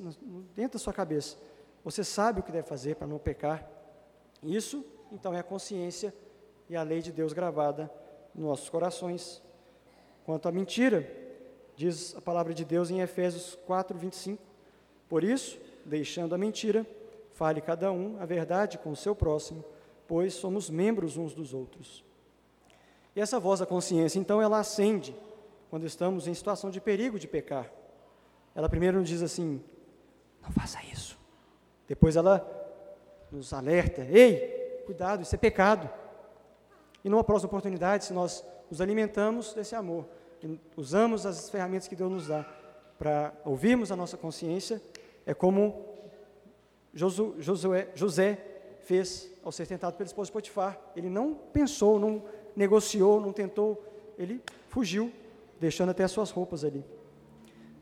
dentro 0.54 0.74
da 0.74 0.78
sua 0.78 0.92
cabeça: 0.92 1.36
você 1.82 2.04
sabe 2.04 2.38
o 2.38 2.42
que 2.44 2.52
deve 2.52 2.68
fazer 2.68 2.94
para 2.94 3.08
não 3.08 3.18
pecar. 3.18 3.68
Isso, 4.40 4.86
então, 5.10 5.34
é 5.34 5.40
a 5.40 5.42
consciência 5.42 6.14
e 6.68 6.76
a 6.76 6.84
lei 6.84 7.02
de 7.02 7.10
Deus 7.10 7.32
gravada 7.32 7.90
nos 8.32 8.44
nossos 8.46 8.68
corações. 8.68 9.42
Quanto 10.24 10.48
à 10.48 10.52
mentira, 10.52 11.10
diz 11.74 12.14
a 12.14 12.20
palavra 12.20 12.54
de 12.54 12.64
Deus 12.64 12.88
em 12.88 13.00
Efésios 13.00 13.58
4, 13.66 13.98
25: 13.98 14.40
Por 15.08 15.24
isso, 15.24 15.58
deixando 15.84 16.36
a 16.36 16.38
mentira, 16.38 16.86
fale 17.32 17.60
cada 17.60 17.90
um 17.90 18.16
a 18.20 18.24
verdade 18.24 18.78
com 18.78 18.92
o 18.92 18.96
seu 18.96 19.16
próximo, 19.16 19.64
pois 20.06 20.34
somos 20.34 20.70
membros 20.70 21.16
uns 21.16 21.34
dos 21.34 21.52
outros. 21.52 22.06
E 23.18 23.20
essa 23.20 23.40
voz 23.40 23.58
da 23.58 23.66
consciência, 23.66 24.16
então, 24.16 24.40
ela 24.40 24.60
acende 24.60 25.12
quando 25.68 25.84
estamos 25.84 26.28
em 26.28 26.34
situação 26.34 26.70
de 26.70 26.80
perigo 26.80 27.18
de 27.18 27.26
pecar. 27.26 27.68
Ela 28.54 28.68
primeiro 28.68 29.00
nos 29.00 29.08
diz 29.08 29.22
assim: 29.22 29.60
não 30.40 30.52
faça 30.52 30.78
isso. 30.84 31.18
Depois 31.88 32.14
ela 32.14 32.48
nos 33.32 33.52
alerta: 33.52 34.02
ei, 34.02 34.84
cuidado, 34.86 35.22
isso 35.22 35.34
é 35.34 35.38
pecado. 35.38 35.90
E 37.02 37.08
numa 37.08 37.24
próxima 37.24 37.48
oportunidade, 37.48 38.04
se 38.04 38.12
nós 38.12 38.44
nos 38.70 38.80
alimentamos 38.80 39.52
desse 39.52 39.74
amor, 39.74 40.06
usamos 40.76 41.26
as 41.26 41.50
ferramentas 41.50 41.88
que 41.88 41.96
Deus 41.96 42.12
nos 42.12 42.28
dá 42.28 42.46
para 43.00 43.32
ouvirmos 43.44 43.90
a 43.90 43.96
nossa 43.96 44.16
consciência, 44.16 44.80
é 45.26 45.34
como 45.34 45.88
Josué, 46.94 47.88
José 47.96 48.38
fez 48.84 49.28
ao 49.42 49.50
ser 49.50 49.66
tentado 49.66 49.96
pelo 49.96 50.06
esposo 50.06 50.28
de 50.28 50.32
Potifar. 50.32 50.78
Ele 50.94 51.10
não 51.10 51.34
pensou, 51.34 51.98
não 51.98 52.22
negociou, 52.58 53.20
não 53.20 53.32
tentou, 53.32 53.80
ele 54.18 54.42
fugiu, 54.68 55.12
deixando 55.60 55.90
até 55.90 56.02
as 56.02 56.10
suas 56.10 56.30
roupas 56.30 56.64
ali. 56.64 56.84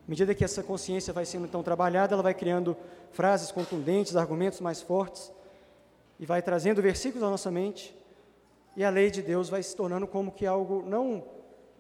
À 0.07 0.09
medida 0.09 0.35
que 0.35 0.45
essa 0.45 0.63
consciência 0.63 1.13
vai 1.13 1.25
sendo 1.25 1.47
então 1.47 1.63
trabalhada, 1.63 2.15
ela 2.15 2.23
vai 2.23 2.35
criando 2.35 2.77
frases 3.11 3.51
contundentes, 3.51 4.15
argumentos 4.15 4.61
mais 4.61 4.83
fortes, 4.83 5.33
e 6.21 6.27
vai 6.27 6.43
trazendo 6.43 6.83
versículos 6.83 7.27
à 7.27 7.31
nossa 7.31 7.51
mente, 7.51 7.97
e 8.77 8.85
a 8.85 8.91
lei 8.91 9.11
de 9.11 9.23
Deus 9.23 9.49
vai 9.49 9.63
se 9.63 9.75
tornando 9.75 10.07
como 10.07 10.31
que 10.31 10.45
algo, 10.45 10.85
não 10.87 11.25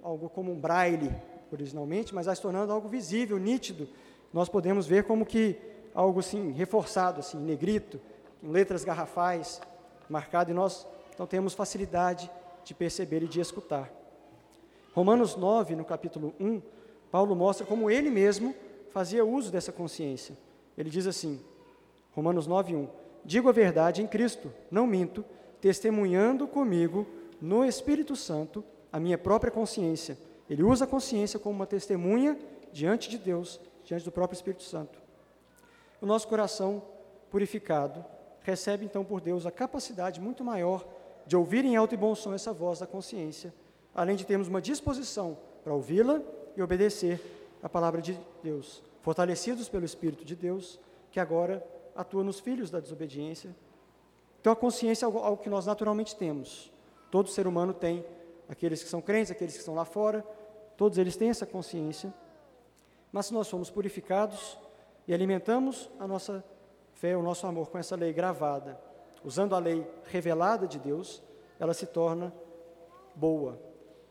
algo 0.03 0.31
como 0.31 0.51
um 0.51 0.59
braille 0.59 1.13
originalmente, 1.53 2.15
mas 2.15 2.25
vai 2.27 2.35
se 2.35 2.41
tornando 2.41 2.73
algo 2.73 2.89
visível, 2.89 3.39
nítido. 3.39 3.87
Nós 4.33 4.49
podemos 4.49 4.87
ver 4.87 5.05
como 5.05 5.27
que 5.27 5.59
algo 5.95 6.21
assim, 6.21 6.51
reforçado, 6.53 7.21
assim, 7.21 7.37
negrito, 7.37 8.01
em 8.43 8.49
letras 8.49 8.85
garrafais, 8.85 9.61
marcado, 10.09 10.51
e 10.51 10.55
nós 10.55 10.87
então 11.13 11.27
temos 11.27 11.53
facilidade 11.53 12.31
de 12.67 12.75
perceber 12.75 13.23
e 13.23 13.29
de 13.29 13.41
escutar. 13.41 13.93
Romanos 14.93 15.37
9, 15.37 15.77
no 15.77 15.85
capítulo 15.85 16.35
1, 16.41 16.61
Paulo 17.13 17.37
mostra 17.37 17.65
como 17.65 17.89
ele 17.89 18.11
mesmo 18.11 18.53
fazia 18.91 19.25
uso 19.25 19.53
dessa 19.53 19.71
consciência. 19.71 20.37
Ele 20.77 20.91
diz 20.91 21.07
assim, 21.07 21.41
Romanos 22.13 22.49
9:1, 22.49 22.89
Digo 23.25 23.49
a 23.49 23.53
verdade 23.53 24.03
em 24.03 24.07
Cristo, 24.07 24.53
não 24.69 24.87
minto, 24.87 25.25
testemunhando 25.61 26.49
comigo 26.49 27.07
no 27.41 27.65
Espírito 27.65 28.17
Santo 28.17 28.65
a 28.93 28.99
minha 28.99 29.17
própria 29.17 29.53
consciência. 29.53 30.19
Ele 30.51 30.65
usa 30.65 30.85
a 30.85 30.89
consciência 30.89 31.39
como 31.39 31.55
uma 31.55 31.67
testemunha 31.67 32.37
diante 32.73 33.09
de 33.09 33.17
Deus, 33.17 33.61
diante 33.85 34.05
do 34.05 34.11
próprio 34.11 34.37
Espírito 34.37 34.65
Santo. 34.65 35.01
O 36.01 36.07
nosso 36.07 36.27
coração 36.27 36.83
purificado 37.31 38.05
recebe 38.43 38.85
então 38.85 39.05
por 39.05 39.21
Deus 39.21 39.47
a 39.47 39.53
capacidade 39.53 40.21
muito 40.21 40.43
maior 40.43 40.85
de 41.27 41.37
ouvir 41.37 41.65
em 41.65 41.77
alto 41.77 41.95
e 41.95 41.99
bom 41.99 42.15
som 42.15 42.33
essa 42.33 42.53
voz 42.53 42.79
da 42.79 42.87
consciência, 42.87 43.53
além 43.95 44.17
de 44.17 44.25
termos 44.25 44.49
uma 44.49 44.61
disposição 44.63 45.37
para 45.65 45.75
ouvi-la 45.75 46.21
e 46.57 46.63
obedecer 46.63 47.21
a 47.63 47.69
palavra 47.69 48.01
de 48.01 48.19
Deus, 48.43 48.83
fortalecidos 49.03 49.69
pelo 49.69 49.85
Espírito 49.85 50.25
de 50.25 50.37
Deus, 50.37 50.79
que 51.11 51.19
agora 51.19 51.67
atua 51.95 52.23
nos 52.23 52.39
filhos 52.39 52.71
da 52.71 52.79
desobediência. 52.79 53.55
Então, 54.41 54.53
a 54.53 54.57
consciência 54.57 55.05
é 55.05 55.07
algo, 55.07 55.19
algo 55.19 55.43
que 55.43 55.51
nós 55.51 55.67
naturalmente 55.67 56.15
temos. 56.15 56.71
Todo 57.11 57.29
ser 57.29 57.47
humano 57.47 57.75
tem, 57.75 58.05
aqueles 58.49 58.83
que 58.83 58.89
são 58.89 59.01
crentes, 59.01 59.31
aqueles 59.31 59.55
que 59.55 59.61
estão 59.61 59.75
lá 59.75 59.85
fora, 59.85 60.25
todos 60.77 60.99
eles 60.99 61.17
têm 61.17 61.31
essa 61.31 61.47
consciência. 61.47 62.15
Mas 63.11 63.27
se 63.27 63.35
nós 63.35 63.47
somos 63.49 63.71
purificados 63.71 64.57
e 65.09 65.15
alimentamos 65.15 65.91
a 65.99 66.07
nossa 66.07 66.45
fé, 66.95 67.17
o 67.17 67.23
nosso 67.23 67.47
amor 67.47 67.71
com 67.71 67.79
essa 67.79 67.97
lei 67.97 68.13
gravada, 68.13 68.79
usando 69.27 69.55
a 69.55 69.59
lei 69.59 69.85
revelada 70.05 70.67
de 70.67 70.79
Deus, 70.79 71.21
ela 71.59 71.75
se 71.75 71.85
torna 71.85 72.33
boa. 73.15 73.61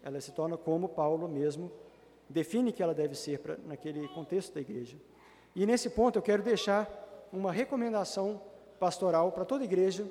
Ela 0.03 0.19
se 0.19 0.31
torna 0.31 0.57
como 0.57 0.89
Paulo 0.89 1.27
mesmo 1.27 1.71
define 2.29 2.71
que 2.71 2.83
ela 2.83 2.93
deve 2.93 3.15
ser 3.15 3.39
pra, 3.39 3.55
naquele 3.65 4.07
contexto 4.09 4.53
da 4.53 4.59
igreja. 4.61 4.97
E 5.55 5.65
nesse 5.65 5.89
ponto 5.89 6.17
eu 6.17 6.21
quero 6.21 6.43
deixar 6.43 6.89
uma 7.31 7.51
recomendação 7.51 8.41
pastoral 8.79 9.31
para 9.31 9.45
toda 9.45 9.63
igreja, 9.63 10.05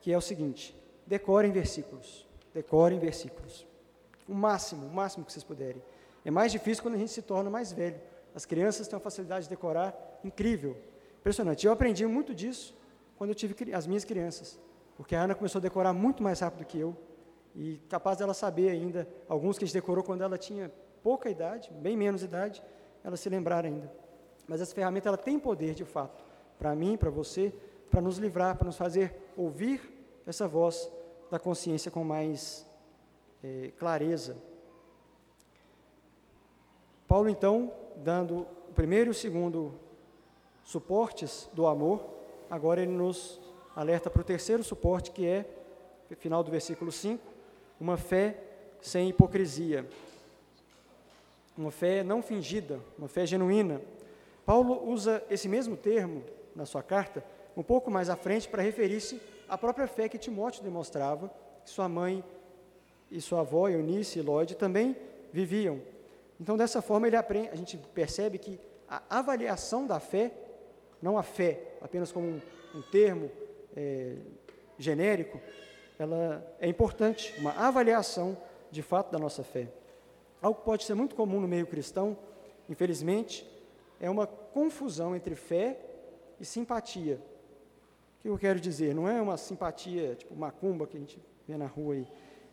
que 0.00 0.12
é 0.12 0.18
o 0.18 0.20
seguinte: 0.20 0.76
decorem 1.06 1.52
versículos. 1.52 2.26
Decorem 2.52 2.98
versículos. 2.98 3.66
O 4.28 4.34
máximo, 4.34 4.86
o 4.86 4.92
máximo 4.92 5.24
que 5.24 5.32
vocês 5.32 5.44
puderem. 5.44 5.80
É 6.24 6.30
mais 6.30 6.50
difícil 6.50 6.82
quando 6.82 6.94
a 6.94 6.98
gente 6.98 7.12
se 7.12 7.22
torna 7.22 7.48
mais 7.48 7.72
velho. 7.72 8.00
As 8.34 8.44
crianças 8.44 8.88
têm 8.88 8.96
uma 8.96 9.02
facilidade 9.02 9.44
de 9.44 9.50
decorar 9.50 9.94
incrível, 10.24 10.76
impressionante. 11.20 11.64
Eu 11.64 11.72
aprendi 11.72 12.04
muito 12.04 12.34
disso 12.34 12.74
quando 13.16 13.30
eu 13.30 13.34
tive 13.34 13.72
as 13.74 13.86
minhas 13.86 14.04
crianças, 14.04 14.58
porque 14.96 15.14
a 15.14 15.22
Ana 15.22 15.34
começou 15.34 15.58
a 15.58 15.62
decorar 15.62 15.92
muito 15.92 16.22
mais 16.22 16.40
rápido 16.40 16.64
que 16.64 16.78
eu, 16.78 16.96
e 17.54 17.78
capaz 17.88 18.18
dela 18.18 18.34
saber 18.34 18.68
ainda 18.68 19.08
alguns 19.28 19.56
que 19.56 19.64
a 19.64 19.66
gente 19.66 19.74
decorou 19.74 20.04
quando 20.04 20.22
ela 20.22 20.36
tinha 20.36 20.70
pouca 21.02 21.30
idade, 21.30 21.70
bem 21.72 21.96
menos 21.96 22.22
idade, 22.22 22.62
ela 23.02 23.16
se 23.16 23.28
lembrar 23.28 23.64
ainda. 23.64 23.90
Mas 24.46 24.60
essa 24.60 24.74
ferramenta 24.74 25.08
ela 25.08 25.16
tem 25.16 25.38
poder 25.38 25.74
de 25.74 25.84
fato, 25.84 26.24
para 26.58 26.74
mim, 26.74 26.96
para 26.96 27.10
você, 27.10 27.52
para 27.90 28.00
nos 28.00 28.18
livrar, 28.18 28.56
para 28.56 28.66
nos 28.66 28.76
fazer 28.76 29.16
ouvir 29.36 29.80
essa 30.26 30.46
voz 30.46 30.90
da 31.30 31.38
consciência 31.38 31.90
com 31.90 32.04
mais 32.04 32.66
é, 33.42 33.72
clareza. 33.78 34.36
Paulo, 37.08 37.28
então, 37.28 37.72
dando 37.96 38.46
o 38.68 38.72
primeiro 38.74 39.10
e 39.10 39.12
o 39.12 39.14
segundo 39.14 39.74
suportes 40.64 41.48
do 41.52 41.66
amor, 41.66 42.15
agora 42.50 42.82
ele 42.82 42.92
nos 42.92 43.40
alerta 43.74 44.10
para 44.10 44.20
o 44.20 44.24
terceiro 44.24 44.62
suporte, 44.64 45.10
que 45.10 45.26
é, 45.26 45.44
final 46.16 46.42
do 46.42 46.50
versículo 46.50 46.90
5, 46.90 47.22
uma 47.80 47.96
fé 47.96 48.38
sem 48.80 49.08
hipocrisia 49.08 49.86
uma 51.56 51.70
fé 51.70 52.04
não 52.04 52.22
fingida, 52.22 52.80
uma 52.98 53.08
fé 53.08 53.24
genuína. 53.24 53.80
Paulo 54.44 54.88
usa 54.88 55.22
esse 55.30 55.48
mesmo 55.48 55.76
termo 55.76 56.22
na 56.54 56.66
sua 56.66 56.82
carta, 56.82 57.24
um 57.56 57.62
pouco 57.62 57.90
mais 57.90 58.10
à 58.10 58.16
frente, 58.16 58.48
para 58.48 58.62
referir-se 58.62 59.20
à 59.48 59.56
própria 59.56 59.86
fé 59.86 60.08
que 60.08 60.18
Timóteo 60.18 60.62
demonstrava, 60.62 61.30
que 61.64 61.70
sua 61.70 61.88
mãe 61.88 62.22
e 63.10 63.20
sua 63.20 63.40
avó, 63.40 63.68
Eunice 63.68 64.18
e 64.18 64.22
Lloyd, 64.22 64.54
também 64.56 64.94
viviam. 65.32 65.80
Então, 66.38 66.56
dessa 66.56 66.82
forma, 66.82 67.06
ele 67.06 67.16
aprende, 67.16 67.48
a 67.48 67.54
gente 67.54 67.76
percebe 67.94 68.38
que 68.38 68.60
a 68.88 69.02
avaliação 69.08 69.86
da 69.86 69.98
fé, 69.98 70.30
não 71.00 71.18
a 71.18 71.22
fé 71.22 71.76
apenas 71.80 72.10
como 72.12 72.26
um, 72.26 72.40
um 72.74 72.82
termo 72.82 73.30
é, 73.76 74.16
genérico, 74.78 75.40
ela 75.98 76.44
é 76.60 76.68
importante, 76.68 77.34
uma 77.38 77.52
avaliação 77.52 78.36
de 78.70 78.82
fato 78.82 79.10
da 79.10 79.18
nossa 79.18 79.42
fé. 79.42 79.68
Algo 80.42 80.58
que 80.58 80.64
pode 80.64 80.84
ser 80.84 80.94
muito 80.94 81.14
comum 81.14 81.40
no 81.40 81.48
meio 81.48 81.66
cristão, 81.66 82.16
infelizmente, 82.68 83.48
é 84.00 84.10
uma 84.10 84.26
confusão 84.26 85.16
entre 85.16 85.34
fé 85.34 85.78
e 86.38 86.44
simpatia. 86.44 87.20
O 88.18 88.22
que 88.22 88.28
eu 88.28 88.38
quero 88.38 88.60
dizer? 88.60 88.94
Não 88.94 89.08
é 89.08 89.20
uma 89.20 89.36
simpatia 89.36 90.14
tipo 90.14 90.34
macumba 90.34 90.86
que 90.86 90.96
a 90.96 91.00
gente 91.00 91.18
vê 91.46 91.56
na 91.56 91.66
rua 91.66 91.94
aí, 91.94 92.06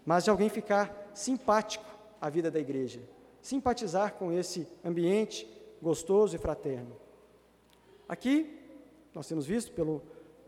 mas 0.06 0.24
de 0.24 0.30
alguém 0.30 0.50
ficar 0.50 1.12
simpático 1.14 1.86
à 2.22 2.30
vida 2.30 2.50
da 2.50 2.60
igreja, 2.60 3.02
simpatizar 3.42 4.14
com 4.14 4.32
esse 4.32 4.68
ambiente 4.86 5.48
gostoso 5.82 6.36
e 6.36 6.40
fraterno. 6.40 7.03
Aqui, 8.08 8.60
nós 9.14 9.28
temos 9.28 9.46
visto 9.46 9.72
pelo 9.72 10.02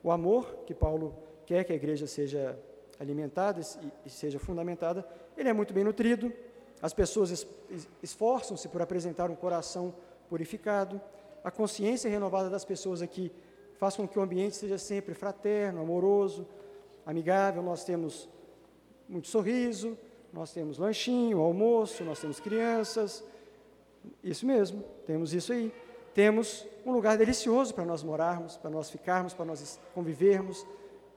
o 0.03 0.11
amor 0.11 0.63
que 0.65 0.73
Paulo 0.73 1.15
quer 1.45 1.63
que 1.63 1.73
a 1.73 1.75
igreja 1.75 2.07
seja 2.07 2.57
alimentada 2.99 3.59
e, 3.61 4.07
e 4.07 4.09
seja 4.09 4.39
fundamentada, 4.39 5.07
ele 5.37 5.49
é 5.49 5.53
muito 5.53 5.73
bem 5.73 5.83
nutrido, 5.83 6.31
as 6.81 6.93
pessoas 6.93 7.31
es, 7.31 7.47
esforçam-se 8.01 8.67
por 8.67 8.81
apresentar 8.81 9.29
um 9.29 9.35
coração 9.35 9.93
purificado, 10.29 11.01
a 11.43 11.51
consciência 11.51 12.09
renovada 12.09 12.49
das 12.49 12.65
pessoas 12.65 13.01
aqui 13.01 13.31
faz 13.77 13.95
com 13.95 14.07
que 14.07 14.17
o 14.17 14.21
ambiente 14.21 14.55
seja 14.55 14.77
sempre 14.77 15.13
fraterno, 15.13 15.81
amoroso, 15.81 16.47
amigável. 17.05 17.61
Nós 17.61 17.83
temos 17.83 18.29
muito 19.07 19.27
sorriso, 19.27 19.97
nós 20.33 20.51
temos 20.51 20.77
lanchinho, 20.77 21.39
almoço, 21.39 22.03
nós 22.03 22.19
temos 22.19 22.39
crianças. 22.39 23.23
Isso 24.23 24.45
mesmo, 24.45 24.83
temos 25.05 25.33
isso 25.33 25.53
aí. 25.53 25.71
Temos 26.15 26.65
um 26.85 26.93
lugar 26.93 27.17
delicioso 27.17 27.73
para 27.73 27.83
nós 27.83 28.01
morarmos, 28.01 28.55
para 28.55 28.69
nós 28.69 28.89
ficarmos, 28.89 29.33
para 29.33 29.43
nós 29.43 29.77
convivermos. 29.93 30.65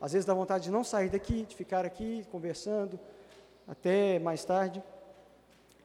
Às 0.01 0.13
vezes 0.13 0.27
dá 0.27 0.35
vontade 0.35 0.65
de 0.65 0.73
não 0.73 0.83
sair 0.83 1.09
daqui, 1.09 1.45
de 1.45 1.55
ficar 1.55 1.87
aqui 1.87 2.27
conversando 2.33 2.99
até 3.69 4.19
mais 4.19 4.45
tarde. 4.45 4.83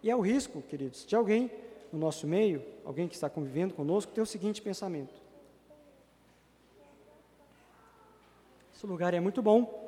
E 0.01 0.09
é 0.09 0.15
o 0.15 0.19
risco, 0.19 0.63
queridos, 0.63 1.05
de 1.05 1.15
alguém 1.15 1.51
no 1.91 1.99
nosso 1.99 2.25
meio, 2.25 2.65
alguém 2.83 3.07
que 3.07 3.13
está 3.13 3.29
convivendo 3.29 3.75
conosco, 3.75 4.11
ter 4.11 4.21
o 4.21 4.25
seguinte 4.25 4.63
pensamento: 4.63 5.13
Esse 8.75 8.87
lugar 8.87 9.13
é 9.13 9.19
muito 9.19 9.43
bom. 9.43 9.79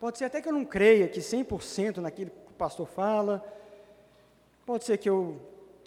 Pode 0.00 0.18
ser 0.18 0.24
até 0.24 0.42
que 0.42 0.48
eu 0.48 0.52
não 0.52 0.64
creia 0.64 1.06
que 1.06 1.20
100% 1.20 1.98
naquilo 1.98 2.32
que 2.32 2.50
o 2.50 2.54
pastor 2.54 2.88
fala. 2.88 3.44
Pode 4.66 4.82
ser 4.82 4.98
que 4.98 5.08
eu 5.08 5.40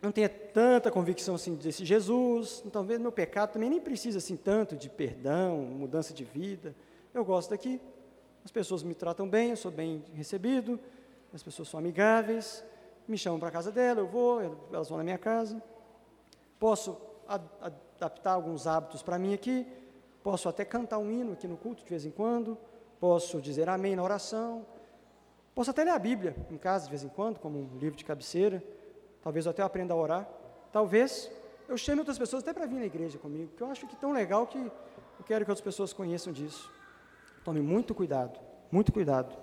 não 0.04 0.12
tenha 0.12 0.30
tanta 0.30 0.92
convicção 0.92 1.36
assim 1.36 1.56
desse 1.56 1.84
Jesus. 1.84 2.63
Talvez 2.72 3.00
meu 3.00 3.12
pecado 3.12 3.54
também 3.54 3.70
nem 3.70 3.82
precisa 3.82 4.20
assim 4.20 4.36
tanto 4.36 4.76
de 4.76 4.89
perdão, 4.89 5.58
mudança 5.58 6.13
de 6.13 6.24
vida. 6.24 6.76
Eu 7.13 7.26
gosto 7.26 7.50
daqui. 7.50 7.82
As 8.46 8.52
pessoas 8.52 8.84
me 8.84 8.94
tratam 8.94 9.28
bem, 9.28 9.52
eu 9.52 9.58
sou 9.58 9.72
bem 9.72 10.04
recebido. 10.13 10.80
As 11.34 11.42
pessoas 11.42 11.70
são 11.70 11.80
amigáveis 11.80 12.63
me 13.08 13.18
chamam 13.18 13.39
para 13.39 13.50
a 13.50 13.52
casa 13.52 13.72
dela, 13.72 14.00
eu 14.00 14.08
vou, 14.08 14.42
elas 14.72 14.89
vão 14.89 14.98
na 14.98 15.04
minha 15.04 15.18
casa. 15.18 15.62
Posso 16.60 16.98
adaptar 17.28 18.32
alguns 18.32 18.68
hábitos 18.68 19.02
para 19.02 19.20
mim 19.20 19.34
aqui, 19.34 19.68
posso 20.22 20.48
até 20.48 20.63
cantar 20.63 20.98
um 21.00 21.12
hino 21.12 21.34
aqui 21.34 21.48
no 21.48 21.58
culto 21.58 21.84
de 21.84 21.89
vez 21.89 22.06
em 22.06 22.12
quando, 22.12 22.58
posso 23.00 23.42
dizer 23.42 23.68
amém 23.68 23.96
na 23.96 24.04
oração, 24.04 24.66
posso 25.54 25.72
até 25.72 25.84
ler 25.84 25.92
a 25.92 26.00
Bíblia 26.00 26.36
em 26.50 26.58
casa 26.58 26.86
de 26.86 26.92
vez 26.92 27.04
em 27.04 27.10
quando, 27.10 27.39
como 27.39 27.60
um 27.60 27.78
livro 27.78 27.98
de 27.98 28.06
cabeceira, 28.06 28.63
talvez 29.24 29.46
eu 29.46 29.52
até 29.52 29.64
aprenda 29.64 29.94
a 29.94 29.98
orar, 29.98 30.30
talvez 30.72 31.32
eu 31.68 31.78
chame 31.78 32.00
outras 32.00 32.18
pessoas 32.18 32.44
até 32.44 32.54
para 32.54 32.66
vir 32.66 32.80
na 32.80 32.86
igreja 32.86 33.18
comigo, 33.18 33.50
porque 33.50 33.64
eu 33.64 33.68
acho 33.68 33.88
que 33.88 33.96
tão 33.96 34.12
legal 34.12 34.46
que 34.46 34.58
eu 34.58 35.26
quero 35.26 35.46
que 35.46 35.52
outras 35.52 35.64
pessoas 35.64 35.94
conheçam 35.94 36.34
disso. 36.34 36.70
Tome 37.44 37.62
muito 37.62 37.96
cuidado, 37.96 38.40
muito 38.72 38.92
cuidado. 38.92 39.36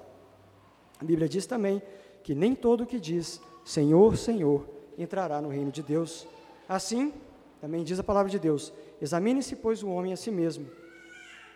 A 1.01 1.05
Bíblia 1.05 1.29
diz 1.29 1.47
também 1.47 1.83
que 2.23 2.35
nem 2.35 2.55
todo 2.55 2.87
que 2.87 3.01
diz 3.01 3.41
Senhor, 3.65 4.17
Senhor, 4.17 4.69
entrará 4.99 5.41
no 5.41 5.49
reino 5.49 5.71
de 5.71 5.83
Deus. 5.83 6.27
Assim, 6.69 7.13
também 7.61 7.83
diz 7.83 7.99
a 7.99 8.05
palavra 8.05 8.31
de 8.31 8.39
Deus: 8.39 8.73
examine-se, 9.01 9.57
pois, 9.57 9.83
o 9.83 9.89
homem 9.89 10.13
a 10.13 10.17
si 10.17 10.31
mesmo, 10.31 10.69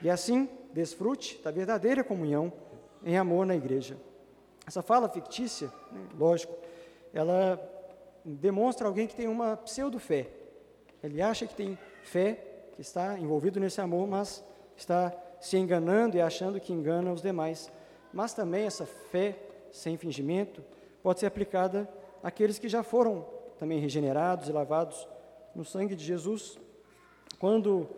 e 0.02 0.08
assim 0.08 0.48
desfrute 0.72 1.40
da 1.42 1.50
verdadeira 1.50 2.02
comunhão 2.02 2.52
em 3.04 3.16
amor 3.16 3.46
na 3.46 3.54
igreja. 3.54 3.96
Essa 4.66 4.82
fala 4.82 5.08
fictícia, 5.08 5.70
né, 5.92 6.00
lógico, 6.18 6.54
ela 7.12 7.60
demonstra 8.24 8.86
alguém 8.86 9.06
que 9.06 9.14
tem 9.14 9.28
uma 9.28 9.56
pseudo-fé. 9.56 10.28
Ele 11.02 11.20
acha 11.20 11.46
que 11.46 11.54
tem 11.54 11.78
fé, 12.02 12.68
que 12.74 12.80
está 12.80 13.18
envolvido 13.18 13.60
nesse 13.60 13.80
amor, 13.80 14.06
mas 14.06 14.42
está 14.76 15.12
se 15.40 15.56
enganando 15.56 16.16
e 16.16 16.20
achando 16.20 16.58
que 16.58 16.72
engana 16.72 17.12
os 17.12 17.20
demais. 17.20 17.70
Mas 18.12 18.32
também 18.32 18.64
essa 18.64 18.86
fé 18.86 19.38
sem 19.70 19.96
fingimento 19.96 20.64
pode 21.02 21.20
ser 21.20 21.26
aplicada 21.26 21.88
àqueles 22.22 22.58
que 22.58 22.68
já 22.68 22.82
foram 22.82 23.26
também 23.58 23.78
regenerados 23.78 24.48
e 24.48 24.52
lavados 24.52 25.06
no 25.54 25.64
sangue 25.64 25.94
de 25.94 26.04
Jesus. 26.04 26.58
Quando 27.38 27.88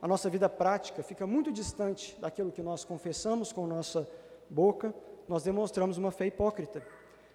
a 0.00 0.08
nossa 0.08 0.30
vida 0.30 0.48
prática 0.48 1.02
fica 1.02 1.26
muito 1.26 1.52
distante 1.52 2.16
daquilo 2.20 2.52
que 2.52 2.62
nós 2.62 2.84
confessamos 2.84 3.52
com 3.52 3.66
nossa 3.66 4.08
boca, 4.48 4.94
nós 5.28 5.42
demonstramos 5.42 5.98
uma 5.98 6.10
fé 6.10 6.26
hipócrita. 6.26 6.82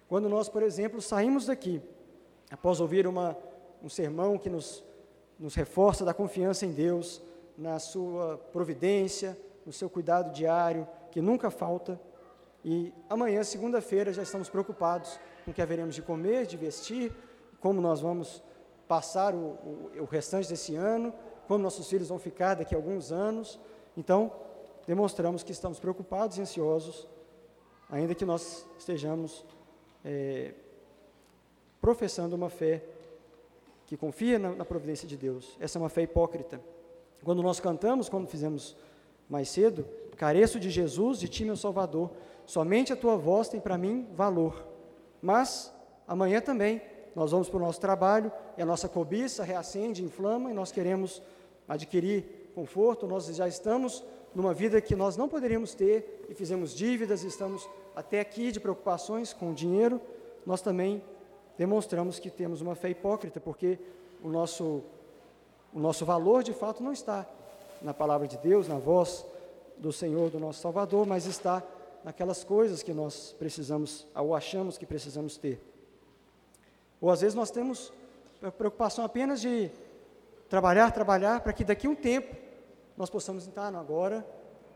Quando 0.08 0.28
nós, 0.28 0.48
por 0.48 0.62
exemplo, 0.62 1.00
saímos 1.00 1.46
daqui, 1.46 1.80
após 2.52 2.80
ouvir 2.80 3.06
uma, 3.06 3.36
um 3.82 3.88
sermão 3.88 4.36
que 4.36 4.50
nos, 4.50 4.84
nos 5.38 5.54
reforça 5.54 6.04
da 6.04 6.12
confiança 6.12 6.66
em 6.66 6.72
Deus, 6.72 7.22
na 7.56 7.78
sua 7.78 8.38
providência, 8.52 9.36
no 9.64 9.72
seu 9.72 9.88
cuidado 9.88 10.32
diário, 10.32 10.86
que 11.10 11.20
nunca 11.20 11.50
falta, 11.50 11.98
e 12.64 12.92
amanhã, 13.08 13.42
segunda-feira, 13.42 14.12
já 14.12 14.22
estamos 14.22 14.48
preocupados 14.48 15.18
com 15.44 15.50
o 15.50 15.54
que 15.54 15.60
haveremos 15.60 15.94
de 15.94 16.02
comer, 16.02 16.46
de 16.46 16.56
vestir, 16.56 17.12
como 17.60 17.80
nós 17.80 18.00
vamos 18.00 18.42
passar 18.86 19.34
o, 19.34 19.38
o, 19.38 19.90
o 20.00 20.04
restante 20.04 20.48
desse 20.48 20.76
ano, 20.76 21.12
como 21.48 21.62
nossos 21.62 21.88
filhos 21.88 22.08
vão 22.08 22.18
ficar 22.18 22.54
daqui 22.54 22.74
a 22.74 22.78
alguns 22.78 23.10
anos. 23.10 23.58
Então, 23.96 24.30
demonstramos 24.86 25.42
que 25.42 25.50
estamos 25.50 25.80
preocupados 25.80 26.38
e 26.38 26.42
ansiosos, 26.42 27.08
ainda 27.90 28.14
que 28.14 28.24
nós 28.24 28.64
estejamos 28.78 29.44
é, 30.04 30.54
professando 31.82 32.36
uma 32.36 32.48
fé 32.48 32.82
que 33.86 33.96
confia 33.96 34.38
na, 34.38 34.52
na, 34.52 34.64
providência 34.64 35.06
de 35.06 35.16
Deus. 35.16 35.56
Essa 35.60 35.78
é 35.78 35.80
uma 35.80 35.88
fé 35.88 36.02
hipócrita. 36.02 36.60
Quando 37.24 37.42
nós 37.42 37.58
cantamos, 37.58 38.08
como 38.08 38.26
fizemos 38.26 38.76
mais 39.28 39.48
cedo, 39.48 39.84
careço 40.16 40.60
de 40.60 40.70
Jesus, 40.70 41.18
de 41.18 41.28
ti, 41.28 41.44
meu 41.44 41.56
Salvador. 41.56 42.10
Somente 42.46 42.92
a 42.92 42.96
tua 42.96 43.16
voz 43.16 43.48
tem 43.48 43.60
para 43.60 43.76
mim 43.76 44.06
valor. 44.14 44.64
Mas 45.20 45.74
amanhã 46.06 46.40
também 46.40 46.80
nós 47.14 47.32
vamos 47.32 47.48
para 47.48 47.58
o 47.58 47.60
nosso 47.60 47.80
trabalho 47.80 48.30
e 48.56 48.62
a 48.62 48.66
nossa 48.66 48.88
cobiça 48.88 49.42
reacende, 49.42 50.04
inflama 50.04 50.50
e 50.50 50.54
nós 50.54 50.70
queremos 50.70 51.20
adquirir 51.68 52.50
conforto. 52.54 53.06
Nós 53.06 53.26
já 53.26 53.48
estamos 53.48 54.04
numa 54.34 54.54
vida 54.54 54.80
que 54.80 54.94
nós 54.94 55.16
não 55.16 55.28
poderíamos 55.28 55.74
ter 55.74 56.26
e 56.28 56.34
fizemos 56.34 56.74
dívidas, 56.74 57.24
estamos 57.24 57.68
até 57.94 58.20
aqui 58.20 58.52
de 58.52 58.60
preocupações 58.60 59.32
com 59.32 59.50
o 59.50 59.54
dinheiro. 59.54 60.00
Nós 60.46 60.62
também 60.62 61.02
demonstramos 61.62 62.18
que 62.18 62.28
temos 62.28 62.60
uma 62.60 62.74
fé 62.74 62.90
hipócrita, 62.90 63.38
porque 63.38 63.78
o 64.20 64.28
nosso, 64.28 64.82
o 65.72 65.78
nosso 65.78 66.04
valor 66.04 66.42
de 66.42 66.52
fato 66.52 66.82
não 66.82 66.92
está 66.92 67.24
na 67.80 67.94
palavra 67.94 68.26
de 68.26 68.36
Deus, 68.38 68.66
na 68.66 68.78
voz 68.78 69.24
do 69.78 69.92
Senhor, 69.92 70.28
do 70.28 70.40
nosso 70.40 70.60
Salvador, 70.60 71.06
mas 71.06 71.24
está 71.24 71.62
naquelas 72.02 72.42
coisas 72.42 72.82
que 72.82 72.92
nós 72.92 73.32
precisamos, 73.38 74.04
ou 74.12 74.34
achamos 74.34 74.76
que 74.76 74.84
precisamos 74.84 75.36
ter. 75.36 75.60
Ou 77.00 77.10
às 77.10 77.20
vezes 77.20 77.36
nós 77.36 77.52
temos 77.52 77.92
preocupação 78.58 79.04
apenas 79.04 79.40
de 79.40 79.70
trabalhar, 80.50 80.90
trabalhar, 80.90 81.42
para 81.42 81.52
que 81.52 81.62
daqui 81.62 81.86
a 81.86 81.90
um 81.90 81.94
tempo 81.94 82.34
nós 82.96 83.08
possamos 83.08 83.46
estar, 83.46 83.72
ah, 83.72 83.78
agora 83.78 84.26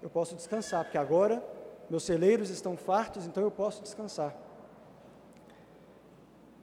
eu 0.00 0.08
posso 0.08 0.36
descansar, 0.36 0.84
porque 0.84 0.98
agora 0.98 1.42
meus 1.90 2.04
celeiros 2.04 2.48
estão 2.48 2.76
fartos, 2.76 3.26
então 3.26 3.42
eu 3.42 3.50
posso 3.50 3.82
descansar. 3.82 4.45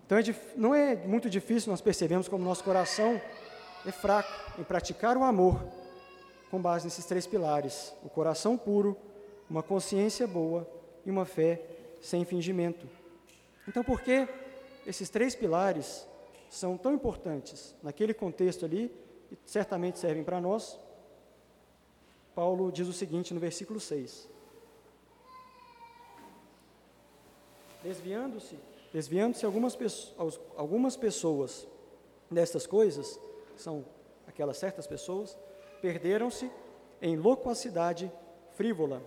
Então 0.06 0.18
é, 0.18 0.24
não 0.56 0.76
é 0.76 0.96
muito 0.96 1.30
difícil 1.30 1.72
nós 1.72 1.82
percebemos 1.82 2.28
como 2.28 2.44
nosso 2.44 2.64
coração 2.64 3.20
é 3.86 3.92
fraco 3.92 4.60
em 4.60 4.64
praticar 4.64 5.18
o 5.18 5.24
amor 5.24 5.60
com 6.50 6.62
base 6.62 6.86
nesses 6.86 7.06
três 7.06 7.26
pilares: 7.26 7.94
o 8.04 8.10
coração 8.10 8.58
puro, 8.58 8.98
uma 9.50 9.64
consciência 9.64 10.28
boa 10.28 10.70
e 11.06 11.10
uma 11.10 11.26
fé 11.26 11.62
sem 12.02 12.24
fingimento. 12.26 12.88
Então, 13.68 13.84
por 13.84 14.02
que 14.02 14.28
esses 14.86 15.10
três 15.10 15.34
pilares 15.34 16.06
são 16.50 16.78
tão 16.78 16.94
importantes 16.94 17.74
naquele 17.82 18.14
contexto 18.14 18.66
ali 18.66 18.92
e 19.32 19.38
certamente 19.46 19.98
servem 19.98 20.24
para 20.24 20.40
nós? 20.40 20.80
Paulo 22.36 22.72
diz 22.72 22.88
o 22.88 22.94
seguinte 22.94 23.34
no 23.34 23.40
versículo 23.40 23.80
6: 23.80 24.30
Desviando-se, 27.82 28.60
desviando-se 28.94 29.46
algumas, 29.46 29.78
algumas 30.56 30.96
pessoas 30.96 31.68
destas 32.30 32.68
coisas, 32.68 33.20
são 33.58 33.84
aquelas 34.28 34.58
certas 34.58 34.88
pessoas, 34.88 35.38
perderam-se 35.82 36.50
em 37.02 37.18
loquacidade 37.18 38.12
frívola 38.56 39.02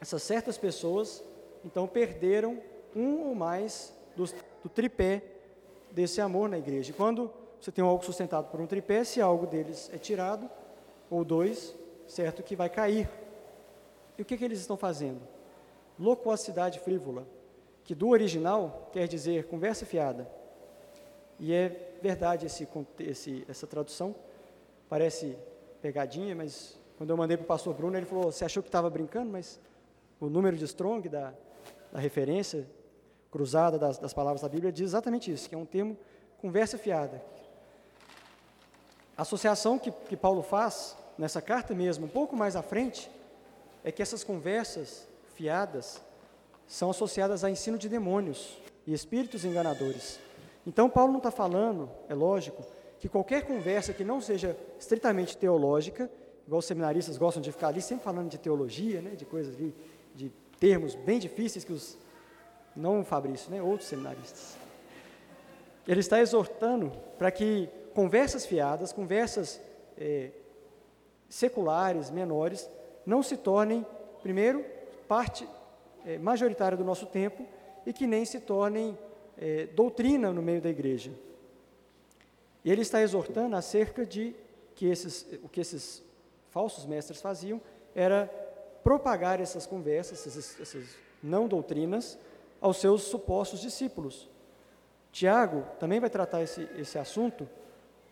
essas 0.00 0.22
certas 0.22 0.58
pessoas, 0.58 1.24
então, 1.64 1.86
perderam 1.86 2.60
um 2.94 3.28
ou 3.28 3.34
mais 3.34 3.92
dos, 4.14 4.34
do 4.62 4.68
tripé 4.68 5.22
desse 5.90 6.20
amor 6.20 6.48
na 6.48 6.58
igreja. 6.58 6.90
E 6.90 6.94
quando 6.94 7.30
você 7.58 7.72
tem 7.72 7.82
algo 7.82 8.04
sustentado 8.04 8.50
por 8.50 8.60
um 8.60 8.66
tripé, 8.66 9.02
se 9.02 9.20
algo 9.20 9.46
deles 9.46 9.90
é 9.92 9.96
tirado, 9.96 10.50
ou 11.10 11.24
dois, 11.24 11.74
certo 12.06 12.42
que 12.42 12.54
vai 12.54 12.68
cair. 12.68 13.08
E 14.18 14.22
o 14.22 14.24
que, 14.24 14.36
que 14.36 14.44
eles 14.44 14.60
estão 14.60 14.76
fazendo? 14.76 15.20
Loquacidade 15.98 16.78
frívola, 16.80 17.26
que 17.84 17.94
do 17.94 18.08
original 18.08 18.88
quer 18.92 19.06
dizer 19.06 19.44
conversa 19.44 19.84
fiada. 19.84 20.28
E 21.38 21.52
é 21.52 21.96
verdade 22.02 22.46
esse, 22.46 22.66
esse, 23.00 23.44
essa 23.48 23.66
tradução, 23.66 24.14
parece 24.88 25.36
pegadinha, 25.82 26.34
mas 26.34 26.78
quando 26.96 27.10
eu 27.10 27.16
mandei 27.16 27.36
para 27.36 27.44
o 27.44 27.46
pastor 27.46 27.74
Bruno, 27.74 27.96
ele 27.96 28.06
falou: 28.06 28.32
Você 28.32 28.44
achou 28.44 28.62
que 28.62 28.68
estava 28.68 28.88
brincando, 28.88 29.30
mas 29.30 29.60
o 30.18 30.26
número 30.26 30.56
de 30.56 30.64
Strong, 30.64 31.08
da, 31.08 31.34
da 31.92 31.98
referência 31.98 32.66
cruzada 33.30 33.78
das, 33.78 33.98
das 33.98 34.14
palavras 34.14 34.40
da 34.40 34.48
Bíblia, 34.48 34.72
diz 34.72 34.84
exatamente 34.84 35.30
isso, 35.30 35.48
que 35.48 35.54
é 35.54 35.58
um 35.58 35.66
termo 35.66 35.96
conversa 36.38 36.78
fiada. 36.78 37.22
A 39.16 39.22
associação 39.22 39.78
que, 39.78 39.90
que 39.90 40.16
Paulo 40.16 40.42
faz 40.42 40.96
nessa 41.18 41.40
carta 41.42 41.74
mesmo, 41.74 42.06
um 42.06 42.08
pouco 42.08 42.36
mais 42.36 42.56
à 42.56 42.62
frente, 42.62 43.10
é 43.82 43.92
que 43.92 44.02
essas 44.02 44.24
conversas 44.24 45.08
fiadas 45.34 46.00
são 46.66 46.90
associadas 46.90 47.44
a 47.44 47.50
ensino 47.50 47.78
de 47.78 47.88
demônios 47.88 48.58
e 48.86 48.92
espíritos 48.92 49.44
enganadores. 49.44 50.18
Então, 50.66 50.88
Paulo 50.88 51.12
não 51.12 51.18
está 51.18 51.30
falando, 51.30 51.90
é 52.08 52.14
lógico, 52.14 52.64
que 52.98 53.08
qualquer 53.08 53.46
conversa 53.46 53.92
que 53.92 54.04
não 54.04 54.20
seja 54.20 54.56
estritamente 54.78 55.36
teológica, 55.36 56.10
igual 56.46 56.60
os 56.60 56.64
seminaristas 56.64 57.18
gostam 57.18 57.42
de 57.42 57.52
ficar 57.52 57.68
ali 57.68 57.82
sempre 57.82 58.04
falando 58.04 58.30
de 58.30 58.38
teologia, 58.38 59.02
né, 59.02 59.10
de 59.10 59.24
coisas 59.24 59.54
ali, 59.54 59.74
de 60.14 60.32
termos 60.58 60.94
bem 60.94 61.18
difíceis 61.18 61.64
que 61.64 61.72
os, 61.72 61.98
não 62.74 63.04
Fabrício, 63.04 63.50
né, 63.50 63.62
outros 63.62 63.88
seminaristas. 63.88 64.56
Ele 65.86 66.00
está 66.00 66.20
exortando 66.20 66.92
para 67.18 67.30
que 67.30 67.68
conversas 67.94 68.46
fiadas, 68.46 68.92
conversas 68.92 69.60
é, 69.98 70.30
seculares, 71.28 72.10
menores, 72.10 72.70
não 73.04 73.22
se 73.22 73.36
tornem, 73.36 73.84
primeiro, 74.22 74.64
parte 75.06 75.46
é, 76.04 76.18
majoritária 76.18 76.76
do 76.76 76.84
nosso 76.84 77.06
tempo 77.06 77.46
e 77.86 77.92
que 77.92 78.06
nem 78.06 78.24
se 78.24 78.40
tornem 78.40 78.96
é, 79.36 79.66
doutrina 79.66 80.32
no 80.32 80.42
meio 80.42 80.60
da 80.60 80.68
igreja. 80.68 81.10
E 82.64 82.70
ele 82.70 82.82
está 82.82 83.02
exortando 83.02 83.56
acerca 83.56 84.06
de 84.06 84.34
que 84.74 84.86
esses, 84.86 85.26
o 85.42 85.48
que 85.48 85.60
esses 85.60 86.02
falsos 86.50 86.86
mestres 86.86 87.20
faziam 87.20 87.60
era 87.94 88.26
propagar 88.82 89.40
essas 89.40 89.66
conversas, 89.66 90.26
essas, 90.26 90.60
essas 90.60 90.96
não 91.22 91.48
doutrinas, 91.48 92.18
aos 92.60 92.78
seus 92.78 93.02
supostos 93.02 93.60
discípulos. 93.60 94.28
Tiago 95.12 95.64
também 95.78 96.00
vai 96.00 96.10
tratar 96.10 96.42
esse, 96.42 96.68
esse 96.76 96.98
assunto 96.98 97.48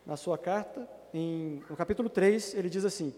na 0.04 0.16
sua 0.16 0.36
carta, 0.36 0.88
em, 1.14 1.62
no 1.68 1.76
capítulo 1.76 2.08
3, 2.08 2.54
ele 2.54 2.68
diz 2.68 2.84
assim, 2.84 3.14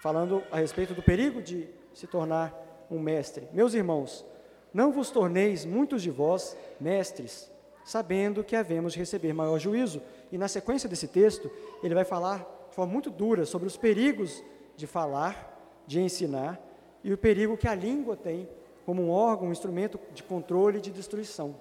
falando 0.00 0.42
a 0.50 0.58
respeito 0.58 0.94
do 0.94 1.02
perigo 1.02 1.40
de 1.40 1.68
se 1.94 2.06
tornar 2.06 2.52
um 2.96 3.00
mestre: 3.00 3.48
Meus 3.52 3.74
irmãos, 3.74 4.24
não 4.72 4.92
vos 4.92 5.10
torneis 5.10 5.64
muitos 5.64 6.02
de 6.02 6.10
vós 6.10 6.56
mestres, 6.80 7.50
sabendo 7.84 8.44
que 8.44 8.56
havemos 8.56 8.92
de 8.92 8.98
receber 8.98 9.32
maior 9.32 9.58
juízo. 9.58 10.00
E 10.30 10.38
na 10.38 10.48
sequência 10.48 10.88
desse 10.88 11.08
texto, 11.08 11.50
ele 11.82 11.94
vai 11.94 12.04
falar 12.04 12.38
de 12.68 12.74
forma 12.74 12.92
muito 12.92 13.10
dura 13.10 13.44
sobre 13.44 13.66
os 13.66 13.76
perigos 13.76 14.42
de 14.76 14.86
falar, 14.86 15.82
de 15.86 16.00
ensinar 16.00 16.60
e 17.04 17.12
o 17.12 17.18
perigo 17.18 17.56
que 17.56 17.68
a 17.68 17.74
língua 17.74 18.16
tem 18.16 18.48
como 18.86 19.02
um 19.02 19.10
órgão, 19.10 19.48
um 19.48 19.52
instrumento 19.52 19.98
de 20.12 20.22
controle 20.22 20.78
e 20.78 20.80
de 20.80 20.90
destruição. 20.90 21.54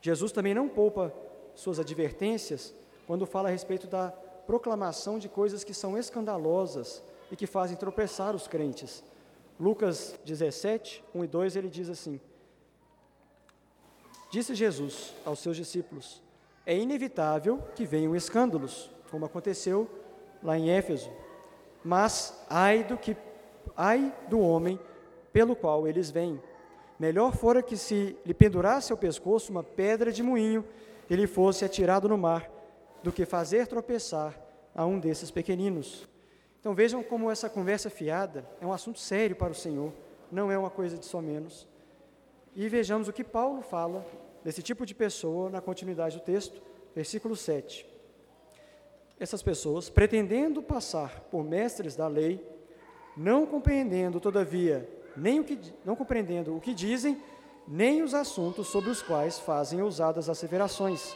Jesus 0.00 0.32
também 0.32 0.54
não 0.54 0.68
poupa 0.68 1.12
suas 1.54 1.78
advertências 1.78 2.74
quando 3.06 3.26
fala 3.26 3.48
a 3.48 3.52
respeito 3.52 3.86
da 3.86 4.10
proclamação 4.46 5.18
de 5.18 5.28
coisas 5.28 5.62
que 5.62 5.74
são 5.74 5.96
escandalosas 5.96 7.02
e 7.30 7.36
que 7.36 7.46
fazem 7.46 7.76
tropeçar 7.76 8.34
os 8.34 8.48
crentes. 8.48 9.04
Lucas 9.60 10.18
17, 10.24 11.04
1 11.14 11.24
e 11.24 11.26
2, 11.28 11.56
ele 11.56 11.68
diz 11.68 11.90
assim: 11.90 12.18
Disse 14.30 14.54
Jesus 14.54 15.14
aos 15.24 15.38
seus 15.40 15.56
discípulos: 15.56 16.22
É 16.64 16.74
inevitável 16.76 17.62
que 17.76 17.84
venham 17.84 18.16
escândalos, 18.16 18.90
como 19.10 19.26
aconteceu 19.26 19.88
lá 20.42 20.58
em 20.58 20.70
Éfeso, 20.70 21.10
mas 21.84 22.42
ai 22.48 22.82
do 22.82 22.96
que 22.96 23.14
ai 23.76 24.14
do 24.28 24.40
homem 24.40 24.80
pelo 25.32 25.54
qual 25.54 25.86
eles 25.86 26.10
vêm. 26.10 26.40
Melhor 26.98 27.36
fora 27.36 27.62
que 27.62 27.76
se 27.76 28.16
lhe 28.24 28.34
pendurasse 28.34 28.92
ao 28.92 28.98
pescoço 28.98 29.52
uma 29.52 29.62
pedra 29.62 30.10
de 30.10 30.22
moinho 30.22 30.64
ele 31.10 31.26
fosse 31.26 31.64
atirado 31.64 32.08
no 32.08 32.16
mar, 32.16 32.48
do 33.02 33.10
que 33.10 33.26
fazer 33.26 33.66
tropeçar 33.66 34.38
a 34.74 34.86
um 34.86 35.00
desses 35.00 35.30
pequeninos. 35.30 36.08
Então 36.60 36.74
vejam 36.74 37.02
como 37.02 37.30
essa 37.30 37.48
conversa 37.48 37.88
fiada 37.88 38.44
é 38.60 38.66
um 38.66 38.72
assunto 38.72 38.98
sério 38.98 39.34
para 39.34 39.50
o 39.50 39.54
Senhor, 39.54 39.92
não 40.30 40.52
é 40.52 40.58
uma 40.58 40.70
coisa 40.70 40.98
de 40.98 41.06
só 41.06 41.20
menos. 41.20 41.66
E 42.54 42.68
vejamos 42.68 43.08
o 43.08 43.12
que 43.12 43.24
Paulo 43.24 43.62
fala 43.62 44.06
desse 44.44 44.62
tipo 44.62 44.84
de 44.84 44.94
pessoa 44.94 45.48
na 45.48 45.60
continuidade 45.60 46.18
do 46.18 46.22
texto, 46.22 46.60
versículo 46.94 47.34
7. 47.34 47.86
Essas 49.18 49.42
pessoas, 49.42 49.88
pretendendo 49.88 50.62
passar 50.62 51.20
por 51.30 51.42
mestres 51.44 51.96
da 51.96 52.06
lei, 52.06 52.46
não 53.16 53.46
compreendendo, 53.46 54.20
todavia, 54.20 54.88
nem 55.16 55.40
o 55.40 55.44
que, 55.44 55.58
não 55.84 55.96
compreendendo 55.96 56.56
o 56.56 56.60
que 56.60 56.74
dizem, 56.74 57.20
nem 57.66 58.02
os 58.02 58.14
assuntos 58.14 58.68
sobre 58.68 58.90
os 58.90 59.02
quais 59.02 59.38
fazem 59.38 59.82
ousadas 59.82 60.28
asseverações. 60.28 61.14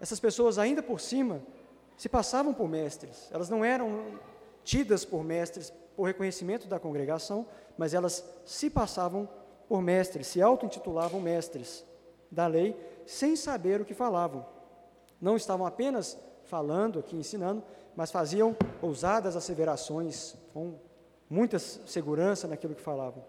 Essas 0.00 0.20
pessoas, 0.20 0.58
ainda 0.58 0.82
por 0.82 1.00
cima, 1.00 1.42
se 1.96 2.08
passavam 2.08 2.52
por 2.52 2.68
mestres, 2.68 3.30
elas 3.30 3.48
não 3.48 3.64
eram 3.64 4.18
tidas 4.64 5.04
por 5.04 5.22
mestres 5.22 5.72
por 5.96 6.04
reconhecimento 6.04 6.66
da 6.66 6.80
congregação, 6.80 7.46
mas 7.78 7.94
elas 7.94 8.24
se 8.44 8.68
passavam 8.68 9.28
por 9.68 9.80
mestres, 9.80 10.26
se 10.26 10.42
auto-intitulavam 10.42 11.20
mestres 11.20 11.84
da 12.30 12.46
lei, 12.46 12.76
sem 13.06 13.36
saber 13.36 13.80
o 13.80 13.84
que 13.84 13.94
falavam. 13.94 14.44
Não 15.20 15.36
estavam 15.36 15.66
apenas 15.66 16.18
falando 16.44 16.98
aqui, 16.98 17.16
ensinando, 17.16 17.62
mas 17.96 18.10
faziam 18.10 18.56
ousadas 18.82 19.36
asseverações, 19.36 20.34
com 20.52 20.74
muita 21.30 21.58
segurança 21.58 22.48
naquilo 22.48 22.74
que 22.74 22.82
falavam. 22.82 23.24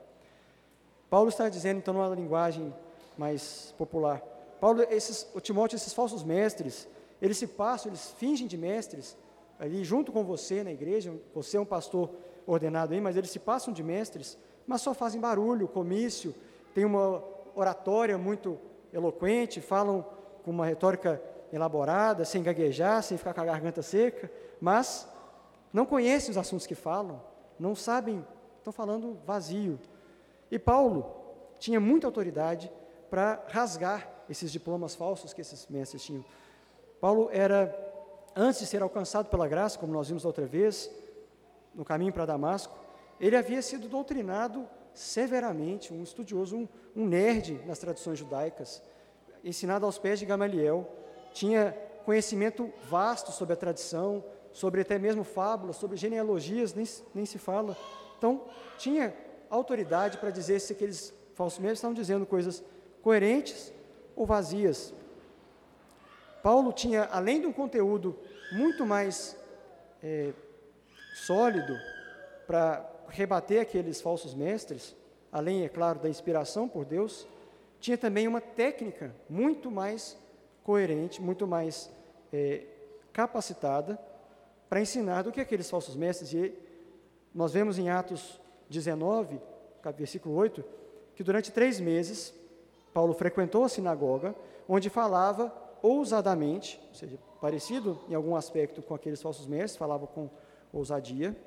Paulo 1.10 1.30
está 1.30 1.48
dizendo, 1.48 1.78
então, 1.78 1.94
numa 1.94 2.14
linguagem 2.14 2.74
mais 3.18 3.74
popular, 3.78 4.22
Paulo, 4.60 4.82
esses, 4.90 5.28
o 5.34 5.40
Timóteo, 5.40 5.76
esses 5.76 5.94
falsos 5.94 6.24
mestres, 6.24 6.88
eles 7.22 7.38
se 7.38 7.48
passam, 7.48 7.92
eles 7.92 8.14
fingem 8.18 8.48
de 8.48 8.58
mestres, 8.58 9.16
ali 9.60 9.84
junto 9.84 10.12
com 10.12 10.24
você 10.24 10.64
na 10.64 10.72
igreja, 10.72 11.14
você 11.34 11.58
é 11.58 11.60
um 11.60 11.66
pastor 11.66 12.12
ordenado 12.46 12.94
aí, 12.94 13.02
mas 13.02 13.16
eles 13.16 13.30
se 13.30 13.40
passam 13.40 13.74
de 13.74 13.84
mestres, 13.84 14.38
mas 14.68 14.82
só 14.82 14.94
fazem 14.94 15.20
barulho, 15.20 15.68
comício, 15.68 16.34
tem 16.74 16.86
uma 16.86 17.24
oratória 17.56 18.18
muito 18.18 18.58
eloquente, 18.92 19.62
falam 19.62 20.06
com 20.44 20.52
uma 20.52 20.66
retórica 20.66 21.22
elaborada, 21.52 22.26
sem 22.26 22.44
gaguejar, 22.44 23.02
sem 23.02 23.18
ficar 23.18 23.34
com 23.34 23.42
a 23.42 23.46
garganta 23.46 23.82
seca, 23.82 24.30
mas 24.60 25.08
não 25.72 25.86
conhecem 25.86 26.32
os 26.32 26.38
assuntos 26.38 26.66
que 26.66 26.76
falam, 26.76 27.22
não 27.60 27.76
sabem, 27.76 28.26
estão 28.58 28.74
falando 28.74 29.18
vazio. 29.26 29.80
E 30.52 30.60
Paulo 30.60 31.06
tinha 31.60 31.80
muita 31.80 32.08
autoridade 32.08 32.72
para 33.10 33.44
rasgar 33.48 34.10
esses 34.30 34.52
diplomas 34.52 34.96
falsos 34.96 35.34
que 35.34 35.42
esses 35.42 35.68
mestres 35.68 36.04
tinham. 36.04 36.26
Paulo 37.00 37.30
era 37.32 37.85
antes 38.36 38.60
de 38.60 38.68
ser 38.68 38.82
alcançado 38.82 39.30
pela 39.30 39.48
graça, 39.48 39.80
como 39.80 39.94
nós 39.94 40.08
vimos 40.08 40.24
da 40.24 40.30
outra 40.30 40.46
vez, 40.46 40.92
no 41.74 41.86
caminho 41.86 42.12
para 42.12 42.26
Damasco, 42.26 42.78
ele 43.20 43.36
havia 43.36 43.62
sido 43.62 43.88
doutrinado 43.88 44.68
severamente, 44.94 45.94
um 45.94 46.04
estudioso, 46.04 46.58
um, 46.58 46.68
um 46.96 47.06
nerd 47.06 47.62
nas 47.66 47.80
tradições 47.80 48.20
judaicas, 48.20 48.82
ensinado 49.44 49.86
aos 49.86 49.98
pés 49.98 50.20
de 50.20 50.26
Gamaliel, 50.26 50.90
tinha 51.34 51.76
conhecimento 52.06 52.72
vasto 52.90 53.32
sobre 53.32 53.54
a 53.54 53.58
tradição, 53.58 54.24
sobre 54.52 54.82
até 54.82 54.98
mesmo 54.98 55.24
fábulas, 55.24 55.76
sobre 55.76 55.98
genealogias, 55.98 56.74
nem, 56.74 56.86
nem 57.14 57.26
se 57.26 57.38
fala. 57.38 57.78
Então, 58.18 58.44
tinha 58.78 59.14
autoridade 59.50 60.18
para 60.18 60.30
dizer 60.30 60.60
se 60.60 60.74
aqueles 60.74 61.14
falsos 61.34 61.60
mestres 61.60 61.80
estavam 61.80 61.94
dizendo 61.94 62.26
coisas 62.26 62.64
coerentes 63.02 63.74
ou 64.16 64.26
vazias. 64.26 64.94
Paulo 66.42 66.72
tinha, 66.72 67.06
além 67.12 67.42
de 67.42 67.48
um 67.48 67.52
conteúdo 67.54 68.18
muito 68.52 68.86
mais 68.86 69.38
é, 70.04 70.34
sólido 71.14 71.78
para 72.46 72.88
rebater 73.08 73.62
aqueles 73.62 74.02
falsos 74.02 74.34
mestres, 74.34 74.96
além, 75.32 75.64
é 75.64 75.70
claro, 75.70 76.00
da 76.00 76.10
inspiração 76.10 76.68
por 76.68 76.86
Deus, 76.86 77.28
tinha 77.80 77.98
também 77.98 78.28
uma 78.28 78.42
técnica 78.42 79.14
muito 79.30 79.70
mais 79.70 80.18
coerente, 80.64 81.22
muito 81.22 81.46
mais 81.46 81.90
é, 82.32 82.64
capacitada 83.14 84.00
para 84.70 84.82
ensinar 84.82 85.22
do 85.22 85.32
que 85.32 85.40
aqueles 85.40 85.70
falsos 85.70 85.96
mestres. 85.96 86.34
E 86.34 86.54
nós 87.34 87.54
vemos 87.54 87.78
em 87.78 87.90
Atos 87.90 88.40
19, 88.70 89.40
versículo 89.98 90.36
8, 90.36 90.64
que 91.16 91.24
durante 91.24 91.52
três 91.52 91.80
meses 91.80 92.34
Paulo 92.94 93.14
frequentou 93.14 93.64
a 93.64 93.70
sinagoga, 93.70 94.36
onde 94.68 94.90
falava 94.90 95.54
ousadamente, 95.82 96.82
ou 96.90 96.96
seja, 96.96 97.20
parecido 97.46 98.00
em 98.10 98.16
algum 98.16 98.36
aspecto 98.36 98.82
com 98.82 98.96
aqueles 98.96 99.22
falsos 99.22 99.46
mestres, 99.46 99.78
falava 99.78 100.08
com 100.08 100.28
ousadia, 100.74 101.38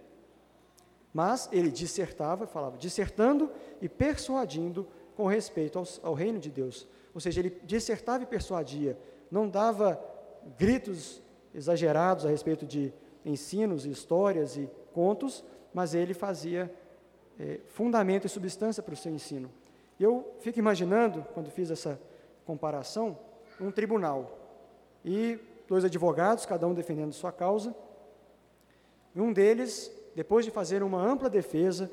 mas 1.12 1.48
ele 1.50 1.72
dissertava, 1.72 2.46
falava, 2.46 2.78
dissertando 2.78 3.50
e 3.82 3.88
persuadindo 3.88 4.86
com 5.16 5.26
respeito 5.26 5.76
ao, 5.76 5.84
ao 6.04 6.14
reino 6.14 6.38
de 6.38 6.52
Deus. 6.52 6.86
Ou 7.12 7.20
seja, 7.20 7.40
ele 7.40 7.60
dissertava 7.64 8.22
e 8.22 8.26
persuadia, 8.28 8.96
não 9.28 9.48
dava 9.48 10.00
gritos 10.56 11.20
exagerados 11.52 12.24
a 12.24 12.28
respeito 12.28 12.64
de 12.64 12.94
ensinos, 13.24 13.84
histórias 13.84 14.56
e 14.56 14.70
contos, 14.94 15.44
mas 15.74 15.94
ele 15.94 16.14
fazia 16.14 16.72
é, 17.40 17.58
fundamento 17.66 18.24
e 18.24 18.30
substância 18.30 18.84
para 18.84 18.94
o 18.94 18.96
seu 18.96 19.12
ensino. 19.12 19.50
Eu 19.98 20.32
fico 20.38 20.60
imaginando, 20.60 21.26
quando 21.34 21.50
fiz 21.50 21.72
essa 21.72 22.00
comparação, 22.46 23.18
um 23.60 23.72
tribunal 23.72 24.38
e 25.04 25.40
dois 25.68 25.84
advogados, 25.84 26.46
cada 26.46 26.66
um 26.66 26.72
defendendo 26.72 27.12
sua 27.12 27.30
causa. 27.30 27.76
E 29.14 29.20
um 29.20 29.32
deles, 29.32 29.92
depois 30.16 30.44
de 30.44 30.50
fazer 30.50 30.82
uma 30.82 31.00
ampla 31.00 31.28
defesa, 31.28 31.90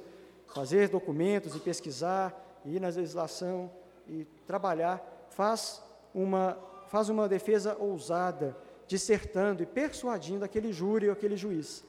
fazer 0.47 0.87
documentos 0.87 1.55
e 1.55 1.59
pesquisar, 1.59 2.33
ir 2.65 2.79
na 2.79 2.87
legislação 2.87 3.69
e 4.07 4.25
trabalhar, 4.47 5.27
faz 5.29 5.83
uma, 6.13 6.57
faz 6.87 7.09
uma 7.09 7.27
defesa 7.27 7.75
ousada, 7.77 8.55
dissertando 8.87 9.61
e 9.61 9.65
persuadindo 9.65 10.45
aquele 10.45 10.71
júri 10.71 11.07
ou 11.07 11.13
aquele 11.13 11.35
juiz. 11.35 11.83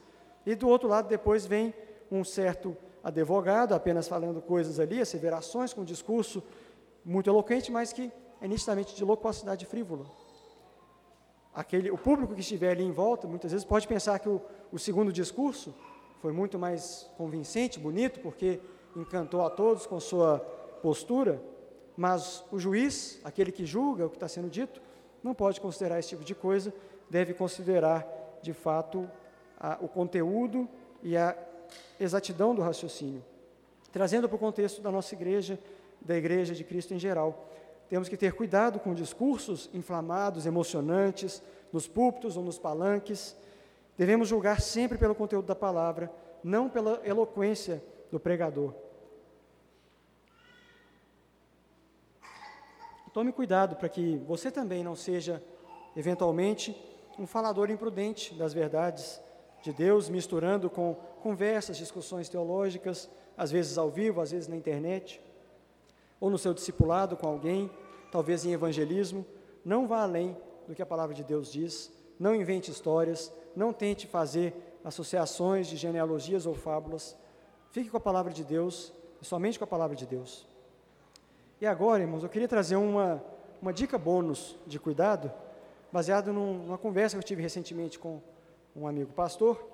E 0.45 0.53
do 0.55 0.67
outro 0.67 0.89
lado, 0.89 1.07
depois 1.07 1.45
vem 1.45 1.73
um 2.11 2.23
certo 2.23 2.75
advogado, 3.03 3.73
apenas 3.73 4.07
falando 4.07 4.41
coisas 4.41 4.79
ali, 4.79 4.99
asseverações, 4.99 5.73
com 5.73 5.81
um 5.81 5.85
discurso 5.85 6.43
muito 7.05 7.29
eloquente, 7.29 7.71
mas 7.71 7.93
que 7.93 8.11
é 8.41 8.47
nitidamente 8.47 8.95
de 8.95 9.05
loquacidade 9.05 9.65
frívola. 9.65 10.05
Aquele, 11.57 11.89
o 11.89 11.97
público 11.97 12.35
que 12.35 12.41
estiver 12.41 12.69
ali 12.69 12.83
em 12.83 12.91
volta, 12.91 13.27
muitas 13.27 13.51
vezes 13.51 13.65
pode 13.65 13.87
pensar 13.87 14.19
que 14.19 14.29
o, 14.29 14.39
o 14.71 14.77
segundo 14.77 15.11
discurso 15.11 15.73
foi 16.21 16.31
muito 16.31 16.59
mais 16.59 17.09
convincente, 17.17 17.79
bonito, 17.79 18.19
porque 18.19 18.59
encantou 18.95 19.43
a 19.43 19.49
todos 19.49 19.87
com 19.87 19.99
sua 19.99 20.37
postura, 20.83 21.41
mas 21.97 22.45
o 22.51 22.59
juiz, 22.59 23.19
aquele 23.23 23.51
que 23.51 23.65
julga 23.65 24.05
o 24.05 24.09
que 24.11 24.17
está 24.17 24.27
sendo 24.27 24.51
dito, 24.51 24.79
não 25.23 25.33
pode 25.33 25.59
considerar 25.59 25.97
esse 25.97 26.09
tipo 26.09 26.23
de 26.23 26.35
coisa, 26.35 26.71
deve 27.09 27.33
considerar, 27.33 28.05
de 28.39 28.53
fato, 28.53 29.09
a, 29.59 29.79
o 29.81 29.87
conteúdo 29.87 30.69
e 31.01 31.17
a 31.17 31.35
exatidão 31.99 32.53
do 32.53 32.61
raciocínio. 32.61 33.25
Trazendo 33.91 34.29
para 34.29 34.35
o 34.35 34.39
contexto 34.39 34.79
da 34.79 34.91
nossa 34.91 35.15
igreja, 35.15 35.59
da 35.99 36.15
igreja 36.15 36.53
de 36.53 36.63
Cristo 36.63 36.93
em 36.93 36.99
geral. 36.99 37.49
Temos 37.89 38.09
que 38.09 38.17
ter 38.17 38.33
cuidado 38.33 38.79
com 38.79 38.93
discursos 38.93 39.69
inflamados, 39.73 40.45
emocionantes, 40.45 41.41
nos 41.71 41.87
púlpitos 41.87 42.35
ou 42.35 42.43
nos 42.43 42.59
palanques. 42.59 43.35
Devemos 43.97 44.27
julgar 44.27 44.61
sempre 44.61 44.97
pelo 44.97 45.15
conteúdo 45.15 45.45
da 45.45 45.55
palavra, 45.55 46.11
não 46.43 46.69
pela 46.69 47.01
eloquência 47.05 47.81
do 48.11 48.19
pregador. 48.19 48.73
Tome 53.13 53.31
cuidado 53.31 53.75
para 53.77 53.89
que 53.89 54.17
você 54.27 54.51
também 54.51 54.83
não 54.83 54.95
seja, 54.95 55.41
eventualmente, 55.95 56.75
um 57.17 57.25
falador 57.25 57.69
imprudente 57.69 58.33
das 58.35 58.53
verdades 58.53 59.19
de 59.63 59.73
Deus, 59.73 60.07
misturando 60.07 60.69
com 60.69 60.93
conversas, 61.21 61.77
discussões 61.77 62.29
teológicas, 62.29 63.09
às 63.35 63.49
vezes 63.49 63.77
ao 63.77 63.89
vivo, 63.89 64.21
às 64.21 64.31
vezes 64.31 64.47
na 64.47 64.55
internet 64.55 65.19
ou 66.19 66.29
no 66.29 66.37
seu 66.37 66.53
discipulado 66.53 67.15
com 67.15 67.27
alguém, 67.27 67.69
talvez 68.11 68.45
em 68.45 68.53
evangelismo, 68.53 69.25
não 69.63 69.87
vá 69.87 70.01
além 70.01 70.35
do 70.67 70.73
que 70.73 70.81
a 70.81 70.85
palavra 70.85 71.13
de 71.13 71.23
Deus 71.23 71.51
diz, 71.51 71.91
não 72.19 72.35
invente 72.35 72.71
histórias, 72.71 73.31
não 73.55 73.71
tente 73.71 74.07
fazer 74.07 74.79
associações 74.83 75.67
de 75.67 75.75
genealogias 75.75 76.45
ou 76.45 76.53
fábulas. 76.53 77.17
Fique 77.71 77.89
com 77.89 77.97
a 77.97 78.01
palavra 78.01 78.31
de 78.33 78.43
Deus, 78.43 78.93
somente 79.21 79.57
com 79.57 79.65
a 79.65 79.67
palavra 79.67 79.95
de 79.95 80.05
Deus. 80.05 80.47
E 81.59 81.65
agora, 81.65 82.03
irmãos, 82.03 82.23
eu 82.23 82.29
queria 82.29 82.47
trazer 82.47 82.75
uma, 82.75 83.23
uma 83.61 83.73
dica 83.73 83.97
bônus 83.97 84.55
de 84.65 84.79
cuidado, 84.79 85.31
baseado 85.91 86.31
num, 86.31 86.53
numa 86.65 86.77
conversa 86.77 87.15
que 87.15 87.23
eu 87.23 87.27
tive 87.27 87.41
recentemente 87.41 87.97
com 87.97 88.21
um 88.75 88.87
amigo 88.87 89.11
pastor, 89.13 89.67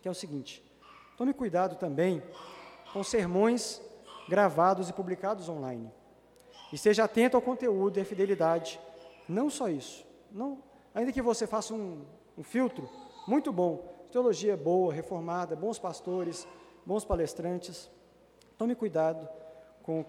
que 0.00 0.08
é 0.08 0.10
o 0.10 0.14
seguinte: 0.14 0.62
tome 1.16 1.34
cuidado 1.34 1.76
também 1.76 2.22
com 2.92 3.02
sermões 3.02 3.82
gravados 4.28 4.88
e 4.88 4.92
publicados 4.92 5.48
online. 5.48 5.90
E 6.72 6.74
esteja 6.74 7.04
atento 7.04 7.36
ao 7.36 7.42
conteúdo 7.42 7.98
e 7.98 8.02
à 8.02 8.04
fidelidade. 8.04 8.78
Não 9.28 9.48
só 9.48 9.68
isso. 9.68 10.06
Não, 10.30 10.62
ainda 10.94 11.12
que 11.12 11.22
você 11.22 11.46
faça 11.46 11.72
um, 11.72 12.04
um 12.36 12.42
filtro 12.42 12.88
muito 13.26 13.52
bom, 13.52 14.06
teologia 14.12 14.56
boa, 14.56 14.92
reformada, 14.92 15.56
bons 15.56 15.78
pastores, 15.78 16.46
bons 16.84 17.04
palestrantes, 17.04 17.90
tome 18.56 18.74
cuidado 18.74 19.28
com 19.82 20.04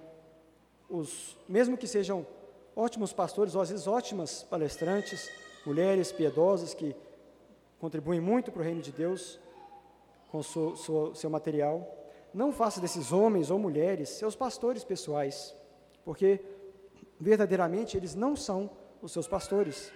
os, 0.90 1.38
mesmo 1.48 1.78
que 1.78 1.88
sejam 1.88 2.26
ótimos 2.76 3.14
pastores, 3.14 3.56
ou 3.56 3.62
às 3.62 3.70
vezes 3.70 3.88
ótimas 3.88 4.44
palestrantes, 4.44 5.30
mulheres 5.66 6.12
piedosas 6.12 6.74
que 6.74 6.96
contribuem 7.80 8.20
muito 8.20 8.52
para 8.52 8.62
o 8.62 8.66
reino 8.66 8.82
de 8.82 8.92
Deus 8.92 9.40
com 10.32 10.40
o 10.40 10.44
seu, 10.44 11.16
seu 11.16 11.30
material, 11.30 11.99
não 12.34 12.52
faça 12.52 12.80
desses 12.80 13.12
homens 13.12 13.50
ou 13.50 13.58
mulheres 13.58 14.10
seus 14.10 14.36
pastores 14.36 14.84
pessoais, 14.84 15.56
porque 16.06 16.40
verdadeiramente 17.20 17.98
eles 17.98 18.16
não 18.16 18.36
são 18.36 18.70
os 19.02 19.12
seus 19.12 19.28
pastores. 19.28 19.92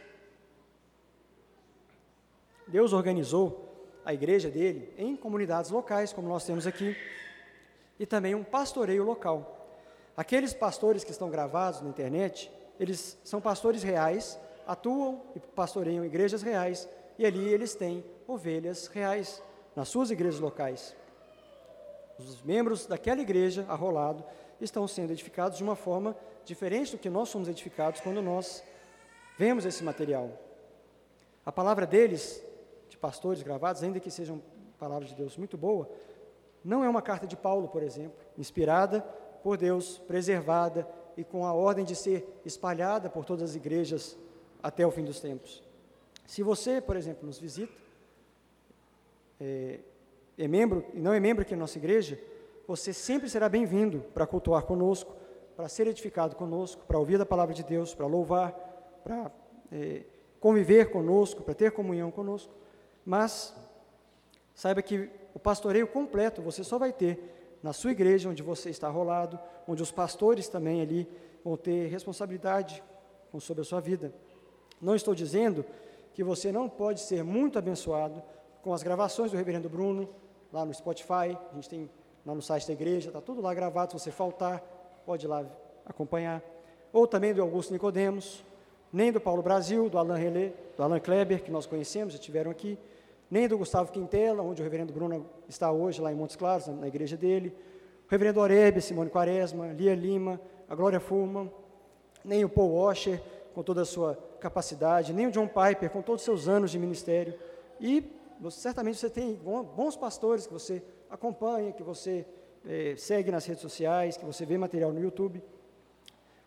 Deus 2.68 2.94
organizou 2.94 3.70
a 4.06 4.14
igreja 4.14 4.50
dele 4.50 4.94
em 4.98 5.16
comunidades 5.16 5.72
locais, 5.72 6.12
como 6.12 6.28
nós 6.28 6.46
temos 6.46 6.68
aqui, 6.68 6.96
e 8.00 8.06
também 8.06 8.36
um 8.36 8.44
pastoreio 8.44 9.04
local. 9.04 9.68
Aqueles 10.16 10.54
pastores 10.54 11.04
que 11.04 11.12
estão 11.12 11.30
gravados 11.30 11.82
na 11.82 11.90
internet, 11.90 12.52
eles 12.80 13.18
são 13.24 13.40
pastores 13.42 13.84
reais, 13.84 14.40
atuam 14.68 15.22
e 15.36 15.40
pastoreiam 15.40 16.06
igrejas 16.06 16.42
reais, 16.42 16.88
e 17.18 17.26
ali 17.26 17.48
eles 17.48 17.76
têm 17.76 18.04
ovelhas 18.28 18.88
reais 18.88 19.42
nas 19.76 19.90
suas 19.90 20.12
igrejas 20.12 20.40
locais. 20.40 20.96
Os 22.18 22.42
membros 22.42 22.86
daquela 22.86 23.22
igreja 23.22 23.66
arrolado 23.68 24.24
estão 24.62 24.88
sendo 24.88 25.12
edificados 25.12 25.58
de 25.58 25.64
uma 25.64 25.76
forma 25.76 26.16
diferente 26.46 26.92
do 26.92 26.98
que 26.98 27.10
nós 27.10 27.30
somos 27.30 27.48
edificados 27.48 28.02
quando 28.02 28.22
nós 28.22 28.64
vemos 29.38 29.66
esse 29.66 29.84
material. 29.84 30.30
A 31.46 31.52
palavra 31.52 31.86
deles, 31.86 32.44
de 32.88 32.98
pastores 32.98 33.42
gravados, 33.42 33.84
ainda 33.84 34.00
que 34.00 34.12
sejam 34.12 34.42
palavras 34.78 35.10
de 35.10 35.16
Deus 35.16 35.38
muito 35.38 35.58
boa, 35.58 35.90
não 36.64 36.84
é 36.84 36.90
uma 36.90 37.02
carta 37.02 37.28
de 37.28 37.36
Paulo, 37.36 37.68
por 37.68 37.84
exemplo, 37.84 38.18
inspirada 38.38 39.02
por 39.42 39.58
Deus, 39.58 39.98
preservada 39.98 40.88
e 41.18 41.24
com 41.24 41.46
a 41.46 41.54
ordem 41.54 41.84
de 41.84 41.96
ser 41.96 42.42
espalhada 42.46 43.10
por 43.10 43.26
todas 43.26 43.50
as 43.50 43.56
igrejas 43.56 44.18
até 44.62 44.88
o 44.88 44.92
fim 44.92 45.04
dos 45.04 45.20
tempos. 45.20 45.62
Se 46.26 46.42
você, 46.42 46.80
por 46.80 46.96
exemplo, 46.96 47.26
nos 47.26 47.38
visita, 47.38 47.74
é, 49.40 49.80
é 50.38 50.48
membro 50.48 50.86
e 50.94 51.00
não 51.00 51.14
é 51.14 51.20
membro 51.20 51.44
aqui 51.44 51.54
na 51.54 51.62
nossa 51.62 51.78
igreja, 51.78 52.20
você 52.68 52.94
sempre 52.94 53.30
será 53.30 53.50
bem-vindo 53.50 54.00
para 54.14 54.26
cultuar 54.26 54.64
conosco, 54.64 55.14
para 55.56 55.68
ser 55.68 55.88
edificado 55.88 56.36
conosco, 56.36 56.84
para 56.88 56.98
ouvir 56.98 57.20
a 57.22 57.26
palavra 57.26 57.54
de 57.54 57.64
Deus, 57.64 57.94
para 57.94 58.08
louvar, 58.08 58.52
para 59.04 59.32
é, 59.72 60.04
conviver 60.40 60.92
conosco, 60.92 61.44
para 61.44 61.54
ter 61.54 61.72
comunhão 61.72 62.10
conosco. 62.10 62.54
Mas 63.06 63.56
saiba 64.54 64.82
que 64.82 65.10
o 65.34 65.40
pastoreio 65.40 65.88
completo 65.88 66.42
você 66.42 66.64
só 66.64 66.78
vai 66.78 66.94
ter 66.94 67.58
na 67.62 67.74
sua 67.74 67.92
igreja, 67.92 68.30
onde 68.30 68.42
você 68.44 68.70
está 68.70 68.90
rolado, 68.90 69.40
onde 69.68 69.82
os 69.82 69.92
pastores 69.92 70.48
também 70.48 70.82
ali 70.82 71.08
vão 71.44 71.56
ter 71.56 71.88
responsabilidade 71.88 72.84
sobre 73.40 73.62
a 73.62 73.66
sua 73.66 73.80
vida. 73.80 74.14
Não 74.82 74.96
estou 74.96 75.16
dizendo 75.16 75.66
que 76.14 76.24
você 76.24 76.52
não 76.52 76.70
pode 76.70 77.00
ser 77.00 77.24
muito 77.24 77.58
abençoado 77.58 78.22
com 78.62 78.74
as 78.74 78.84
gravações 78.84 79.32
do 79.32 79.38
Reverendo 79.38 79.70
Bruno, 79.70 80.10
lá 80.54 80.64
no 80.64 80.74
Spotify, 80.74 81.36
a 81.52 81.56
gente 81.56 81.68
tem 81.68 81.90
lá 82.24 82.36
no 82.36 82.42
site 82.42 82.68
da 82.68 82.74
igreja, 82.74 83.10
está 83.10 83.20
tudo 83.20 83.42
lá 83.42 83.52
gravado, 83.56 83.92
se 83.92 84.00
você 84.00 84.12
faltar, 84.12 84.62
pode 85.04 85.26
ir 85.26 85.28
lá 85.28 85.44
acompanhar. 85.84 86.44
Ou 86.94 87.08
também 87.08 87.34
do 87.34 87.42
Augusto 87.42 87.74
Nicodemos, 87.74 88.46
nem 88.92 89.12
do 89.12 89.20
Paulo 89.20 89.42
Brasil, 89.42 89.90
do 89.90 89.98
Alain 89.98 90.22
Relé, 90.22 90.54
do 90.78 90.84
Alain 90.84 91.02
Kleber, 91.02 91.44
que 91.44 91.50
nós 91.50 91.66
conhecemos, 91.66 92.14
já 92.14 92.20
tiveram 92.20 92.52
aqui, 92.52 92.78
nem 93.32 93.48
do 93.48 93.58
Gustavo 93.58 93.92
Quintela, 93.92 94.44
onde 94.44 94.62
o 94.62 94.64
reverendo 94.64 94.94
Bruno 94.94 95.26
está 95.50 95.72
hoje, 95.72 96.00
lá 96.00 96.12
em 96.12 96.16
Montes 96.16 96.36
Claros, 96.36 96.68
na 96.68 96.88
igreja 96.88 97.18
dele, 97.18 97.52
o 98.06 98.12
reverendo 98.12 98.40
Oreb, 98.40 98.80
Simone 98.80 99.10
Quaresma, 99.10 99.74
Lia 99.74 99.96
Lima, 99.96 100.40
a 100.70 100.76
Glória 100.76 101.00
Fulman, 101.00 101.52
nem 102.24 102.46
o 102.46 102.50
Paul 102.50 102.76
Washer, 102.76 103.20
com 103.56 103.64
toda 103.64 103.82
a 103.82 103.86
sua 103.86 104.16
capacidade, 104.40 105.14
nem 105.14 105.26
o 105.26 105.32
John 105.32 105.48
Piper, 105.48 105.90
com 105.90 106.04
todos 106.04 106.22
os 106.22 106.26
seus 106.26 106.48
anos 106.48 106.70
de 106.70 106.78
ministério, 106.78 107.34
e 107.80 108.04
certamente 108.52 108.98
você 108.98 109.10
tem 109.10 109.36
bons 109.36 109.96
pastores 109.96 110.46
que 110.46 110.54
você 110.54 110.84
acompanha, 111.10 111.72
que 111.72 111.84
você 111.84 112.26
é, 112.66 112.96
segue 112.98 113.32
nas 113.32 113.46
redes 113.46 113.62
sociais, 113.62 114.18
que 114.18 114.26
você 114.26 114.46
vê 114.46 114.58
material 114.58 114.92
no 114.92 115.02
YouTube. 115.02 115.42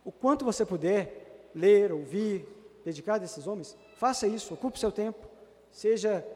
O 0.04 0.12
quanto 0.12 0.44
você 0.44 0.64
puder 0.64 1.50
ler, 1.54 1.92
ouvir, 1.92 2.46
dedicado 2.84 3.22
a 3.22 3.24
esses 3.24 3.46
homens, 3.46 3.76
faça 3.96 4.26
isso, 4.26 4.54
ocupe 4.54 4.78
seu 4.78 4.92
tempo, 4.92 5.26
seja 5.70 6.26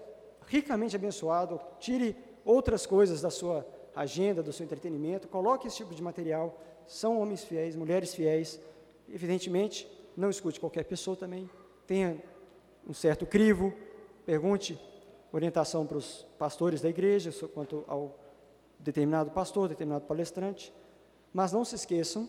ricamente 0.46 0.96
abençoado, 0.96 1.60
tire 1.78 2.16
outras 2.44 2.86
coisas 2.86 3.20
da 3.20 3.30
sua 3.30 3.66
agenda, 3.94 4.42
do 4.42 4.52
seu 4.52 4.64
entretenimento, 4.64 5.28
coloque 5.28 5.66
esse 5.66 5.78
tipo 5.78 5.94
de 5.94 6.02
material. 6.02 6.58
São 6.86 7.20
homens 7.20 7.44
fiéis, 7.44 7.76
mulheres 7.76 8.14
fiéis. 8.14 8.60
Evidentemente, 9.08 9.88
não 10.16 10.30
escute 10.30 10.58
qualquer 10.58 10.84
pessoa 10.84 11.16
também. 11.16 11.48
Tenha 11.86 12.20
um 12.86 12.92
certo 12.92 13.26
crivo, 13.26 13.72
pergunte 14.26 14.78
orientação 15.32 15.86
para 15.86 15.98
os 15.98 16.26
pastores 16.38 16.80
da 16.80 16.88
igreja 16.88 17.30
quanto 17.48 17.84
ao 17.86 18.18
determinado 18.78 19.30
pastor, 19.30 19.68
determinado 19.68 20.04
palestrante. 20.06 20.72
Mas 21.32 21.52
não 21.52 21.64
se 21.64 21.74
esqueçam 21.74 22.28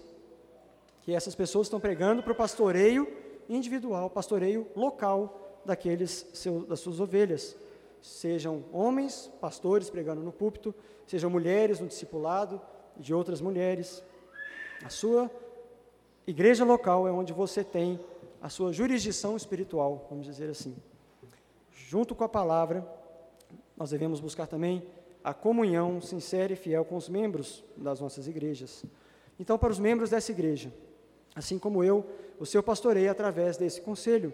que 1.02 1.14
essas 1.14 1.34
pessoas 1.34 1.68
estão 1.68 1.80
pregando 1.80 2.22
para 2.22 2.32
o 2.32 2.36
pastoreio 2.36 3.08
individual, 3.49 4.10
pastoreio 4.10 4.68
local 4.76 5.62
daqueles 5.66 6.28
seu, 6.34 6.66
das 6.66 6.80
suas 6.80 6.99
ovelhas. 6.99 7.56
Sejam 8.02 8.64
homens, 8.72 9.32
pastores 9.39 9.89
pregando 9.89 10.22
no 10.22 10.32
púlpito, 10.32 10.74
sejam 11.06 11.30
mulheres 11.30 11.80
no 11.80 11.88
discipulado 11.88 12.62
de 12.97 13.14
outras 13.14 13.41
mulheres. 13.41 14.04
A 14.84 14.89
sua 14.89 15.30
igreja 16.26 16.64
local 16.64 17.08
é 17.08 17.12
onde 17.12 17.34
você 17.34 17.64
tem 17.64 17.99
a 18.41 18.49
sua 18.49 18.74
jurisdição 18.74 19.36
espiritual, 19.36 20.08
vamos 20.10 20.26
dizer 20.26 20.49
assim. 20.49 20.76
Junto 21.92 22.16
com 22.16 22.24
a 22.24 22.30
palavra, 22.30 22.88
nós 23.76 23.89
devemos 23.89 24.22
buscar 24.22 24.48
também 24.48 24.82
a 25.22 25.34
comunhão 25.34 26.00
sincera 26.00 26.54
e 26.54 26.56
fiel 26.56 26.86
com 26.86 26.96
os 26.96 27.10
membros 27.10 27.66
das 27.76 28.00
nossas 28.00 28.30
igrejas. 28.30 28.86
Então, 29.38 29.58
para 29.58 29.70
os 29.70 29.78
membros 29.78 30.10
dessa 30.10 30.32
igreja, 30.32 30.72
assim 31.36 31.60
como 31.60 31.84
eu, 31.84 32.06
o 32.39 32.46
seu 32.46 32.64
pastorei 32.64 33.10
através 33.10 33.58
desse 33.58 33.82
conselho. 33.82 34.34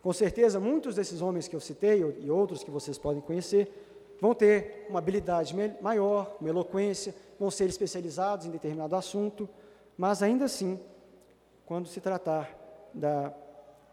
Com 0.00 0.12
certeza, 0.12 0.60
muitos 0.60 0.94
desses 0.94 1.20
homens 1.20 1.48
que 1.48 1.56
eu 1.56 1.58
citei 1.58 1.98
e 2.20 2.30
outros 2.30 2.62
que 2.62 2.70
vocês 2.70 2.96
podem 2.96 3.20
conhecer 3.20 4.16
vão 4.20 4.32
ter 4.32 4.86
uma 4.88 5.00
habilidade 5.00 5.52
maior, 5.80 6.36
uma 6.40 6.48
eloquência, 6.48 7.12
vão 7.40 7.50
ser 7.50 7.68
especializados 7.68 8.46
em 8.46 8.52
determinado 8.52 8.94
assunto, 8.94 9.48
mas 9.98 10.22
ainda 10.22 10.44
assim, 10.44 10.78
quando 11.66 11.88
se 11.88 12.00
tratar 12.00 12.56
da 12.94 13.34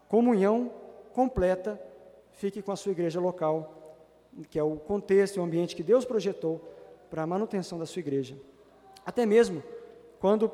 comunhão 0.08 0.70
completa, 1.12 1.90
fique 2.32 2.60
com 2.62 2.72
a 2.72 2.76
sua 2.76 2.92
igreja 2.92 3.20
local 3.20 3.78
que 4.48 4.58
é 4.58 4.62
o 4.62 4.76
contexto 4.76 5.36
e 5.36 5.40
o 5.40 5.42
ambiente 5.42 5.76
que 5.76 5.82
Deus 5.82 6.04
projetou 6.04 6.60
para 7.10 7.22
a 7.22 7.26
manutenção 7.26 7.78
da 7.78 7.86
sua 7.86 8.00
igreja. 8.00 8.36
Até 9.04 9.26
mesmo 9.26 9.62
quando, 10.18 10.48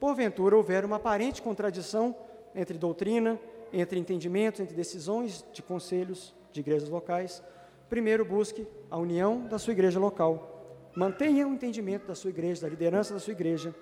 porventura, 0.00 0.56
houver 0.56 0.84
uma 0.84 0.96
aparente 0.96 1.42
contradição 1.42 2.16
entre 2.54 2.78
doutrina, 2.78 3.38
entre 3.72 3.98
entendimentos, 3.98 4.60
entre 4.60 4.74
decisões 4.74 5.44
de 5.52 5.62
conselhos 5.62 6.34
de 6.50 6.60
igrejas 6.60 6.88
locais, 6.88 7.42
primeiro 7.88 8.24
busque 8.24 8.66
a 8.90 8.98
união 8.98 9.46
da 9.46 9.58
sua 9.58 9.72
igreja 9.72 10.00
local. 10.00 10.90
Mantenha 10.96 11.46
o 11.46 11.52
entendimento 11.52 12.06
da 12.06 12.14
sua 12.14 12.30
igreja, 12.30 12.62
da 12.62 12.68
liderança 12.68 13.14
da 13.14 13.20
sua 13.20 13.32
igreja. 13.32 13.74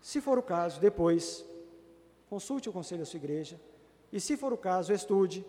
Se 0.00 0.20
for 0.20 0.38
o 0.38 0.42
caso, 0.42 0.80
depois, 0.80 1.44
consulte 2.28 2.68
o 2.68 2.72
conselho 2.72 3.00
da 3.00 3.06
sua 3.06 3.18
igreja. 3.18 3.60
E 4.12 4.20
se 4.20 4.36
for 4.36 4.52
o 4.52 4.56
caso, 4.56 4.92
estude, 4.92 5.44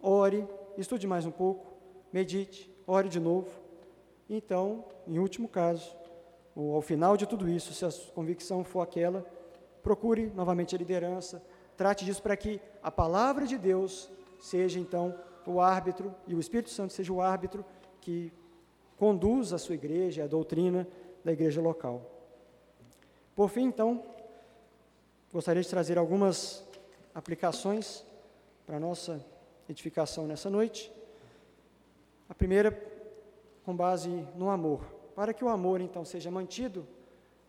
ore, 0.00 0.46
estude 0.76 1.06
mais 1.06 1.26
um 1.26 1.30
pouco, 1.30 1.74
medite, 2.12 2.70
ore 2.86 3.08
de 3.08 3.20
novo. 3.20 3.48
Então, 4.28 4.84
em 5.06 5.18
último 5.18 5.48
caso, 5.48 5.94
ou 6.54 6.74
ao 6.74 6.82
final 6.82 7.16
de 7.16 7.26
tudo 7.26 7.48
isso, 7.48 7.72
se 7.72 7.84
a 7.84 8.12
convicção 8.14 8.64
for 8.64 8.80
aquela, 8.80 9.24
procure 9.82 10.32
novamente 10.34 10.74
a 10.74 10.78
liderança, 10.78 11.42
trate 11.76 12.04
disso 12.04 12.22
para 12.22 12.36
que 12.36 12.60
a 12.82 12.90
palavra 12.90 13.46
de 13.46 13.58
Deus 13.58 14.10
seja 14.40 14.80
então 14.80 15.14
o 15.46 15.60
árbitro 15.60 16.14
e 16.26 16.34
o 16.34 16.40
Espírito 16.40 16.70
Santo 16.70 16.92
seja 16.92 17.12
o 17.12 17.20
árbitro 17.20 17.64
que 18.00 18.32
conduz 18.96 19.52
a 19.52 19.58
sua 19.58 19.74
igreja, 19.74 20.24
a 20.24 20.26
doutrina 20.26 20.88
da 21.24 21.32
igreja 21.32 21.60
local. 21.60 22.02
Por 23.34 23.50
fim, 23.50 23.64
então, 23.64 24.02
gostaria 25.32 25.62
de 25.62 25.68
trazer 25.68 25.98
algumas 25.98 26.64
aplicações 27.14 28.04
para 28.66 28.78
a 28.78 28.80
nossa 28.80 29.24
edificação 29.68 30.26
nessa 30.26 30.48
noite. 30.48 30.92
A 32.28 32.34
primeira, 32.34 32.72
com 33.64 33.76
base 33.76 34.08
no 34.34 34.50
amor. 34.50 34.84
Para 35.14 35.32
que 35.32 35.44
o 35.44 35.48
amor, 35.48 35.80
então, 35.80 36.04
seja 36.04 36.30
mantido 36.30 36.86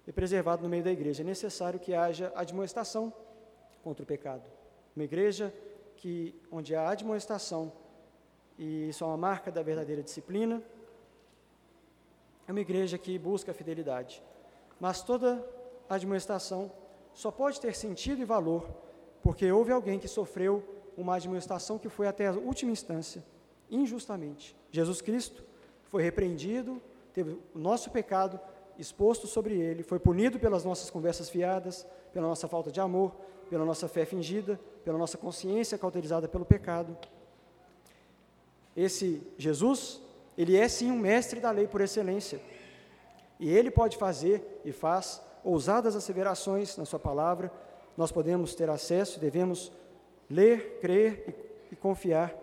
e 0.05 0.11
preservado 0.11 0.63
no 0.63 0.69
meio 0.69 0.83
da 0.83 0.91
igreja, 0.91 1.23
é 1.23 1.25
necessário 1.25 1.79
que 1.79 1.93
haja 1.93 2.31
admoestação 2.35 3.11
contra 3.83 4.03
o 4.03 4.05
pecado. 4.05 4.43
Uma 4.95 5.03
igreja 5.03 5.53
que, 5.95 6.33
onde 6.51 6.75
há 6.75 6.89
admoestação, 6.89 7.71
e 8.57 8.89
isso 8.89 9.03
é 9.03 9.07
uma 9.07 9.17
marca 9.17 9.51
da 9.51 9.61
verdadeira 9.61 10.01
disciplina, 10.01 10.61
é 12.47 12.51
uma 12.51 12.61
igreja 12.61 12.97
que 12.97 13.17
busca 13.19 13.51
a 13.51 13.53
fidelidade. 13.53 14.23
Mas 14.79 15.01
toda 15.01 15.45
admoestação 15.89 16.71
só 17.13 17.31
pode 17.31 17.59
ter 17.59 17.75
sentido 17.75 18.21
e 18.21 18.25
valor 18.25 18.65
porque 19.21 19.51
houve 19.51 19.71
alguém 19.71 19.99
que 19.99 20.07
sofreu 20.07 20.63
uma 20.97 21.15
admoestação 21.15 21.77
que 21.77 21.87
foi 21.87 22.07
até 22.07 22.27
a 22.27 22.31
última 22.33 22.71
instância 22.71 23.23
injustamente. 23.69 24.55
Jesus 24.71 25.01
Cristo 25.01 25.43
foi 25.85 26.01
repreendido, 26.01 26.81
teve 27.13 27.37
o 27.53 27.59
nosso 27.59 27.89
pecado 27.91 28.39
exposto 28.77 29.27
sobre 29.27 29.55
ele, 29.55 29.83
foi 29.83 29.99
punido 29.99 30.39
pelas 30.39 30.63
nossas 30.63 30.89
conversas 30.89 31.29
fiadas, 31.29 31.85
pela 32.13 32.27
nossa 32.27 32.47
falta 32.47 32.71
de 32.71 32.79
amor, 32.79 33.15
pela 33.49 33.65
nossa 33.65 33.87
fé 33.87 34.05
fingida, 34.05 34.59
pela 34.83 34.97
nossa 34.97 35.17
consciência 35.17 35.77
cauterizada 35.77 36.27
pelo 36.27 36.45
pecado. 36.45 36.97
Esse 38.75 39.21
Jesus, 39.37 40.01
ele 40.37 40.55
é 40.55 40.67
sim 40.67 40.91
um 40.91 40.99
mestre 40.99 41.39
da 41.39 41.51
lei 41.51 41.67
por 41.67 41.81
excelência. 41.81 42.39
E 43.39 43.49
ele 43.49 43.71
pode 43.71 43.97
fazer 43.97 44.61
e 44.63 44.71
faz 44.71 45.21
ousadas 45.43 45.95
asseverações 45.95 46.77
na 46.77 46.85
sua 46.85 46.99
palavra. 46.99 47.51
Nós 47.95 48.11
podemos 48.11 48.53
ter 48.53 48.69
acesso, 48.69 49.19
devemos 49.19 49.71
ler, 50.29 50.79
crer 50.79 51.23
e, 51.71 51.73
e 51.73 51.75
confiar 51.75 52.33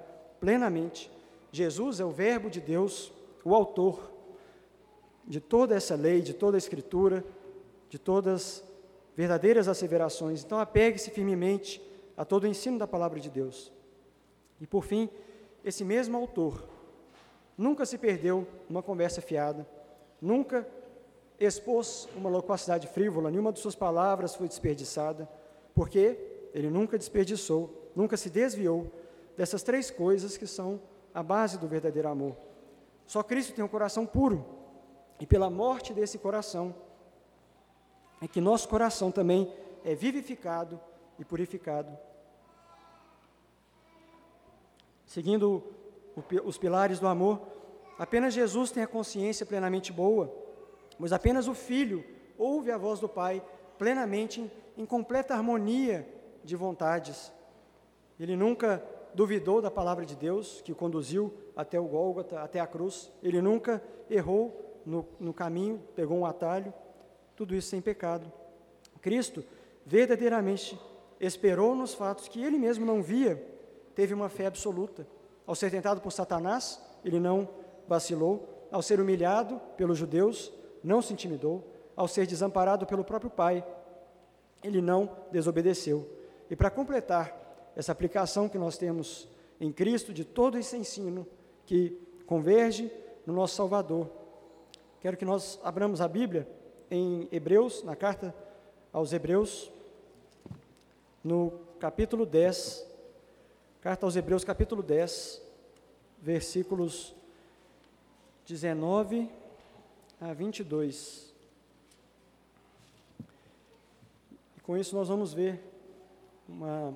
plenamente 0.41 1.11
Jesus 1.55 2.01
é 2.01 2.05
o 2.05 2.11
Verbo 2.11 2.51
de 2.51 2.61
Deus, 2.61 3.13
o 3.45 3.55
autor 3.55 4.11
de 5.25 5.39
toda 5.39 5.77
essa 5.77 5.95
lei, 5.95 6.21
de 6.21 6.35
toda 6.35 6.57
a 6.57 6.59
Escritura, 6.59 7.25
de 7.89 7.97
todas 7.97 8.65
verdadeiras 9.17 9.69
asseverações. 9.69 10.43
Então, 10.43 10.59
apegue-se 10.59 11.13
firmemente 11.13 11.81
a 12.17 12.25
todo 12.25 12.43
o 12.43 12.49
ensino 12.49 12.77
da 12.77 12.89
palavra 12.89 13.21
de 13.21 13.31
Deus. 13.31 13.73
E, 14.61 14.67
por 14.67 14.83
fim, 14.83 15.09
esse 15.65 15.85
mesmo 15.85 16.17
autor 16.17 16.69
nunca 17.57 17.87
se 17.87 17.99
perdeu 17.99 18.45
numa 18.69 18.83
conversa 18.83 19.23
fiada, 19.23 19.65
nunca 20.21 20.67
expôs 21.39 22.09
uma 22.17 22.29
loquacidade 22.29 22.89
frívola, 22.89 23.31
nenhuma 23.31 23.53
de 23.53 23.61
suas 23.61 23.77
palavras 23.77 24.35
foi 24.35 24.49
desperdiçada, 24.49 25.29
porque 25.73 26.19
ele 26.55 26.71
nunca 26.71 26.97
desperdiçou, 26.97 27.91
nunca 27.97 28.17
se 28.17 28.31
desviou 28.31 28.91
dessas 29.37 29.65
três 29.65 29.91
coisas 29.91 30.37
que 30.37 30.47
são 30.47 30.81
a 31.13 31.21
base 31.21 31.59
do 31.59 31.67
verdadeiro 31.67 32.09
amor. 32.09 32.37
Só 33.05 33.25
Cristo 33.25 33.53
tem 33.53 33.65
um 33.65 33.69
coração 33.69 34.07
puro. 34.07 34.47
E 35.19 35.27
pela 35.27 35.51
morte 35.51 35.93
desse 35.93 36.17
coração, 36.19 36.75
é 38.21 38.29
que 38.29 38.41
nosso 38.41 38.69
coração 38.69 39.11
também 39.11 39.53
é 39.85 39.95
vivificado 39.95 40.81
e 41.19 41.25
purificado. 41.25 41.97
Seguindo 45.05 45.63
os 46.45 46.57
pilares 46.57 47.01
do 47.01 47.09
amor, 47.09 47.41
apenas 47.99 48.33
Jesus 48.33 48.71
tem 48.71 48.83
a 48.83 48.89
consciência 48.89 49.45
plenamente 49.45 49.93
boa, 49.93 50.33
mas 50.99 51.13
apenas 51.13 51.49
o 51.49 51.55
Filho 51.55 52.05
ouve 52.39 52.71
a 52.71 52.79
voz 52.79 53.01
do 53.01 53.09
Pai 53.09 53.45
plenamente 53.77 54.51
em 54.77 54.87
completa 54.87 55.35
harmonia 55.35 56.14
de 56.45 56.55
vontades. 56.55 57.33
Ele 58.21 58.37
nunca 58.37 58.83
duvidou 59.15 59.63
da 59.63 59.71
palavra 59.71 60.05
de 60.05 60.15
Deus, 60.15 60.61
que 60.63 60.73
o 60.73 60.77
conduziu 60.77 61.33
até 61.57 61.79
o 61.81 61.85
Gólgota, 61.85 62.41
até 62.41 62.61
a 62.61 62.67
cruz. 62.67 63.11
Ele 63.23 63.41
nunca 63.41 63.83
errou 64.11 64.81
no, 64.85 65.07
no 65.19 65.33
caminho, 65.33 65.83
pegou 65.97 66.19
um 66.19 66.27
atalho, 66.27 66.73
tudo 67.35 67.55
isso 67.55 67.69
sem 67.69 67.81
pecado. 67.81 68.31
Cristo 69.01 69.45
verdadeiramente 69.87 70.79
esperou 71.21 71.75
nos 71.75 71.95
fatos 71.95 72.29
que 72.29 72.43
ele 72.43 72.59
mesmo 72.59 72.85
não 72.85 73.03
via, 73.03 73.43
teve 73.95 74.13
uma 74.13 74.29
fé 74.29 74.47
absoluta. 74.47 75.07
Ao 75.47 75.55
ser 75.55 75.71
tentado 75.71 76.01
por 76.01 76.11
Satanás, 76.11 76.83
ele 77.05 77.21
não 77.21 77.49
vacilou. 77.87 78.49
Ao 78.73 78.83
ser 78.83 78.99
humilhado 78.99 79.61
pelos 79.77 79.99
judeus, 79.99 80.53
não 80.83 81.03
se 81.03 81.13
intimidou. 81.13 81.63
Ao 81.95 82.09
ser 82.09 82.27
desamparado 82.27 82.87
pelo 82.87 83.05
próprio 83.05 83.31
Pai, 83.31 83.65
ele 84.63 84.81
não 84.81 85.11
desobedeceu. 85.31 86.09
E 86.51 86.57
para 86.57 86.71
completar 86.71 87.73
essa 87.77 87.93
aplicação 87.93 88.49
que 88.49 88.59
nós 88.59 88.77
temos 88.77 89.29
em 89.61 89.73
Cristo 89.73 90.13
de 90.13 90.25
todo 90.25 90.59
esse 90.59 90.77
ensino 90.77 91.27
que 91.67 91.99
converge 92.27 92.91
no 93.27 93.33
nosso 93.33 93.55
Salvador. 93.57 94.11
Quero 95.01 95.17
que 95.17 95.25
nós 95.25 95.59
abramos 95.63 96.01
a 96.01 96.09
Bíblia 96.09 96.49
em 96.91 97.29
Hebreus, 97.33 97.83
na 97.83 97.97
carta 97.97 98.35
aos 98.93 99.13
Hebreus, 99.13 99.71
no 101.23 101.53
capítulo 101.81 102.25
10, 102.25 102.95
Carta 103.85 104.07
aos 104.07 104.17
Hebreus, 104.17 104.43
capítulo 104.45 104.83
10, 104.83 105.43
versículos 106.23 107.15
19 108.47 109.29
a 110.19 110.33
22. 110.33 111.35
E 114.57 114.61
com 114.63 114.75
isso 114.75 114.97
nós 114.97 115.09
vamos 115.09 115.35
ver 115.35 115.63
uma 116.49 116.95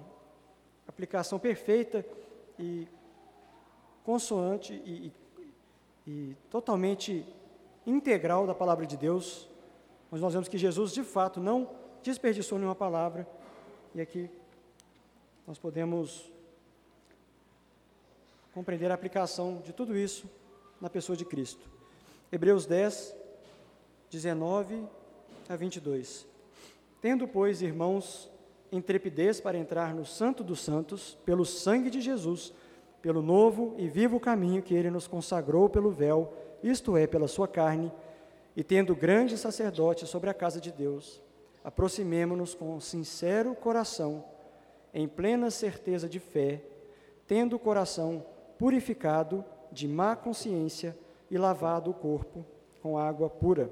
aplicação 0.87 1.39
perfeita 1.39 2.05
e 2.59 2.87
consoante 4.05 4.73
e, 4.85 5.13
e, 6.07 6.11
e 6.11 6.37
totalmente 6.51 7.25
integral 7.87 8.47
da 8.47 8.55
palavra 8.55 8.87
de 8.87 8.97
Deus, 8.97 9.49
mas 10.11 10.21
nós 10.21 10.33
vemos 10.33 10.49
que 10.49 10.59
Jesus 10.59 10.93
de 10.93 11.03
fato 11.03 11.41
não 11.41 11.71
desperdiçou 12.03 12.59
nenhuma 12.59 12.75
palavra, 12.75 13.27
e 13.95 14.01
aqui 14.01 14.31
nós 15.47 15.59
podemos 15.59 16.31
compreender 18.53 18.91
a 18.91 18.95
aplicação 18.95 19.63
de 19.65 19.73
tudo 19.73 19.97
isso 19.97 20.29
na 20.81 20.91
pessoa 20.91 21.17
de 21.17 21.25
Cristo. 21.25 21.69
Hebreus 22.31 22.67
10, 22.67 23.15
19 24.11 24.87
a 25.49 25.57
22. 25.57 26.27
Tendo, 27.01 27.27
pois, 27.29 27.63
irmãos, 27.63 28.31
intrepidez 28.71 29.41
para 29.41 29.59
entrar 29.59 29.95
no 29.95 30.05
Santo 30.05 30.45
dos 30.45 30.61
Santos, 30.61 31.19
pelo 31.25 31.45
sangue 31.45 31.91
de 31.91 32.01
Jesus, 32.01 32.53
pelo 33.01 33.23
novo 33.23 33.75
e 33.79 33.89
vivo 33.89 34.21
caminho 34.21 34.63
que 34.63 34.75
ele 34.75 34.91
nos 34.91 35.07
consagrou 35.07 35.69
pelo 35.69 35.91
véu, 35.91 36.33
isto 36.63 36.97
é, 36.97 37.07
pela 37.07 37.29
sua 37.29 37.47
carne, 37.47 37.93
e 38.57 38.65
tendo 38.65 38.95
grande 38.95 39.39
sacerdote 39.39 40.07
sobre 40.07 40.29
a 40.29 40.35
casa 40.35 40.61
de 40.61 40.73
Deus, 40.73 41.23
aproximemo-nos 41.63 42.55
com 42.55 42.81
sincero 42.81 43.55
coração, 43.55 44.25
em 44.93 45.07
plena 45.07 45.51
certeza 45.51 46.09
de 46.09 46.19
fé, 46.19 46.63
tendo 47.27 47.57
o 47.57 47.59
coração 47.59 48.25
purificado 48.59 49.45
de 49.71 49.87
má 49.87 50.17
consciência 50.17 50.97
e 51.31 51.39
lavado 51.39 51.91
o 51.91 51.95
corpo 51.95 52.45
com 52.83 52.99
água 52.99 53.29
pura. 53.29 53.71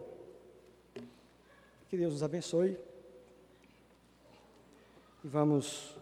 Que 1.89 1.97
Deus 1.97 2.13
nos 2.13 2.23
abençoe. 2.23 2.79
E 5.27 5.29
vamos, 5.29 5.99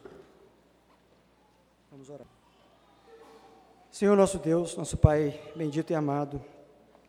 vamos 1.91 2.11
orar. 2.11 2.27
Senhor 3.91 4.15
nosso 4.15 4.39
Deus, 4.39 4.77
nosso 4.77 4.99
Pai 4.99 5.41
bendito 5.57 5.91
e 5.91 5.95
amado, 5.95 6.45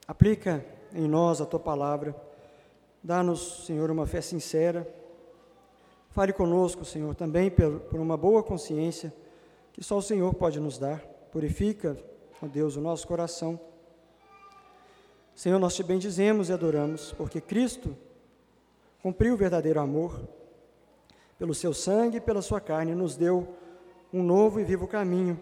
aplica 0.07 0.66
em 0.93 1.09
nós 1.09 1.41
a 1.41 1.45
tua 1.45 1.59
palavra. 1.59 2.16
Dá-nos, 3.03 3.66
Senhor, 3.66 3.91
uma 3.91 4.07
fé 4.07 4.22
sincera. 4.22 4.88
Fale 6.09 6.32
conosco, 6.32 6.86
Senhor, 6.86 7.13
também 7.16 7.51
por, 7.51 7.99
uma 7.99 8.16
boa 8.16 8.41
consciência 8.41 9.13
que 9.74 9.84
só 9.84 9.97
o 9.97 10.01
Senhor 10.01 10.34
pode 10.36 10.57
nos 10.57 10.78
dar. 10.78 11.01
Purifica, 11.34 11.97
ó 12.41 12.47
Deus, 12.47 12.78
o 12.78 12.82
nosso 12.82 13.05
coração. 13.05 13.59
Senhor, 15.36 15.59
nós 15.59 15.76
te 15.76 15.84
bendizemos 15.84 16.47
e 16.47 16.53
adoramos, 16.53 17.11
porque 17.11 17.41
Cristo 17.41 17.93
cumpriu 19.01 19.34
o 19.34 19.38
verdadeiro 19.38 19.82
amor. 19.82 20.18
Pelo 21.38 21.53
seu 21.53 21.73
sangue 21.73 22.17
e 22.17 22.21
pela 22.21 22.41
sua 22.41 22.61
carne, 22.61 22.95
nos 22.95 23.15
deu 23.15 23.47
um 24.13 24.23
novo 24.23 24.59
e 24.59 24.63
vivo 24.63 24.88
caminho. 24.88 25.39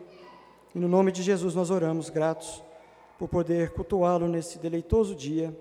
E 0.73 0.79
no 0.79 0.87
nome 0.87 1.11
de 1.11 1.21
Jesus 1.21 1.53
nós 1.53 1.69
oramos, 1.69 2.09
gratos 2.09 2.63
por 3.19 3.27
poder 3.29 3.71
cultuá-lo 3.71 4.27
nesse 4.27 4.57
deleitoso 4.57 5.15
dia. 5.15 5.55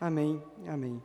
Amém. 0.00 0.42
Amém. 0.66 1.02